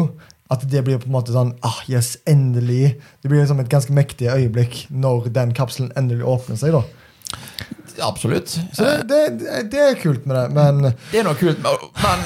at 0.54 0.64
det 0.70 0.84
blir 0.86 1.00
på 1.02 1.08
en 1.10 1.16
måte 1.16 1.34
sånn 1.36 1.54
ah, 1.66 1.80
Yes, 1.90 2.14
endelig. 2.30 2.96
Det 3.24 3.30
blir 3.32 3.42
liksom 3.44 3.60
et 3.64 3.70
ganske 3.72 3.94
mektig 3.96 4.28
øyeblikk 4.32 4.84
når 4.94 5.30
den 5.34 5.54
kapselen 5.58 5.92
endelig 6.00 6.26
åpner 6.30 6.60
seg. 6.60 6.76
da 6.78 6.84
Absolutt. 8.04 8.50
Så 8.74 8.84
det, 9.10 9.22
det, 9.40 9.64
det 9.72 9.80
er 9.80 9.98
kult 10.02 10.26
med 10.26 10.36
det, 10.36 10.46
men 10.56 10.80
Det 11.12 11.20
er 11.22 11.28
noe 11.28 11.38
kult. 11.38 11.60
Men 11.62 12.24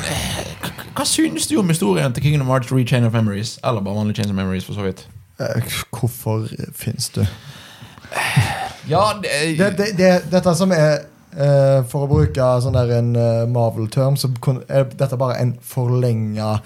hva- 0.96 1.06
synes 1.08 1.48
du 1.50 1.58
om 1.60 1.68
historien 1.70 2.14
til 2.16 2.24
Kingdom 2.24 2.48
Hearts 2.52 2.72
Rechain 2.72 3.04
of 3.08 3.14
Memories? 3.14 3.58
Eller 3.64 3.84
bare 3.84 3.96
vanlig 4.00 4.16
Chains 4.16 4.32
of 4.32 4.38
Memories, 4.40 4.66
for 4.68 4.74
så 4.80 4.86
vidt? 4.88 5.06
eh, 5.40 5.62
hvorfor 5.94 6.48
fins 6.76 7.10
du? 7.14 7.22
Ja, 8.88 9.04
det, 9.22 9.58
Det, 9.60 9.72
det, 9.78 9.88
det, 9.98 10.12
dette 10.32 10.54
som 10.56 10.72
er 10.72 11.02
eh, 11.38 11.80
For 11.90 12.06
å 12.06 12.12
bruke 12.12 12.50
sånn 12.64 12.78
der 12.78 12.98
en 12.98 13.14
uh, 13.16 13.46
Marvel-term, 13.50 14.18
så 14.20 14.32
kun, 14.44 14.64
er 14.68 14.90
dette 14.92 15.20
bare 15.20 15.40
en 15.42 15.56
forlenga 15.62 16.58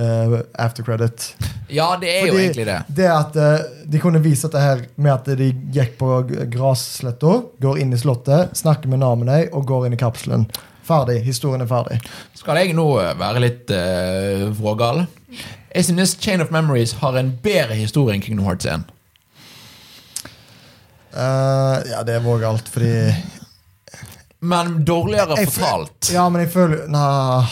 uh, 0.00 0.38
aftercredit. 0.52 1.30
Ja, 1.68 1.96
det 2.00 2.12
er 2.12 2.28
jo 2.28 2.38
egentlig 2.38 2.66
det. 2.68 2.78
Det 2.88 3.08
at 3.10 3.36
eh, 3.40 3.66
De 3.90 4.00
kunne 4.02 4.22
vise 4.22 4.46
dette 4.46 4.62
her 4.62 4.84
med 4.94 5.12
at 5.14 5.30
de 5.38 5.50
gikk 5.74 5.96
på 6.00 6.20
grassletta, 6.52 7.40
går 7.62 7.82
inn 7.82 7.94
i 7.94 8.00
slottet, 8.00 8.54
snakker 8.58 8.90
med 8.92 9.02
namene 9.02 9.46
og 9.52 9.66
går 9.68 9.88
inn 9.88 9.96
i 9.96 10.00
kapselen. 10.00 10.46
Ferdig. 10.86 11.18
Historien 11.26 11.64
er 11.64 11.70
ferdig. 11.70 11.98
Skal 12.38 12.60
jeg 12.60 12.76
nå 12.78 12.86
eh, 13.02 13.14
være 13.18 13.42
litt 13.42 13.72
uh, 13.74 14.46
vågal? 14.54 15.06
Jeg 15.74 15.88
synes 15.88 16.14
Chain 16.22 16.44
of 16.44 16.52
Memories 16.54 16.94
har 17.02 17.18
en 17.18 17.32
bedre 17.42 17.74
historie 17.74 18.14
enn 18.14 18.22
Kingdom 18.22 18.46
Hearts 18.46 18.68
1. 18.70 18.86
Eh, 21.16 21.76
ja, 21.90 22.04
det 22.06 22.18
er 22.18 22.24
vågalt, 22.24 22.68
fordi 22.68 22.92
Men 24.46 24.78
dårligere 24.86 25.40
Jeg 25.40 25.50
fortalt. 25.54 26.12
Ja, 26.14 26.28
men 26.30 26.44
jeg 26.44 26.52
føler 26.54 26.86
Nei. 26.92 27.42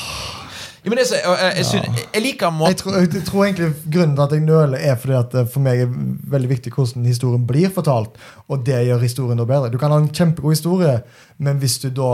Ja, 0.85 0.91
men 0.93 0.99
det, 1.01 1.07
jeg, 1.09 1.23
jeg, 1.25 1.53
jeg, 1.57 1.65
synes, 1.65 2.01
jeg 2.13 2.23
liker 2.27 2.51
måten 2.53 2.77
tror, 2.77 2.97
jeg 3.01 3.25
tror 3.25 3.47
egentlig 3.47 3.71
grunnen 3.89 4.19
til 4.19 4.25
at 4.27 4.35
jeg 4.37 4.43
nøler, 4.45 4.83
er 4.85 4.99
fordi 5.01 5.15
at 5.17 5.31
det 5.33 5.45
for 5.55 5.65
meg 5.65 5.81
er 5.81 5.95
veldig 6.35 6.51
viktig 6.51 6.73
hvordan 6.75 7.07
historien 7.09 7.47
blir 7.49 7.73
fortalt. 7.73 8.19
Og 8.53 8.67
det 8.67 8.83
gjør 8.85 9.01
historien 9.01 9.41
da 9.41 9.47
bedre. 9.49 9.71
Du 9.73 9.79
kan 9.81 9.95
ha 9.95 10.03
en 10.03 10.11
kjempegod 10.13 10.53
historie, 10.53 10.99
men 11.41 11.63
hvis 11.63 11.79
du 11.81 11.89
da 11.89 12.11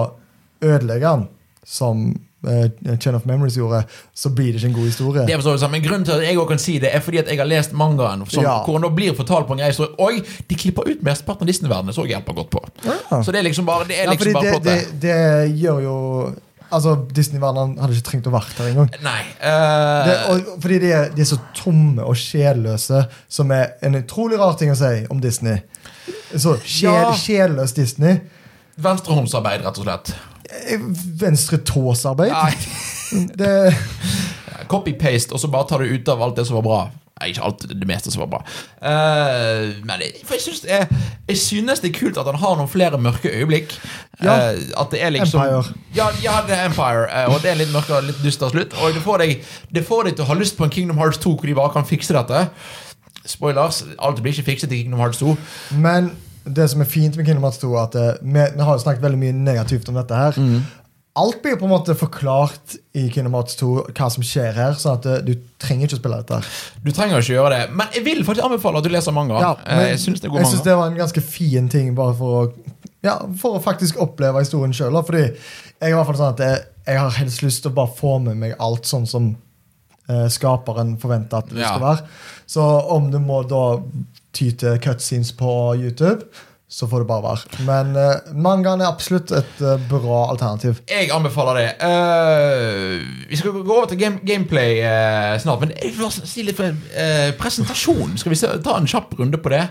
ødelegger 0.62 1.19
den, 1.19 1.27
som 1.66 2.05
eh, 2.48 2.96
Chain 2.98 3.14
of 3.14 3.24
Memories 3.29 3.57
gjorde, 3.57 3.85
så 4.14 4.31
blir 4.35 4.53
det 4.53 4.61
ikke 4.61 4.70
en 4.72 4.76
god 4.79 4.88
historie. 4.88 5.26
Det 5.26 5.38
forstår 5.42 5.70
Men 5.70 5.83
grunnen 5.83 6.05
til 6.05 6.12
at 6.12 6.22
jeg 6.26 6.38
også 6.38 6.48
kan 6.48 6.59
si 6.59 6.79
det, 6.79 6.94
er 6.94 7.00
fordi 7.00 7.18
at 7.18 7.29
jeg 7.29 7.38
har 7.38 7.48
lest 7.48 7.72
mangaen, 7.72 8.26
som, 8.31 8.42
Ja. 8.42 8.62
hvor 8.64 8.79
han 8.79 8.94
blir 8.94 9.14
fortalt 9.14 9.46
på 9.46 9.53
en 9.53 9.59
grei 9.59 9.70
historie. 9.72 9.94
Og 9.98 10.12
de 10.50 10.55
klipper 10.55 10.88
ut 10.90 11.03
mesteparten 11.03 11.42
av 11.42 11.46
Disney-verdenen, 11.53 11.94
så 11.94 12.07
hjelper 12.07 12.33
godt 12.35 12.50
på. 12.50 12.64
Ja. 12.85 13.22
Så 13.22 13.33
det 13.33 13.38
er 13.38 13.42
liksom 13.48 13.66
bare, 13.66 13.88
det 13.88 14.00
er 14.00 14.11
liksom 14.11 14.33
bare 14.33 14.61
det, 14.61 14.62
det, 14.64 15.00
det 15.03 15.59
gjør 15.61 15.81
jo 15.81 15.98
Altså, 16.70 16.92
Disney-verdenen 17.11 17.81
hadde 17.83 17.96
ikke 17.96 18.07
trengt 18.07 18.29
å 18.31 18.33
være 18.35 18.55
der 18.55 18.68
engang. 18.70 18.90
Nei. 19.03 19.22
uh... 19.42 20.07
Det, 20.07 20.12
og, 20.31 20.50
fordi 20.62 20.79
de 20.85 20.92
er, 20.94 21.09
de 21.16 21.24
er 21.24 21.26
så 21.26 21.38
tomme 21.59 22.05
og 22.07 22.14
sjelløse, 22.14 23.00
som 23.29 23.50
er 23.50 23.72
en 23.83 23.98
utrolig 23.98 24.38
rar 24.38 24.55
ting 24.61 24.70
å 24.70 24.76
si 24.79 24.92
om 25.11 25.18
Disney. 25.22 25.59
Så 26.31 26.55
sjel, 26.62 26.94
Ja. 26.94 27.16
sjelløs 27.18 27.74
Disney. 27.74 28.20
Venstrehåndsarbeid, 28.81 29.64
rett 29.66 29.81
og 29.83 29.88
slett. 29.88 30.14
Eh, 30.50 30.80
Venstre 31.20 31.60
tåsarbeid. 31.66 32.32
Nei. 32.32 32.54
Det, 33.40 33.74
Copy-paste, 34.70 35.34
og 35.34 35.40
så 35.42 35.48
bare 35.50 35.66
tar 35.66 35.82
du 35.82 35.90
ut 35.90 36.08
av 36.08 36.22
alt 36.22 36.36
det 36.38 36.46
som 36.46 36.60
var 36.60 36.66
bra. 36.66 36.80
Nei, 37.20 37.32
ikke 37.34 37.42
alt, 37.44 37.64
det 37.68 37.88
meste 37.88 38.12
som 38.12 38.22
var 38.22 38.28
bra. 38.32 38.38
Uh, 38.80 39.74
men 39.84 40.04
jeg, 40.04 40.22
for 40.24 40.38
jeg, 40.38 40.44
synes 40.46 40.62
det 40.64 40.70
er, 40.72 40.86
jeg 41.28 41.40
synes 41.42 41.82
det 41.82 41.90
er 41.90 41.98
kult 41.98 42.20
at 42.20 42.30
han 42.30 42.38
har 42.40 42.54
noen 42.56 42.70
flere 42.70 43.00
mørke 43.02 43.28
øyeblikk. 43.28 43.74
Ja. 44.22 44.54
Uh, 44.54 44.62
at 44.80 44.94
det 44.94 45.02
er 45.04 45.12
liksom 45.12 45.42
Empire. 45.42 45.74
Ja, 45.96 46.08
ja 46.22 46.38
det 46.46 46.56
er 46.56 46.70
Empire, 46.70 47.10
Uh, 47.10 47.34
og 47.34 47.42
det 47.42 47.50
er 47.50 47.58
en 47.58 47.60
litt 47.60 47.74
mørkere, 47.74 48.06
litt 48.06 48.22
dyster 48.24 48.54
slutt. 48.54 48.78
Og 48.80 48.96
det 48.96 49.04
får, 49.04 49.24
deg, 49.24 49.44
det 49.74 49.84
får 49.84 50.08
deg 50.08 50.16
til 50.16 50.24
å 50.24 50.30
ha 50.30 50.38
lyst 50.38 50.56
på 50.56 50.64
en 50.64 50.72
Kingdom 50.72 51.02
Hearts 51.02 51.20
2 51.20 51.34
hvor 51.34 51.50
de 51.50 51.58
bare 51.58 51.74
kan 51.74 51.88
fikse 51.88 52.16
dette. 52.16 52.46
Spoilers, 53.28 53.82
alt 53.98 54.22
blir 54.24 54.32
ikke 54.32 54.54
fikset 54.54 54.72
i 54.72 54.80
Kingdom 54.80 55.02
Hearts 55.02 55.20
2. 55.20 55.36
men 55.82 56.14
det 56.44 56.68
som 56.72 56.81
er 56.83 56.88
fint 56.88 57.16
med 57.16 57.26
Kingdom 57.26 57.44
Hearts 57.44 57.61
2, 57.62 57.70
er 57.74 57.83
at 57.83 57.96
eh, 58.00 58.12
vi, 58.22 58.44
vi 58.57 58.66
har 58.66 58.76
jo 58.76 58.85
snakket 58.85 59.05
veldig 59.05 59.20
mye 59.20 59.37
negativt 59.37 59.88
om 59.92 59.98
dette 60.00 60.16
her. 60.16 60.38
Mm. 60.40 60.62
Alt 61.20 61.40
blir 61.42 61.57
på 61.59 61.66
en 61.66 61.72
måte 61.72 61.94
forklart 61.98 62.76
i 62.96 63.09
Kingdom 63.11 63.35
Hearts 63.35 63.57
2, 63.59 63.70
hva 63.98 64.09
som 64.14 64.24
skjer 64.24 64.55
her. 64.55 64.76
Så 64.79 64.92
at 64.94 65.09
eh, 65.11 65.20
du 65.26 65.35
trenger 65.61 65.88
ikke 65.88 65.98
å 65.98 66.03
spille 66.03 66.20
dette. 66.22 66.38
Du 66.85 66.92
trenger 66.94 67.18
ikke 67.18 67.35
gjøre 67.35 67.53
det, 67.57 67.62
men 67.76 67.90
jeg 67.96 68.07
vil 68.07 68.22
faktisk 68.24 68.46
anbefale 68.46 68.81
at 68.81 68.87
du 68.87 68.92
leser 68.94 69.16
manga. 69.16 69.40
Ja, 69.42 69.53
Eh, 69.61 69.76
men 69.76 69.90
jeg 69.90 70.00
synes 70.05 70.22
det 70.22 70.31
det 70.70 70.76
var 70.79 70.87
en 70.88 71.00
ganske 71.00 71.24
fin 71.24 71.68
ting 71.72 71.92
bare 71.98 72.14
for 72.16 72.40
å, 72.40 72.72
ja, 73.05 73.18
for 73.40 73.59
å 73.59 73.64
faktisk 73.64 73.98
oppleve 74.00 74.44
historien 74.44 74.74
sjøl. 74.76 74.96
Fordi 75.07 75.24
jeg 75.26 75.35
er 75.88 75.92
i 75.92 75.98
hvert 75.98 76.09
fall 76.09 76.20
sånn 76.22 76.35
at 76.37 76.44
jeg, 76.46 76.64
jeg 76.87 77.03
har 77.03 77.16
helst 77.18 77.44
lyst 77.44 77.64
til 77.64 77.72
å 77.74 77.79
bare 77.83 77.96
få 77.98 78.18
med 78.22 78.38
meg 78.40 78.55
alt 78.62 78.88
sånn 78.88 79.09
som 79.11 79.33
eh, 79.35 79.38
skaperen 80.29 80.96
forventer 81.01 81.37
at 81.42 81.51
det 81.51 81.59
Ja. 81.61 81.68
skal 81.75 81.81
være. 81.87 81.99
Så 82.46 82.61
om 82.90 83.11
du 83.12 83.18
må 83.18 83.42
da 83.42 83.62
ty 84.33 84.51
til 84.59 84.79
cutscenes 84.83 85.33
på 85.33 85.75
YouTube, 85.79 86.25
så 86.70 86.87
får 86.87 87.02
det 87.02 87.06
bare 87.09 87.22
være. 87.24 87.64
Men 87.66 87.88
uh, 87.98 88.35
mangaen 88.38 88.78
er 88.78 88.87
absolutt 88.87 89.33
et 89.35 89.62
uh, 89.64 89.72
bra 89.90 90.20
alternativ. 90.30 90.78
Jeg 90.87 91.09
anbefaler 91.11 91.59
det. 91.59 91.70
Uh, 91.83 93.26
vi 93.26 93.38
skal 93.40 93.56
gå 93.56 93.74
over 93.74 93.88
til 93.90 93.98
game, 93.98 94.20
gameplay 94.26 94.78
snart. 95.42 95.64
Men 95.64 95.74
jeg 95.74 95.96
vil 95.98 96.12
si 96.14 96.44
litt 96.46 96.61
for 96.61 96.78
presentasjon. 97.40 98.14
Skal 98.22 98.35
vi 98.35 98.38
se, 98.38 98.52
ta 98.62 98.76
en 98.78 98.87
kjapp 98.90 99.18
runde 99.18 99.42
på 99.42 99.50
det? 99.50 99.64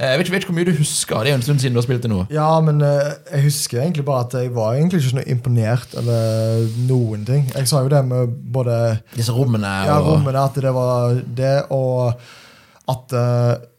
Jeg 0.00 0.18
vet, 0.18 0.32
ikke, 0.32 0.50
hvor 0.50 0.58
mye 0.58 0.66
du 0.72 0.74
husker. 0.74 1.22
Det 1.22 1.30
er 1.30 1.36
jo 1.36 1.40
en 1.40 1.46
stund 1.46 1.62
siden 1.62 1.78
du 1.78 1.82
har 1.82 1.86
spilt 1.86 2.02
det 2.02 2.10
nå. 2.10 2.24
Ja, 2.34 2.50
men 2.66 2.82
jeg 2.82 3.46
husker 3.46 3.84
egentlig 3.84 4.08
bare 4.10 4.26
at 4.26 4.38
jeg 4.42 4.54
var 4.56 4.74
egentlig 4.74 5.04
ikke 5.04 5.14
så 5.14 5.26
imponert 5.30 5.94
eller 6.02 6.66
noen 6.90 7.26
ting. 7.30 7.46
Jeg 7.54 7.70
sa 7.70 7.84
jo 7.86 7.94
det 7.94 8.02
med 8.10 8.38
både 8.50 8.80
Disse 9.14 9.34
rommene 9.34 9.70
Ja, 9.86 10.00
rommene, 10.02 10.46
at 10.50 10.58
det 10.58 10.74
var 10.74 11.20
det, 11.42 11.56
og 11.70 12.18
at 12.90 13.20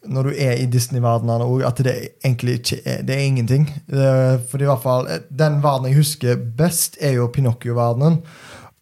når 0.09 0.29
du 0.29 0.31
er 0.33 0.55
i 0.57 0.69
Disney-verdenen 0.71 1.43
òg, 1.45 1.61
at 1.67 1.81
det 1.85 1.93
egentlig 2.23 2.59
ikke 2.59 2.79
er 2.85 3.03
Det 3.05 3.15
er 3.15 3.25
ingenting. 3.25 3.67
Uh, 3.91 4.39
for 4.49 4.61
i 4.61 4.65
hvert 4.65 4.81
fall, 4.81 5.07
eh, 5.07 5.21
Den 5.29 5.61
verdenen 5.61 5.91
jeg 5.91 6.01
husker 6.01 6.35
best, 6.57 6.97
er 7.01 7.19
jo 7.19 7.27
Pinocchio-verdenen. 7.27 8.21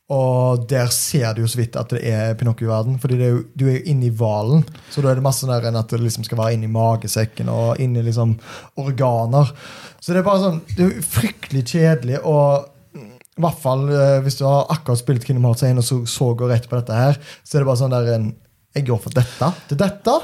Og 0.10 0.63
der 0.69 0.88
ser 0.89 1.36
du 1.36 1.43
jo 1.43 1.47
så 1.47 1.60
vidt 1.60 1.75
at 1.77 1.91
det 1.93 2.01
er 2.08 2.34
Pinocchio-verden. 2.34 2.97
Fordi 2.99 3.19
er 3.19 3.36
jo, 3.36 3.43
du 3.53 3.67
er 3.67 3.77
jo 3.77 3.91
inne 3.91 4.08
i 4.08 4.15
hvalen. 4.15 4.63
Så 4.89 5.03
da 5.03 5.12
er 5.12 5.19
det 5.19 5.25
masse 5.25 5.45
der 5.45 5.67
enn 5.69 5.77
at 5.77 5.91
det 5.91 6.01
liksom 6.01 6.25
skal 6.25 6.39
være 6.39 6.55
inni 6.58 6.71
magesekken 6.71 7.51
og 7.53 7.84
inni 7.84 8.01
liksom 8.01 8.34
organer. 8.82 9.51
Så 9.99 10.13
det 10.13 10.23
er 10.23 10.29
bare 10.29 10.41
sånn 10.45 10.62
Det 10.71 10.86
er 10.86 10.91
jo 10.95 11.05
fryktelig 11.05 11.65
kjedelig. 11.75 12.19
og 12.23 12.75
i 13.39 13.41
hvert 13.41 13.62
fall 13.62 13.86
eh, 13.88 14.17
hvis 14.25 14.36
du 14.36 14.43
har 14.43 14.67
akkurat 14.73 14.99
spilt 14.99 15.23
Kingdom 15.23 15.45
Hearts 15.47 15.63
1 15.63 15.79
og 15.79 15.86
så, 15.88 16.01
så 16.12 16.34
går 16.36 16.51
rett 16.51 16.65
på 16.67 16.75
dette 16.75 16.95
her, 16.95 17.15
så 17.43 17.55
er 17.55 17.63
det 17.63 17.69
bare 17.69 17.79
sånn 17.79 17.93
der 17.93 18.10
en 18.17 18.27
Jeg 18.75 18.86
går 18.89 18.99
for 19.01 19.15
dette 19.15 19.47
til 19.69 19.79
dette. 19.79 20.15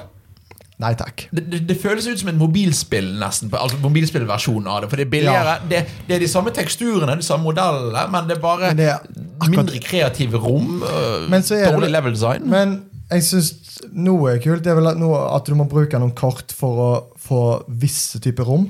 Nei 0.84 0.92
takk. 1.00 1.30
det, 1.32 1.46
det, 1.52 1.60
det 1.70 1.76
føles 1.80 2.04
ut 2.08 2.20
som 2.20 2.30
et 2.34 2.36
mobilspill, 2.36 3.14
nesten. 3.22 3.52
Altså 3.56 3.78
mobilspillversjonen 3.80 4.68
av 4.68 4.82
det. 4.84 4.90
For 4.92 5.00
det 5.00 5.06
er 5.06 5.12
billigere. 5.14 5.54
Det, 5.72 5.84
det 6.10 6.16
er 6.18 6.20
de 6.26 6.28
samme 6.28 6.52
teksturene, 6.56 7.16
de 7.16 7.24
samme 7.24 7.48
modellene, 7.48 8.02
men 8.12 8.28
det 8.28 8.36
er 8.36 8.42
bare 8.44 8.74
er 8.74 8.98
akkurat- 8.98 9.54
mindre 9.56 9.80
kreative 9.80 10.42
rom. 10.44 10.82
øh, 10.84 11.30
dårlig 11.32 11.92
level 11.94 12.12
design. 12.18 12.50
Men 12.52 12.76
jeg 13.12 13.24
syns 13.24 13.54
noe 13.94 14.34
er 14.34 14.42
kult. 14.44 14.64
Det 14.66 14.72
er 14.74 14.76
vel 14.82 14.88
at, 14.92 14.98
noe, 15.00 15.16
at 15.36 15.48
du 15.48 15.56
må 15.56 15.64
bruke 15.70 16.00
noen 16.02 16.12
kort 16.18 16.52
for 16.52 16.82
å 16.84 16.92
få 17.24 17.42
visse 17.70 18.20
typer 18.20 18.44
rom. 18.44 18.68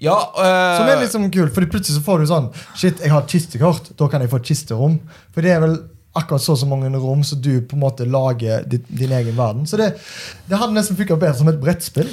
ja, 0.00 0.16
øh, 0.16 0.76
Som 0.76 0.88
er 0.92 1.00
liksom 1.00 1.30
kult, 1.32 1.54
fordi 1.54 1.66
plutselig 1.72 1.98
så 1.98 2.04
får 2.04 2.20
du 2.20 2.26
sånn 2.30 2.46
Shit, 2.76 3.00
jeg 3.00 3.10
har 3.12 3.22
et 3.24 3.28
kistekort. 3.32 3.90
Da 3.96 4.08
kan 4.08 4.20
jeg 4.20 4.30
få 4.32 4.36
et 4.42 4.48
kisterom. 4.52 5.00
For 5.32 5.40
det 5.40 5.56
er 5.56 5.60
vel 5.64 5.78
akkurat 6.14 6.42
så 6.42 6.54
og 6.54 6.58
så 6.60 6.66
mange 6.70 6.90
rom 6.98 7.24
så 7.26 7.36
du 7.36 7.60
på 7.66 7.76
en 7.76 7.82
måte 7.82 8.06
lager 8.06 8.62
din, 8.70 8.84
din 8.88 9.12
egen 9.12 9.36
verden. 9.36 9.66
Så 9.66 9.76
det, 9.80 9.90
det 10.46 10.60
hadde 10.60 10.76
nesten 10.76 10.98
funka 10.98 11.16
bedre 11.18 11.34
som 11.38 11.50
et 11.50 11.58
brettspill. 11.60 12.10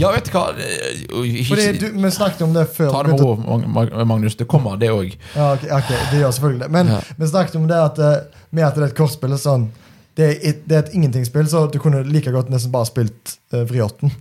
Ja, 0.00 0.10
vet 0.14 0.26
du 0.26 0.34
hva 0.34 0.48
Fordi 0.54 1.68
du, 1.78 1.86
Vi 1.94 2.10
snakket 2.10 2.42
om 2.46 2.56
det 2.56 2.66
før. 2.74 2.90
Ta 2.90 3.04
det 3.06 3.14
med 3.14 3.22
ro, 3.22 4.04
Magnus. 4.04 4.36
Det 4.36 4.48
kommer, 4.50 4.76
det 4.80 4.90
òg. 4.90 5.14
Ja, 5.36 5.52
ok, 5.54 5.68
okay, 5.70 6.02
det 6.10 6.24
gjør 6.24 6.36
selvfølgelig 6.38 6.66
det. 6.66 6.70
Men 6.74 6.92
Ja. 6.94 7.00
vi 7.16 7.30
snakket 7.30 7.56
om 7.56 7.68
det 7.70 7.80
at 7.80 7.98
eh, 7.98 8.44
med 8.50 8.66
at 8.66 8.74
det 8.74 8.82
er 8.82 8.92
et 8.92 8.98
kortspill 8.98 9.38
sånn 9.38 9.70
det 10.14 10.24
er, 10.24 10.36
et, 10.46 10.60
det 10.68 10.76
er 10.76 10.84
et 10.84 10.92
ingentingspill, 10.94 11.46
så 11.50 11.64
du 11.66 11.80
kunne 11.82 12.04
like 12.06 12.30
godt 12.30 12.50
nesten 12.52 12.70
bare 12.70 12.86
spilt 12.86 13.32
uh, 13.54 13.64
Vriotten. 13.66 14.12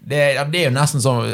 Det, 0.00 0.20
det 0.52 0.60
er 0.62 0.68
jo 0.70 0.72
nesten 0.74 1.02
sånn 1.04 1.26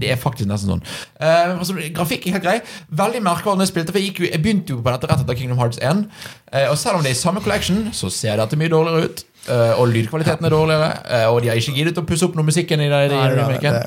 Det 0.00 0.10
er 0.12 0.18
faktisk 0.20 0.48
nesten 0.50 0.74
sånn. 0.74 0.82
Uh, 1.20 1.56
altså, 1.58 1.78
grafikk 1.96 2.26
er 2.28 2.36
helt 2.38 2.44
grei. 2.46 2.58
Veldig 3.00 3.22
merkbar 3.24 3.56
når 3.56 3.66
jeg 3.68 3.72
spilte, 3.74 3.94
for 3.96 4.02
jeg, 4.02 4.14
jo, 4.18 4.28
jeg 4.30 4.42
begynte 4.44 4.74
jo 4.76 4.82
på 4.84 4.92
dette 4.94 5.08
rett 5.10 5.24
etter 5.24 5.38
Kingdom 5.40 5.58
Hearts 5.60 5.80
1. 5.80 6.06
Uh, 6.52 6.66
og 6.70 6.76
selv 6.80 7.00
om 7.00 7.02
det 7.06 7.12
er 7.14 7.18
i 7.18 7.22
samme 7.24 7.42
collection, 7.44 7.88
så 7.96 8.10
ser 8.12 8.40
dette 8.40 8.58
mye 8.60 8.72
dårligere 8.72 9.08
ut. 9.08 9.24
Uh, 9.48 9.72
og 9.80 9.88
lydkvaliteten 9.88 10.44
er 10.44 10.52
dårligere. 10.52 10.88
Uh, 11.08 11.26
og 11.32 11.38
de 11.42 11.48
har 11.48 11.56
ikke 11.56 11.72
giddet 11.78 11.96
å 11.98 12.04
pusse 12.04 12.26
opp 12.26 12.34
noe 12.36 12.44
musikken 12.44 12.82
i 12.84 12.90
det, 12.92 12.98
i 13.08 13.14
Nei, 13.14 13.28
det, 13.56 13.60
det- 13.64 13.86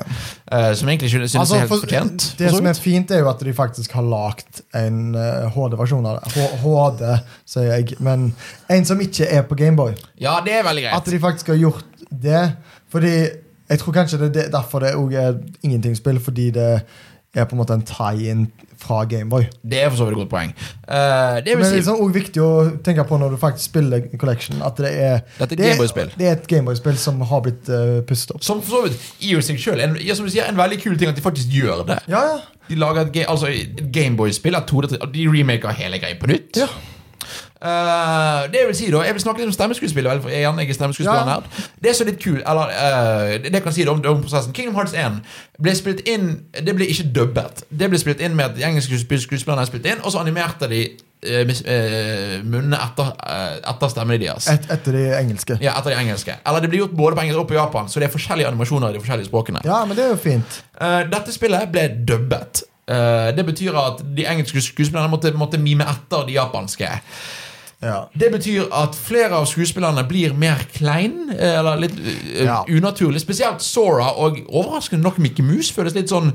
Uh, 0.54 0.70
som 0.76 0.88
egentlig 0.90 1.08
synes, 1.10 1.34
Altså, 1.40 1.54
er 1.56 1.62
helt 1.64 1.70
for- 1.70 1.80
fortjent. 1.86 2.24
Det 2.38 2.50
som 2.52 2.66
er 2.66 2.74
fint, 2.78 3.10
er 3.10 3.22
jo 3.22 3.28
at 3.30 3.40
de 3.42 3.52
faktisk 3.56 3.92
har 3.96 4.04
lagd 4.06 4.60
en 4.76 5.14
eh, 5.16 5.46
HD-versjon 5.54 6.04
av 6.06 6.20
det. 6.20 6.44
HD, 6.62 7.02
sier 7.48 7.70
jeg. 7.72 7.96
Men 8.04 8.26
en 8.70 8.84
som 8.84 9.00
ikke 9.00 9.26
er 9.30 9.42
på 9.48 9.56
Gameboy. 9.58 9.94
Ja, 10.20 10.36
det 10.44 10.52
er 10.58 10.66
veldig 10.66 10.84
greit 10.84 10.94
At 10.98 11.08
de 11.10 11.18
faktisk 11.22 11.48
har 11.54 11.58
gjort 11.58 12.04
det. 12.10 12.42
Fordi 12.92 13.14
jeg 13.70 13.78
tror 13.80 13.92
kanskje 13.96 14.18
det 14.28 14.36
er 14.46 14.52
derfor 14.52 14.84
det 14.84 14.94
òg 14.98 15.14
er 15.18 15.38
ingentingspill, 15.62 16.20
fordi 16.20 16.50
det 16.54 16.68
er 17.34 17.44
på 17.50 17.56
en 17.56 17.60
måte 17.62 17.74
en 17.74 17.82
tie-in 17.82 18.44
fra 18.78 19.04
Gameboy. 19.08 19.46
Det 19.62 19.80
er 19.82 19.90
for 19.90 19.96
så 19.96 20.06
vidt 20.06 20.14
et 20.16 20.20
godt 20.22 20.30
poeng. 20.30 20.52
Uh, 20.86 21.40
det 21.42 21.54
Men 21.56 21.64
det 21.64 21.70
er 21.70 21.76
liksom 21.78 22.00
også 22.02 22.14
viktig 22.14 22.42
å 22.44 22.50
tenke 22.84 23.04
på 23.08 23.18
når 23.18 23.34
du 23.34 23.38
faktisk 23.40 23.70
spiller 23.72 24.04
Collection, 24.20 24.62
at 24.66 24.78
det 24.78 24.92
er 24.92 25.20
Dette 25.40 25.58
er 25.58 25.74
et 25.74 25.94
det. 25.96 26.06
Det 26.18 26.28
er 26.28 26.36
et 26.36 26.46
Gameboy-spill 26.50 26.98
som 27.00 27.20
har 27.30 27.42
blitt 27.46 27.70
uh, 27.72 28.00
pustet 28.06 28.36
opp. 28.36 28.44
Som 28.46 28.62
for 28.62 28.76
så 28.76 28.82
vidt 28.86 29.24
i 29.26 29.34
seg 29.42 29.60
selv, 29.62 29.82
en, 29.82 29.96
en 29.96 30.60
veldig 30.62 30.80
kul 30.82 30.98
ting 31.00 31.10
at 31.10 31.18
de 31.18 31.24
faktisk 31.24 31.54
gjør 31.54 31.86
det. 31.90 31.98
Ja, 32.12 32.22
ja. 32.34 32.40
De 32.68 32.78
lager 32.80 33.06
et, 33.06 33.12
ga- 33.16 33.28
altså, 33.28 33.50
Gameboy-spill. 33.92 34.54
et 34.56 34.70
2D, 34.70 34.98
De 35.14 35.26
remaker 35.28 35.74
hele 35.80 35.98
greia 36.02 36.20
på 36.20 36.30
nytt. 36.30 36.60
Ja. 36.62 36.68
Eh, 37.64 38.42
det 38.52 38.58
Jeg 38.60 38.66
vil 38.68 38.76
si 38.76 38.90
da 38.92 38.98
Jeg 39.06 39.14
vil 39.16 39.22
snakke 39.22 39.40
litt 39.40 39.46
om 39.48 39.52
stemmeskuespillet. 39.56 40.10
vel, 40.10 40.20
for 40.22 40.28
Jeg 40.28 40.42
er 40.42 40.50
gjerne 40.52 40.74
stemmeskuespiller 40.74 41.30
Ja. 41.32 41.38
Det 41.82 41.90
er 41.90 41.94
så 41.96 42.04
litt 42.04 42.20
kult 42.22 42.42
Eller 42.44 42.66
uh, 42.68 43.30
det, 43.42 43.52
det 43.52 43.62
kan 43.62 43.70
jeg 43.72 43.74
si 43.78 43.84
da 43.84 43.90
om, 43.94 44.02
om 44.06 44.20
prosessen. 44.22 44.52
Kingdom 44.52 44.74
Hearts 44.74 44.92
1 44.92 45.22
ble 45.64 45.72
spilt 45.78 46.02
inn 46.08 46.26
Det 46.66 46.74
ble 46.76 46.84
ikke 46.92 47.06
dubbet. 47.16 47.62
Det 47.70 47.88
ble 47.88 47.98
spilt 48.02 48.20
inn 48.20 48.36
med 48.36 48.44
at 48.50 48.56
de 48.58 48.66
engelske 48.68 48.92
skuesp- 49.00 49.24
skuespillerne 49.24 49.64
spilte 49.66 49.94
inn, 49.94 50.02
og 50.04 50.12
så 50.12 50.20
animerte 50.20 50.68
de 50.68 50.80
eh, 51.24 52.42
munnene 52.44 52.76
etter, 52.84 53.12
etter 53.70 53.92
stemmene 53.92 54.18
deres. 54.20 54.48
Et, 54.52 54.66
etter 54.74 54.92
de 54.98 55.04
engelske. 55.18 55.56
Ja, 55.62 55.76
etter 55.78 55.94
de 55.94 56.00
engelske. 56.02 56.36
Eller 56.44 56.60
det 56.64 56.70
blir 56.72 56.82
gjort 56.84 56.96
både 56.98 57.16
på 57.16 57.24
engelsk 57.24 57.40
og 57.44 57.48
på 57.48 57.56
japan, 57.56 57.88
så 57.88 58.02
det 58.02 58.08
er 58.10 58.12
forskjellige 58.16 58.50
animasjoner 58.50 58.90
i 58.90 58.98
de 58.98 59.02
forskjellige 59.04 59.30
språkene. 59.30 59.62
Ja, 59.64 59.84
men 59.88 59.96
det 59.96 60.04
er 60.04 60.12
jo 60.12 60.20
fint. 60.20 60.60
Dette 61.14 61.32
spillet 61.32 61.70
ble 61.72 61.86
dubbet. 62.08 62.64
Det 63.38 63.46
betyr 63.46 63.78
at 63.80 64.02
de 64.16 64.26
engelske 64.28 64.60
skuespillerne 64.60 65.08
måtte, 65.08 65.32
måtte 65.38 65.62
mime 65.62 65.86
etter 65.94 66.26
de 66.28 66.36
japanske. 66.36 66.90
Ja. 67.84 67.96
Det 68.16 68.30
betyr 68.32 68.68
at 68.72 68.96
flere 68.96 69.36
av 69.36 69.46
skuespillerne 69.50 70.06
blir 70.08 70.34
mer 70.38 70.62
klein, 70.74 71.30
eh, 71.36 71.58
eller 71.58 71.82
litt 71.84 71.98
uh, 72.00 72.44
Ja. 72.44 72.58
unaturlig. 72.68 73.20
Spesielt 73.20 73.62
Sora 73.62 74.10
og 74.16 74.40
overraskende 74.48 75.04
nok 75.04 75.18
Mickey 75.22 75.44
Mouse 75.44 75.74
føles 75.74 75.94
litt 75.94 76.08
sånn 76.12 76.32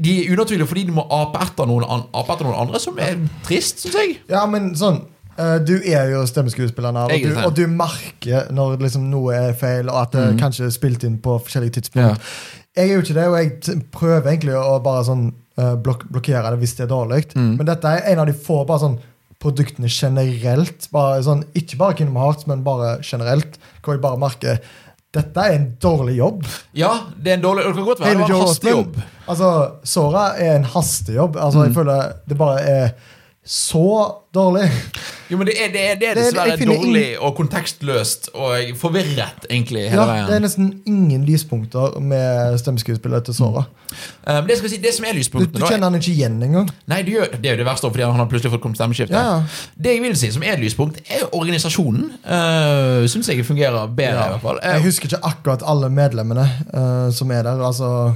de- 0.00 0.26
er 0.26 0.32
unaturlige 0.34 0.66
fordi 0.68 0.84
de 0.88 0.92
må 0.92 1.06
ape 1.10 1.40
etter 1.40 1.66
noen, 1.66 1.86
an, 1.88 2.02
ape 2.12 2.34
etter 2.34 2.44
noen 2.48 2.66
andre, 2.66 2.80
som 2.82 2.98
er 3.00 3.16
trist, 3.46 3.80
syns 3.84 3.96
jeg. 3.96 4.18
Ja, 4.28 4.44
men 4.50 4.74
sånn 4.76 5.00
eh, 5.38 5.58
Du 5.64 5.76
er 5.78 6.10
jo 6.12 6.24
stemmeskuespilleren 6.28 6.98
her, 7.00 7.14
og, 7.14 7.44
og 7.46 7.56
du 7.56 7.66
merker 7.70 8.50
når 8.52 8.78
liksom 8.84 9.08
noe 9.10 9.34
er 9.34 9.52
feil, 9.58 9.88
og 9.88 10.02
at 10.02 10.16
det 10.16 10.24
mm. 10.34 10.38
kanskje 10.42 10.68
er 10.68 10.74
spilt 10.74 11.04
inn 11.08 11.18
på 11.24 11.38
forskjellige 11.40 11.78
tidspunkt. 11.80 12.20
Jeg 12.76 12.90
er 12.90 12.94
jo 12.94 13.02
ikke 13.02 13.14
det, 13.16 13.28
og 13.28 13.38
jeg 13.38 13.84
prøver 13.94 14.32
egentlig 14.32 14.56
å 14.58 14.78
bare 14.84 15.04
sånn 15.06 15.30
blok 15.82 16.04
blokkere 16.06 16.52
det 16.52 16.58
hvis 16.60 16.76
det 16.78 16.84
er 16.84 16.90
dårlig. 16.92 17.24
mm. 17.34 17.54
Men 17.58 17.66
dette 17.66 17.90
er 17.90 18.12
en 18.12 18.20
av 18.22 18.28
de 18.28 18.34
få 18.36 18.60
bare 18.68 18.84
sånn 18.84 18.98
produktene 19.42 19.90
generelt. 19.92 20.88
Bare 20.94 21.22
sånn, 21.26 21.44
ikke 21.58 21.78
bare 21.80 21.98
Kingdom 21.98 22.18
Hearts, 22.20 22.48
men 22.50 22.64
bare 22.66 22.98
generelt. 23.06 23.58
Hvor 23.82 23.96
jeg 23.96 24.04
bare 24.04 24.20
merker 24.20 24.62
dette 25.16 25.40
er 25.40 25.54
en 25.56 25.68
dårlig 25.80 26.18
jobb. 26.18 26.42
Ja, 26.76 26.90
det 27.16 27.32
er 27.32 27.38
en 27.38 27.44
dårlig 27.46 27.62
Det 27.64 27.76
kan 27.78 27.86
godt 27.86 28.02
være 28.02 28.10
det 28.10 28.18
var 28.20 28.32
en 28.34 28.42
hastejobb. 28.42 28.98
Altså, 29.24 29.52
Sora 29.88 30.24
er 30.36 30.58
en 30.58 30.66
hastejobb. 30.68 31.38
Altså, 31.38 31.62
mm. 31.62 31.64
Jeg 31.64 31.76
føler 31.78 32.12
det 32.28 32.38
bare 32.38 32.58
er 32.60 32.90
så 33.48 33.80
dårlig. 34.36 34.66
Jo, 35.30 35.38
men 35.40 35.46
det 35.48 35.54
er, 35.56 35.70
det 35.72 35.80
er, 35.90 35.94
det 35.96 36.08
er 36.08 36.14
Det 36.14 36.20
er- 36.20 36.24
dessverre 36.26 36.56
finner 36.60 36.76
dårlig 36.82 37.04
og 37.24 37.30
kontekstløst 37.38 38.28
og 38.34 38.74
forvirret, 38.76 39.46
egentlig, 39.48 39.86
hele 39.88 40.02
Ja, 40.02 40.06
veien. 40.10 40.26
det 40.28 40.34
er 40.36 40.42
nesten 40.44 40.66
ingen 40.86 41.24
lyspunkter 41.24 41.96
med 42.00 42.58
stemmeskuespillet 42.60 43.24
til 43.24 43.34
Sora. 43.38 43.62
Um, 44.28 44.46
det, 44.46 44.58
si, 44.60 44.76
det 44.76 44.92
som 44.94 45.06
er 45.08 45.16
lyspunktene 45.16 45.52
du 45.56 45.60
du 45.64 45.66
kjenner 45.66 45.88
han 45.88 45.96
ikke 45.96 46.12
igjen 46.12 46.36
engang. 46.44 46.68
Nei, 46.92 47.00
det, 47.08 47.14
gjør, 47.16 47.30
det 47.40 47.48
er 47.48 47.56
jo 47.56 47.60
det 47.62 47.66
verste, 47.70 47.90
fordi 47.90 48.04
han 48.04 48.20
har 48.20 48.28
plutselig 48.28 48.52
fått 48.52 48.64
kommet 48.66 48.76
stemmeskifte. 48.82 49.16
Ja, 49.16 49.38
ja. 49.38 49.70
Det 49.80 49.94
jeg 49.96 50.02
vil 50.04 50.16
si 50.20 50.30
som 50.36 50.44
er 50.44 50.60
lyspunkt, 50.60 51.00
er 51.08 51.24
organisasjonen. 51.32 52.10
Uh, 52.28 53.06
Syns 53.08 53.28
jeg 53.32 53.46
fungerer 53.48 53.88
bedre, 53.88 54.26
i 54.28 54.34
hvert 54.34 54.44
fall. 54.44 54.60
Jeg 54.62 54.76
Eh, 54.76 54.84
husker 54.84 55.08
ikke 55.08 55.24
akkurat 55.24 55.64
alle 55.64 55.88
medlemmene 55.88 56.44
uh, 56.74 57.08
som 57.16 57.30
er 57.32 57.42
der. 57.48 57.64
Altså, 57.64 58.12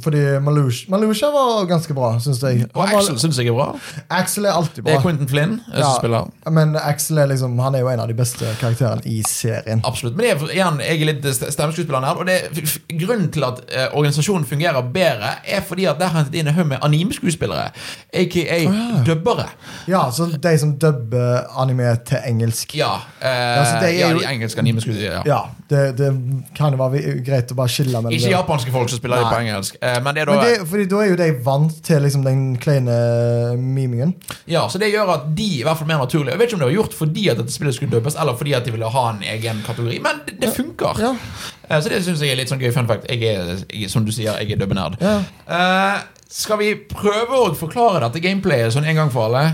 fordi 0.00 0.40
Malusha, 0.40 0.86
Malusha 0.90 1.26
var 1.34 1.66
ganske 1.68 1.94
bra, 1.94 2.14
syns 2.24 2.40
jeg. 2.42 2.66
og 2.74 2.88
Axel 2.88 3.18
syns 3.20 3.36
jeg 3.38 3.48
er 3.48 3.52
bra. 3.52 3.66
Axel 4.10 4.46
er 4.48 4.52
alltid 4.56 4.82
Det 4.84 4.92
er 4.94 4.96
bra. 4.96 5.02
Quentin 5.02 5.28
Flynn 5.28 5.60
som 5.66 5.76
Ja. 5.78 5.90
spiller. 5.98 6.30
Men 6.50 6.76
Axel 6.76 7.18
er 7.18 7.26
liksom, 7.26 7.58
han 7.58 7.74
er 7.74 7.80
jo 7.80 7.88
en 7.88 8.00
av 8.00 8.08
de 8.08 8.14
beste 8.14 8.44
karakterene 8.60 9.02
i 9.04 9.22
serien. 9.28 9.82
Absolutt. 9.84 10.16
Men 10.16 10.24
det 10.24 10.30
er, 10.32 10.46
igjen, 10.54 10.80
jeg 10.80 11.00
er 11.00 11.04
litt 11.12 11.20
stemmeskuespilleren 11.24 11.52
stemmeskuespiller 11.52 12.06
her. 12.06 12.14
Og 12.14 12.26
det, 12.26 12.98
grunnen 13.06 13.30
til 13.32 13.44
at 13.44 13.60
eh, 13.68 13.86
organisasjonen 13.92 14.46
fungerer 14.48 14.80
bedre, 14.94 15.34
er 15.44 15.60
fordi 15.60 15.84
at 15.84 15.98
der 16.00 16.06
har 16.06 16.22
hentet 16.22 16.34
inn 16.40 16.48
en 16.48 16.54
haug 16.54 16.66
med 16.66 16.78
animeskuespillere. 16.82 17.68
Aka 18.14 18.58
ja. 18.62 19.02
dubbere. 19.06 19.46
Ja, 19.88 20.10
så 20.10 20.30
de 20.32 20.58
som 20.58 20.78
dubber 20.78 21.44
anime 21.60 21.96
til 22.08 22.18
engelsk. 22.24 22.74
Ja, 22.76 22.94
eh, 23.20 23.28
Ja, 23.28 23.80
er 23.82 23.88
ja 23.98 24.12
de 24.16 24.24
engelske 24.32 24.58
animeskuespillerne. 24.64 25.22
Ja. 25.26 25.34
Ja, 25.34 25.40
det, 25.70 25.98
det 25.98 26.10
kan 26.56 26.72
jo 26.72 26.78
være 26.80 27.20
greit 27.26 27.50
å 27.52 27.56
bare 27.58 27.68
skille 27.72 27.92
mellom 27.98 28.12
Ikke 28.14 28.30
japanske 28.30 28.72
folk 28.74 28.88
som 28.92 29.00
spiller 29.00 29.20
Nei. 29.22 29.30
på 29.32 29.40
engelsk. 29.44 29.73
Eh, 29.80 29.98
men 30.04 30.14
det 30.14 30.22
er 30.22 30.30
da 30.30 30.34
Men 30.38 30.44
det, 30.46 30.68
fordi 30.70 30.84
da 30.90 31.00
er 31.02 31.08
jo 31.10 31.16
de 31.20 31.28
vant 31.46 31.78
til 31.84 32.02
liksom 32.04 32.24
den 32.26 32.42
kleine 32.62 32.94
mimingen. 33.58 34.14
Ja, 34.50 34.66
så 34.68 34.78
det 34.78 34.92
gjør 34.92 35.12
at 35.16 35.26
de 35.36 35.48
i 35.60 35.62
hvert 35.66 35.78
fall 35.80 35.88
mer 35.90 35.98
naturlige. 36.04 36.34
Jeg 36.34 36.38
vet 36.42 36.48
ikke 36.52 36.58
om 36.60 36.64
det 36.64 36.70
var 36.70 36.76
gjort 36.78 36.96
fordi 36.98 37.28
at 37.32 37.40
dette 37.42 37.52
spillet 37.54 37.74
skulle 37.76 37.92
døpes, 37.96 38.16
eller 38.20 38.36
fordi 38.38 38.54
at 38.58 38.64
de 38.66 38.74
ville 38.74 38.90
ha 38.96 39.04
en 39.10 39.22
egen 39.34 39.62
kategori, 39.66 39.98
men 40.04 40.22
det, 40.26 40.38
det 40.42 40.52
funker. 40.56 41.00
Ja. 41.02 41.12
Eh, 41.68 41.80
Så 41.80 41.88
det 41.92 42.02
syns 42.06 42.22
jeg 42.22 42.32
er 42.34 42.40
litt 42.40 42.52
sånn 42.52 42.60
gøy 42.62 42.72
fun 42.74 42.86
fact. 42.90 43.08
Jeg 43.10 43.22
er, 43.34 43.54
jeg, 43.72 43.90
som 43.90 44.04
du 44.06 44.12
sier, 44.14 44.36
jeg 44.40 44.52
er 44.56 44.60
dubbenerd. 44.60 44.98
Ja. 45.02 45.18
Eh, 45.48 46.02
skal 46.34 46.58
vi 46.58 46.72
prøve 46.90 47.38
å 47.44 47.52
forklare 47.54 48.00
dette 48.08 48.22
gameplayet 48.24 48.72
sånn 48.74 48.86
en 48.90 48.96
gang 49.02 49.10
for 49.14 49.28
alle? 49.28 49.44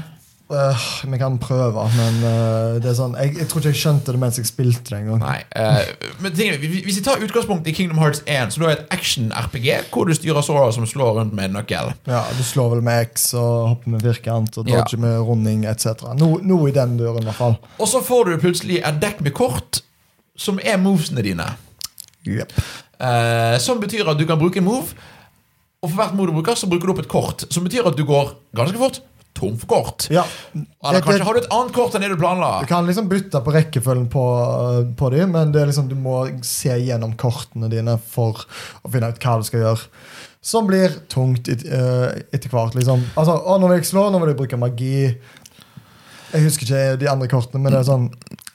Øh, 0.51 1.11
vi 1.13 1.19
kan 1.19 1.37
prøve, 1.39 1.85
men 1.95 2.17
uh, 2.27 2.79
det 2.83 2.91
sånn 2.99 3.13
jeg, 3.15 3.37
jeg 3.39 3.47
tror 3.47 3.61
ikke 3.63 3.71
jeg 3.71 3.79
skjønte 3.79 4.15
det 4.17 4.19
mens 4.19 4.39
jeg 4.41 4.49
spilte 4.49 4.83
det 4.91 4.97
engang. 4.99 5.21
Nei. 5.23 5.37
eh, 5.55 5.93
men 6.19 6.33
ting, 6.35 6.57
hvis 6.59 6.97
vi 6.99 7.05
tar 7.07 7.23
utgangspunkt 7.23 7.69
i 7.71 7.75
Kingdom 7.77 8.01
Hearts 8.03 8.25
1, 8.27 8.51
så 8.51 8.59
du 8.59 8.65
har 8.67 8.73
et 8.75 8.91
action-RPG, 8.91 9.69
hvor 9.95 10.11
du 10.11 10.15
styrer 10.19 10.43
Sora 10.43 10.73
som 10.75 10.89
slår 10.91 11.21
rundt 11.21 11.37
med 11.39 11.53
en 11.53 11.55
nøkkel. 11.61 11.93
Ja, 12.11 12.25
Du 12.35 12.43
slår 12.43 12.73
vel 12.75 12.83
med 12.83 13.13
X 13.13 13.29
og 13.39 13.69
hopper 13.77 13.95
med 13.95 14.03
firkant 14.09 14.59
og 14.59 14.73
Ja. 14.73 14.83
med 14.99 15.21
runding 15.29 15.63
etc. 15.71 16.03
No, 16.19 16.33
noe 16.43 16.73
i 16.73 16.75
den 16.75 16.97
døren, 16.99 17.23
i 17.23 17.29
hvert 17.31 17.39
fall. 17.39 17.55
Og 17.79 17.87
så 17.93 18.03
får 18.03 18.33
du 18.33 18.41
plutselig 18.43 18.81
et 18.83 18.99
dekk 19.03 19.23
med 19.23 19.37
kort, 19.39 19.85
som 20.37 20.59
er 20.65 20.83
movesene 20.83 21.23
dine. 21.23 21.47
Yep. 22.27 22.53
Uh, 22.99 23.55
som 23.63 23.79
betyr 23.81 24.09
at 24.11 24.19
du 24.19 24.27
kan 24.27 24.41
bruke 24.41 24.59
en 24.59 24.67
move, 24.67 24.99
og 25.81 25.89
for 25.93 25.97
hvert 25.97 26.19
move 26.19 26.27
du 26.27 26.37
bruker, 26.41 26.59
så 26.59 26.67
bruker 26.67 26.91
du 26.91 26.93
opp 26.97 27.05
et 27.07 27.09
kort. 27.09 27.47
Som 27.55 27.65
betyr 27.65 27.87
at 27.87 27.97
du 27.97 28.03
går 28.05 28.35
ganske 28.57 28.77
fort 28.83 29.01
tom 29.41 29.59
kort. 29.69 30.07
Ja. 30.13 30.25
Eller 30.55 31.05
kanskje 31.05 31.27
har 31.27 31.37
du 31.37 31.41
et 31.43 31.51
annet 31.53 31.75
kort 31.77 31.97
enn 31.97 32.05
det 32.05 32.13
du 32.13 32.19
planla. 32.21 32.53
Du 32.63 32.71
kan 32.71 32.89
liksom 32.89 33.09
bytte 33.11 33.43
på 33.45 33.55
rekkefølgen 33.57 34.09
på, 34.13 34.25
øh, 34.45 34.81
på 34.97 35.11
dem, 35.15 35.33
men 35.37 35.53
det 35.55 35.67
liksom, 35.71 35.89
du 35.91 35.97
må 35.99 36.23
se 36.47 36.77
gjennom 36.79 37.17
kortene 37.21 37.71
dine 37.73 37.99
for 38.13 38.45
å 38.85 38.93
finne 38.93 39.11
ut 39.11 39.23
hva 39.25 39.39
du 39.41 39.49
skal 39.49 39.65
gjøre. 39.65 39.89
Som 40.41 40.69
blir 40.71 40.95
tungt 41.13 41.51
et, 41.53 41.67
øh, 41.69 42.23
etter 42.33 42.49
hvert. 42.53 42.77
liksom. 42.79 43.03
Altså, 43.17 43.37
å, 43.37 43.59
Nå 43.61 43.69
vil 43.69 43.81
jeg 43.81 43.91
slå, 43.91 44.09
nå 44.13 44.21
vil 44.23 44.33
jeg 44.33 44.41
bruke 44.41 44.61
magi. 44.61 44.95
Jeg 46.31 46.47
husker 46.47 46.69
ikke 46.69 47.01
de 47.03 47.11
andre 47.11 47.29
kortene, 47.29 47.61
men 47.61 47.75
det 47.75 47.83
er 47.83 47.91
sånn 47.91 48.09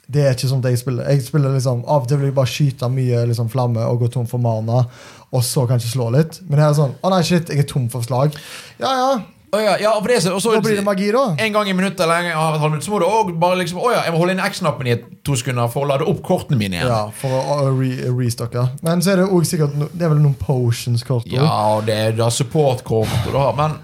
det 0.06 0.22
er 0.22 0.36
ikke 0.36 0.50
sånn 0.50 0.66
jeg 0.66 0.78
spiller. 0.78 1.08
Jeg 1.10 1.24
spiller 1.26 1.54
liksom, 1.56 1.82
Av 1.90 2.04
og 2.04 2.10
til 2.10 2.20
vil 2.22 2.30
jeg 2.30 2.38
bare 2.38 2.52
skyte 2.52 2.90
mye 2.94 3.24
liksom, 3.30 3.50
flamme 3.50 3.86
og 3.90 4.04
gå 4.04 4.10
tom 4.14 4.28
for 4.30 4.42
mana, 4.42 4.84
og 5.34 5.46
så 5.46 5.66
kanskje 5.70 5.96
slå 5.96 6.12
litt. 6.14 6.40
Men 6.46 6.62
her 6.62 6.70
er 6.72 6.78
sånn 6.78 6.94
Å 7.02 7.14
nei, 7.14 7.24
shit, 7.26 7.50
jeg 7.50 7.64
er 7.64 7.70
tom 7.70 7.88
for 7.94 8.06
slag. 8.06 8.38
Ja, 8.82 8.92
ja. 8.92 9.10
Å 9.56 9.60
ja, 9.64 9.76
ja, 9.82 9.94
for 10.00 10.08
det, 10.12 10.18
er 10.18 10.24
så- 10.28 10.34
og 10.36 10.42
så- 10.44 10.54
Da 10.56 10.62
blir 10.66 10.76
det 10.76 10.84
magi, 10.86 11.12
da. 11.16 11.24
En 11.40 11.54
gang 11.56 11.68
i 11.72 11.74
minuttet 11.74 12.00
eller 12.06 12.16
en 12.20 12.28
gang 12.28 12.34
i 12.34 12.36
et 12.56 12.62
halvt 12.62 12.72
minutt, 12.72 12.84
så 12.86 12.92
må 12.94 13.00
du 13.00 13.06
også 13.08 13.40
bare 13.40 13.60
liksom 13.64 13.80
Å 13.82 13.92
ja, 13.94 14.02
jeg 14.04 14.14
må 14.14 14.18
holde 14.22 14.36
inn 14.36 14.44
X-knappen 14.46 14.88
i 14.92 14.96
to 15.24 15.36
sekunder 15.40 15.68
for 15.72 15.86
å 15.86 15.90
lade 15.94 16.08
opp 16.12 16.22
kortene 16.22 16.58
mine 16.58 16.80
igjen. 16.82 16.88
Ja, 16.92 17.10
For 17.10 17.30
å, 17.30 17.72
re 17.80 18.12
restocke. 18.12 18.70
Men 18.84 19.02
så 19.02 19.14
er 19.14 19.16
det 19.24 19.30
også 19.30 19.56
sikkert 19.58 19.76
no, 19.80 19.88
Det 19.94 20.02
er 20.06 20.10
vel 20.14 20.20
noen 20.20 20.36
potions-kort. 20.38 21.26
Ja, 21.32 21.48
og 21.76 21.86
det 21.86 21.96
er 21.96 22.12
da 22.18 22.30
support-kort 22.30 23.34
og 23.34 23.56
Men 23.58 23.80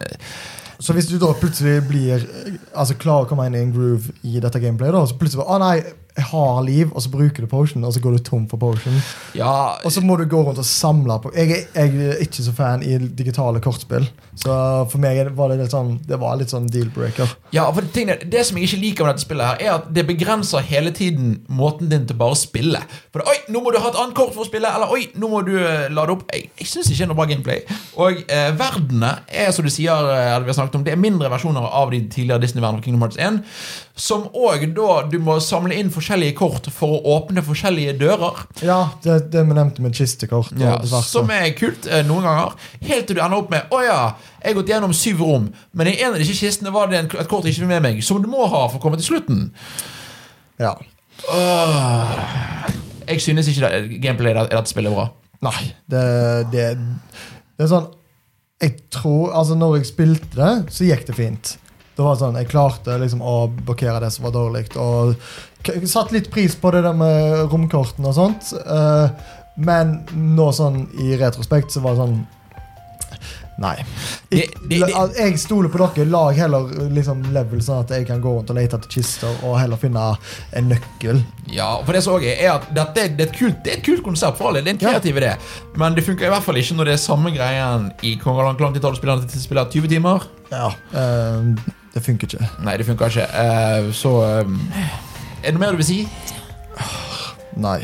Så 0.81 0.93
hvis 0.97 1.05
du 1.11 1.19
da 1.21 1.27
plutselig 1.37 1.87
blir 1.87 2.15
eh, 2.17 2.53
Altså 2.75 2.95
klarer 2.97 3.25
å 3.25 3.29
komme 3.29 3.45
inn 3.45 3.53
i 3.55 3.59
en 3.61 3.71
groove 3.73 4.11
i 4.25 4.39
dette 4.41 4.59
gameplayet, 4.59 4.95
da, 4.95 5.03
så 5.05 5.13
plutselig 5.19 5.43
bare, 5.43 5.53
Å 5.53 5.59
nei, 5.61 5.83
har 6.17 6.61
liv, 6.65 6.91
og 6.93 7.01
så 7.01 7.09
bruker 7.13 7.43
du 7.43 7.47
potion, 7.47 7.83
og 7.87 7.93
så 7.93 8.01
går 8.03 8.17
du 8.17 8.23
tom 8.25 8.47
for 8.51 8.59
potion. 8.61 8.97
ja 9.37 9.77
Og 9.85 9.91
så 9.91 10.01
må 10.03 10.17
du 10.19 10.25
gå 10.29 10.41
rundt 10.43 10.59
og 10.59 10.65
samle 10.65 11.17
på 11.21 11.31
Jeg 11.35 11.49
jeg 11.51 11.91
er 11.95 12.21
ikke 12.23 12.43
så 12.43 12.53
fan 12.55 12.83
i 12.83 12.97
digitale 12.97 13.61
kortspill, 13.63 14.07
så 14.35 14.85
for 14.91 14.99
meg 15.01 15.21
var 15.35 15.51
det 15.51 15.59
litt 15.61 15.73
sånn 15.73 15.93
Det 16.07 16.17
var 16.19 16.37
litt 16.39 16.51
sånn 16.51 16.67
deal-breaker. 16.71 17.29
Ja, 17.55 17.67
for 17.71 17.81
det, 17.81 17.91
tingene, 17.95 18.17
det 18.31 18.45
som 18.47 18.57
jeg 18.57 18.69
ikke 18.69 18.81
liker 18.81 19.05
med 19.07 19.15
dette 19.15 19.25
spillet, 19.25 19.45
her 19.47 19.61
er 19.65 19.73
at 19.79 19.89
det 19.93 20.05
begrenser 20.07 20.63
hele 20.65 20.91
tiden 20.95 21.41
måten 21.47 21.89
din 21.91 22.05
til 22.07 22.17
bare 22.19 22.35
å 22.35 22.39
spille. 22.39 22.81
For 23.11 23.21
det, 23.21 23.27
Oi, 23.31 23.53
nå 23.53 23.61
må 23.63 23.71
du 23.71 23.79
ha 23.79 23.91
et 23.91 23.99
annet 23.99 24.15
kort 24.17 24.33
for 24.35 24.45
å 24.45 24.49
spille, 24.49 24.67
eller 24.67 24.91
oi, 24.91 25.05
nå 25.19 25.29
må 25.31 25.41
du 25.47 25.53
eh, 25.59 25.87
lade 25.93 26.15
opp. 26.15 26.25
Jeg, 26.33 26.49
jeg 26.59 26.67
syns 26.71 26.89
ikke 26.91 27.01
det 27.01 27.07
er 27.07 27.11
noe 27.11 27.19
bra 27.19 27.27
gameplay. 27.29 27.61
Og 28.01 28.23
eh, 28.27 28.49
verdenene 28.59 29.13
er, 29.27 29.51
som 29.55 29.67
du 29.67 29.71
sier, 29.73 30.11
eh, 30.11 30.33
eller 30.35 30.47
vi 30.47 30.53
har 30.53 30.59
snakket 30.59 30.79
om, 30.79 30.85
det 30.87 30.95
er 30.95 31.01
mindre 31.01 31.31
versjoner 31.31 31.67
av 31.67 31.93
de 31.93 32.01
tidligere 32.11 32.41
Disney-verdenene 32.43 32.85
Kingdom 32.85 33.05
Hearts 33.05 33.19
1. 33.21 33.41
Som 34.01 34.23
òg 34.33 34.63
da 34.73 34.93
du 35.11 35.19
må 35.21 35.35
samle 35.43 35.75
inn 35.77 35.91
forskjellige 35.93 36.33
kort 36.39 36.69
for 36.73 36.95
å 36.97 37.15
åpne 37.19 37.43
forskjellige 37.45 37.93
dører. 38.01 38.39
Ja, 38.65 38.79
det, 39.03 39.19
det 39.33 39.43
vi 39.45 39.57
nevnte 39.57 39.83
med 39.85 39.93
kistekort. 39.97 40.55
Ja, 40.57 40.79
som 41.05 41.29
er 41.33 41.51
kult 41.57 41.85
eh, 41.85 42.01
noen 42.07 42.25
ganger. 42.25 42.55
Helt 42.81 43.05
til 43.09 43.19
du 43.19 43.21
ender 43.21 43.43
opp 43.43 43.53
med 43.53 43.69
Å 43.69 43.83
ja, 43.85 43.99
jeg 44.39 44.49
har 44.49 44.57
gått 44.57 44.73
gjennom 44.73 44.95
syv 44.97 45.21
rom, 45.21 45.47
men 45.77 45.91
i 45.91 45.99
en 46.01 46.15
av 46.15 46.21
disse 46.21 46.33
kistene 46.33 46.73
var 46.73 46.89
det 46.89 47.03
en, 47.03 47.11
et 47.13 47.29
kort 47.29 47.45
jeg 47.45 47.53
ikke 47.53 47.67
fikk 47.67 47.73
med 47.75 47.85
meg, 47.85 48.01
som 48.05 48.21
du 48.23 48.29
må 48.31 48.47
ha 48.49 48.63
for 48.71 48.79
å 48.79 48.83
komme 48.83 48.97
til 48.97 49.11
slutten. 49.11 49.51
Ja. 50.61 50.73
Åh. 51.29 52.17
Jeg 53.11 53.21
synes 53.21 53.49
ikke 53.51 53.69
det, 53.69 54.01
gameplayet 54.01 54.49
i 54.49 54.55
dette 54.55 54.71
spillet 54.71 54.89
er 54.91 54.97
bra. 54.97 55.07
Nei, 55.45 55.71
det, 55.89 56.05
det, 56.53 56.65
det 57.57 57.65
er 57.65 57.69
sånn 57.71 57.87
Jeg 58.61 58.75
tror, 58.93 59.31
altså 59.33 59.55
Når 59.57 59.79
jeg 59.79 59.87
spilte 59.89 60.37
det, 60.37 60.51
så 60.69 60.85
gikk 60.85 61.07
det 61.07 61.15
fint. 61.17 61.53
Det 62.01 62.07
var 62.07 62.17
sånn, 62.17 62.37
Jeg 62.41 62.49
klarte 62.49 62.97
liksom 62.97 63.21
å 63.21 63.35
blokkere 63.61 63.99
det 64.01 64.09
som 64.15 64.25
var 64.25 64.33
dårlig. 64.33 64.65
Og 64.81 65.15
satt 65.85 66.11
litt 66.15 66.31
pris 66.33 66.55
på 66.57 66.71
det 66.73 66.81
der 66.87 66.97
med 66.97 67.43
romkortene 67.53 68.09
og 68.09 68.17
sånt. 68.17 68.53
eh, 68.65 69.09
men 69.61 69.99
nå 70.15 70.47
sånn 70.55 70.87
i 70.97 71.13
retrospekt 71.19 71.71
så 71.75 71.81
var 71.83 71.93
det 71.93 72.05
sånn 72.05 72.21
Nei. 73.61 73.75
Al- 74.95 75.11
jeg 75.13 75.35
stoler 75.37 75.69
på 75.69 75.77
dere. 75.77 76.05
Lag 76.09 76.33
heller 76.39 76.69
liksom, 76.95 77.19
level, 77.35 77.59
sånn 77.61 77.83
at 77.83 77.91
jeg 77.93 78.07
kan 78.07 78.21
gå 78.23 78.31
rundt 78.33 78.49
og 78.49 78.57
lete 78.57 78.79
etter 78.79 78.89
kister 78.89 79.35
og 79.45 79.59
heller 79.59 79.77
finne 79.77 80.05
en 80.57 80.71
nøkkel. 80.71 81.19
Ja, 81.53 81.67
for 81.85 81.93
det 81.93 82.01
så 82.01 82.15
jeg 82.23 82.39
er 82.41 82.55
at 82.55 82.71
dette, 82.73 83.03
det, 83.19 83.27
er 83.27 83.29
et 83.29 83.37
kult, 83.37 83.59
det 83.61 83.73
er 83.75 83.77
et 83.77 83.85
kult 83.85 84.01
konsept 84.07 84.39
for 84.39 84.49
alle. 84.49 84.63
Det 84.65 84.71
er 84.71 84.77
en 84.79 84.81
Ja. 84.81 84.95
kreativ 84.95 85.19
idé. 85.21 85.35
Men 85.77 85.93
det 85.93 86.05
funker 86.07 86.25
i 86.25 86.31
hvert 86.33 86.47
fall 86.47 86.57
ikke 86.57 86.79
når 86.79 86.85
det 86.89 86.93
er 86.95 87.03
samme 87.05 87.35
greien 87.35 87.91
i 88.01 88.15
Kongaland 88.23 88.57
Klang 88.57 88.71
lang 88.71 88.73
tid 88.73 88.81
tar 88.81 88.91
det 88.95 88.97
å 88.97 89.01
spille 89.03 89.29
til 89.29 89.41
spiller 89.45 89.69
20 89.69 89.87
timer? 89.93 90.25
Ja. 90.49 90.71
eh, 90.95 91.53
det 91.93 92.03
funker 92.03 92.27
ikke. 92.27 92.49
Nei, 92.63 92.77
det 92.77 92.85
funker 92.87 93.05
ikke. 93.11 93.27
Eh, 93.27 93.93
så 93.93 94.11
eh, 94.23 94.45
Er 95.43 95.51
det 95.51 95.53
noe 95.57 95.65
mer 95.65 95.75
du 95.75 95.81
vil 95.81 95.85
si? 95.85 95.99
Nei. 97.61 97.81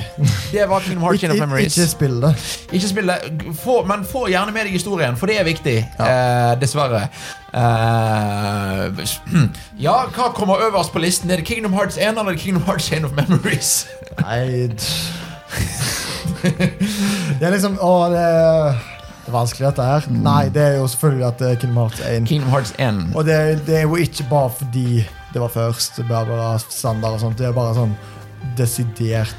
Det 0.51 0.63
var 0.69 0.79
Kingdom 0.79 1.03
Hearts 1.03 1.19
Chain 1.19 1.31
of 1.31 1.39
Memories. 1.39 1.77
ikke 1.77 1.87
spill 1.91 2.21
det. 2.21 2.31
Ikke 2.71 2.87
spill 2.87 3.07
det, 3.11 3.17
få, 3.59 3.81
men 3.85 4.05
få 4.07 4.27
gjerne 4.31 4.51
med 4.55 4.63
deg 4.63 4.71
historien, 4.77 5.17
for 5.19 5.27
det 5.27 5.39
er 5.41 5.43
viktig. 5.43 5.75
Eh, 5.99 6.53
dessverre. 6.61 7.01
Eh, 7.51 9.03
ja, 9.87 9.97
hva 10.15 10.31
kommer 10.35 10.63
øverst 10.69 10.95
på 10.95 11.03
listen? 11.03 11.31
Er 11.31 11.35
det 11.41 11.45
Kingdom 11.45 11.73
Hearts 11.75 11.97
1 11.97 12.15
eller 12.15 12.35
Kingdom 12.39 12.63
Hearts 12.63 12.87
Chain 12.87 13.05
of 13.05 13.11
Memories? 13.17 13.87
Nei 14.21 14.71
Det 17.39 17.45
er 17.47 17.53
liksom 17.53 17.77
Å, 17.81 17.91
det 18.11 18.23
det 18.23 18.23
er 18.23 18.96
vanskelig, 19.33 19.67
dette 19.69 19.87
her. 19.87 20.09
Nei, 20.11 20.49
det 20.53 20.63
er 20.63 20.75
jo 20.79 20.89
selvfølgelig 20.91 21.25
at 21.27 21.41
det 21.41 21.49
er 21.51 21.61
Kingdom 21.61 21.81
Hearts 21.83 22.03
1. 22.03 22.27
Kingdom 22.29 22.53
Hearts 22.53 22.73
1. 22.77 23.01
Og 23.15 23.25
det, 23.27 23.39
det 23.67 23.79
er 23.79 23.87
jo 23.87 23.97
ikke 24.01 24.27
bare 24.29 24.53
fordi 24.59 24.85
det 25.33 25.41
var 25.43 25.51
først. 25.53 25.99
Bare 26.09 26.53
standard 26.63 27.17
og 27.17 27.25
sånt. 27.25 27.39
Det 27.39 27.49
er 27.49 27.57
bare 27.57 27.75
sånn 27.77 27.97
desidert 28.57 29.35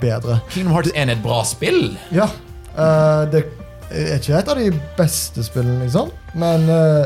bedre. 0.00 0.40
Kingdom 0.50 0.74
Hearts 0.76 0.92
1 0.94 1.04
er 1.04 1.14
et 1.16 1.22
bra 1.24 1.42
spill. 1.46 1.94
Ja. 2.14 2.28
Uh, 2.76 3.24
det 3.32 3.46
er 3.90 4.18
ikke 4.18 4.36
et 4.40 4.50
av 4.50 4.58
de 4.58 4.70
beste 4.98 5.44
spillene, 5.46 5.84
liksom, 5.86 6.10
men 6.34 6.64
eh, 6.72 7.04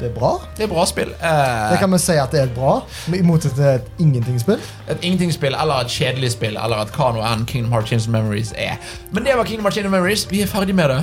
det 0.00 0.08
er 0.10 0.14
bra. 0.16 0.32
Det 0.56 0.64
er 0.64 0.70
bra 0.72 0.84
spill. 0.88 1.10
Eh, 1.20 1.70
Det 1.72 1.78
kan 1.82 1.92
vi 1.92 1.98
si 2.00 2.16
at 2.16 2.32
det 2.32 2.40
er 2.40 2.48
et 2.48 2.54
bra, 2.56 2.78
i 3.12 3.22
motsetning 3.22 3.56
til 3.60 3.68
et 3.74 3.90
ingenting-spill. 4.00 4.60
Et 4.88 4.98
ingenting-spill 5.06 5.54
eller 5.54 5.84
et 5.84 5.92
kjedelig 5.92 6.32
spill 6.36 6.56
eller 6.56 6.90
hva 6.96 7.12
nå 7.14 7.24
enn 7.32 7.46
Kingdom 7.46 7.72
Hearts 7.76 7.92
Chains 7.92 8.08
Memories 8.08 8.52
er. 8.56 8.80
Men 9.12 9.28
det 9.28 9.36
var 9.36 9.44
Kingdom 9.44 9.68
Hearts 9.68 9.76
Chains 9.78 9.90
Memories. 9.92 10.26
Vi 10.30 10.42
er 10.42 10.50
ferdig 10.50 10.74
med 10.74 10.88
det. 10.94 11.00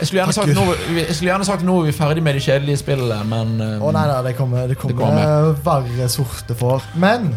Jeg 0.00 0.06
skulle 0.08 0.24
gjerne 0.24 0.34
sagt 0.34 0.54
nå, 0.56 0.64
jeg 0.98 1.14
skulle 1.14 1.30
gjerne 1.30 1.46
sagt 1.46 1.62
nå 1.62 1.78
er 1.80 1.84
vi 1.86 1.92
ferdig 1.94 2.22
med 2.26 2.34
de 2.34 2.40
kjedelige 2.42 2.80
spillene, 2.82 3.20
men 3.30 3.52
Å 3.62 3.68
um, 3.78 3.82
oh, 3.88 3.92
nei, 3.94 4.06
nei, 4.10 4.20
det 4.26 4.36
kommer, 4.36 4.66
det 4.66 4.78
kommer, 4.80 5.04
kommer. 5.04 5.52
verre 5.64 6.08
sorte 6.10 6.56
for. 6.58 6.82
Men 6.98 7.30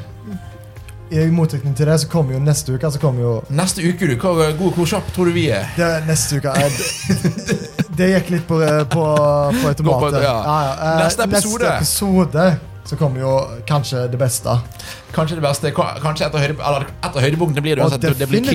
i 1.12 1.28
motsetning 1.32 1.76
til 1.78 1.88
det, 1.88 2.00
så 2.02 2.10
kommer 2.12 2.36
jo 2.36 2.40
neste 2.44 2.74
uke 2.76 2.90
så 2.92 3.00
kommer 3.00 3.24
jo 3.24 3.34
Neste 3.56 3.86
uke, 3.86 4.10
du. 4.10 4.18
Hvor, 4.20 4.42
god, 4.60 4.74
hvor 4.76 4.90
kjapp 4.90 5.14
tror 5.16 5.30
du 5.30 5.36
vi 5.38 5.46
er? 5.56 5.70
det, 5.78 5.92
Neste 6.10 6.42
uke 6.42 6.52
eh, 6.58 7.77
det, 7.98 8.10
gikk 8.16 8.34
litt 8.38 8.48
på, 8.48 8.62
på, 8.94 9.06
på 9.62 9.70
automatet. 9.74 10.24
Ja. 10.24 10.38
ja. 10.46 10.58
eh, 10.74 10.98
Neste 11.04 11.28
episode. 11.28 11.64
Neste 11.64 11.78
episode 11.78 12.50
så 12.88 12.96
kommer 12.96 13.20
jo 13.20 13.32
kanskje 13.68 14.06
det 14.08 14.20
beste. 14.20 14.54
Kanskje 15.12 15.36
det 15.36 15.44
beste 15.44 15.72
Kanskje 15.76 16.28
etter, 16.28 16.40
høyde, 16.40 16.56
eller 16.62 16.86
etter 17.04 17.26
høydepunktet 17.26 17.66
blir 17.66 17.76
det 17.76 17.84
uansett. 17.84 18.06
Det 18.20 18.30
blir, 18.32 18.48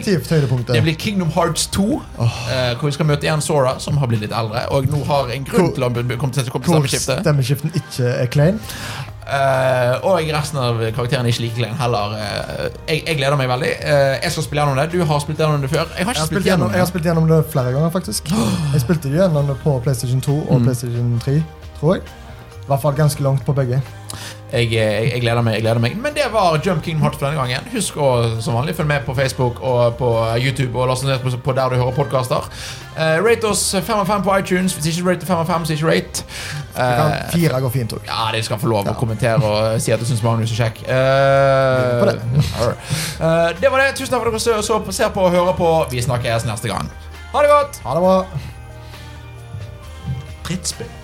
det 0.73 0.83
blir 0.87 0.97
Kingdom 0.97 1.33
Hearts 1.35 1.67
2, 1.75 1.85
eh, 1.93 2.73
hvor 2.81 2.89
vi 2.89 2.95
skal 2.97 3.09
møte 3.11 3.29
igjen 3.29 3.45
Sora, 3.45 3.77
som 3.83 4.01
har 4.01 4.09
blitt 4.09 4.25
litt 4.25 4.33
eldre, 4.37 4.65
og 4.73 4.89
nå 4.89 5.03
har 5.11 5.33
en 5.37 5.49
grunn 5.49 5.73
til 5.77 5.85
å 5.85 5.91
komme 5.93 6.33
til 6.33 6.49
til 6.49 6.63
Hvor 6.63 6.89
stemmeskiften 6.89 7.77
ikke 7.77 8.15
er 8.23 8.33
klein. 8.33 8.63
Eh, 9.23 9.93
og 10.03 10.19
resten 10.35 10.59
av 10.59 10.81
karakterene 10.97 11.29
er 11.31 11.33
ikke 11.35 11.45
like 11.45 11.55
klein 11.61 11.77
heller. 11.79 12.15
Uh, 12.19 12.65
jeg, 12.89 13.03
jeg 13.07 13.17
gleder 13.21 13.37
meg 13.39 13.49
veldig. 13.53 13.71
Uh, 13.85 14.17
jeg 14.19 14.33
skal 14.35 14.47
spille 14.49 14.63
gjennom 14.65 14.81
det. 14.81 14.87
Du 14.93 15.05
har 15.07 15.23
spilt 15.23 15.39
gjennom 15.39 15.63
det 15.63 15.71
før. 15.71 15.85
Jeg 15.97 16.07
har 16.09 16.15
Jeg 16.17 16.23
har, 16.23 16.27
spilt 16.27 16.49
gjennom, 16.49 16.49
gjennom 16.49 16.71
jeg 16.75 16.81
har 16.83 16.87
det. 16.87 16.93
spilt 16.93 17.07
gjennom 17.11 17.29
det 17.31 17.39
flere 17.53 17.73
ganger, 17.77 17.91
faktisk. 17.95 18.33
Jeg 18.75 18.83
spilte 18.83 19.13
gjennom 19.15 19.47
det 19.53 19.57
på 19.63 19.77
PlayStation 19.87 20.21
2 20.21 20.39
og 20.49 20.61
Mm. 20.61 20.67
PlayStation 20.67 21.13
3, 21.25 21.37
tror 21.79 21.95
jeg. 21.95 22.03
I 22.63 22.67
hvert 22.67 22.83
fall 22.83 22.95
ganske 22.99 23.23
langt 23.23 23.45
på 23.47 23.55
begge. 23.55 23.83
Jeg, 24.53 24.69
jeg, 24.75 25.09
jeg, 25.15 25.21
gleder 25.25 25.41
meg, 25.41 25.55
jeg 25.57 25.65
gleder 25.65 25.81
meg. 25.81 25.97
Men 25.97 26.13
det 26.17 26.27
var 26.33 26.59
Jump 26.61 26.83
Kingdom 26.85 27.07
Hearts 27.07 27.17
for 27.17 27.31
denne 27.31 27.41
gangen. 27.41 27.73
Husk 27.73 27.97
å 27.97 28.11
som 28.45 28.59
vanlig 28.59 28.77
følge 28.77 28.93
med 28.93 29.07
på 29.07 29.17
Facebook 29.17 29.63
og 29.65 29.97
på 29.97 30.13
YouTube 30.37 30.77
og 30.77 30.91
laste 30.93 31.09
ned 31.09 31.25
på, 31.25 31.57
der 31.57 31.73
du 31.73 31.81
hører 31.81 31.97
podkaster. 31.97 32.51
rate 32.99 33.49
oss 33.49 33.65
fem 33.81 33.97
av 33.97 34.07
fem 34.07 34.23
på 34.23 34.37
iTunes. 34.39 34.77
Hvis 34.77 34.93
ikke 34.93 35.09
rate 35.09 35.23
rater 35.23 35.27
fem 35.27 35.39
av 35.39 35.47
fem, 35.47 35.65
så 35.67 35.73
ikke 35.73 35.89
rate. 35.89 36.25
Uh, 36.73 36.83
Eh, 36.83 37.31
fire 37.33 37.61
går 37.61 37.71
fint 37.71 37.93
òg. 37.93 38.07
ja, 38.07 38.31
de 38.33 38.43
skal 38.43 38.59
få 38.59 38.67
lov 38.67 38.85
å 38.85 38.89
Ja. 38.89 38.95
kommentere 38.95 39.43
og 39.43 39.81
si 39.81 39.93
at 39.93 40.01
du 40.01 40.05
syns 40.07 40.23
Magnus 40.23 40.51
er 40.53 40.65
kjekk. 40.65 40.83
Uh, 40.89 42.07
det. 42.07 42.21
det 43.61 43.71
var 43.71 43.79
det. 43.79 43.97
Tusen 43.97 44.09
takk 44.09 44.23
for 44.23 44.27
at 44.27 44.33
dere 44.33 44.41
så, 44.41 44.63
så, 44.63 44.93
ser 44.93 45.09
på 45.09 45.21
og 45.21 45.31
hører 45.31 45.53
på. 45.53 45.87
Vi 45.91 46.03
snakkes 46.03 46.45
neste 46.45 46.69
gang. 46.69 46.91
Ha 47.33 47.43
det 47.43 47.51
godt! 47.51 47.81
Ha 47.85 47.95
det 47.95 48.03
bra. 48.03 48.27
Drittspill. 50.45 51.02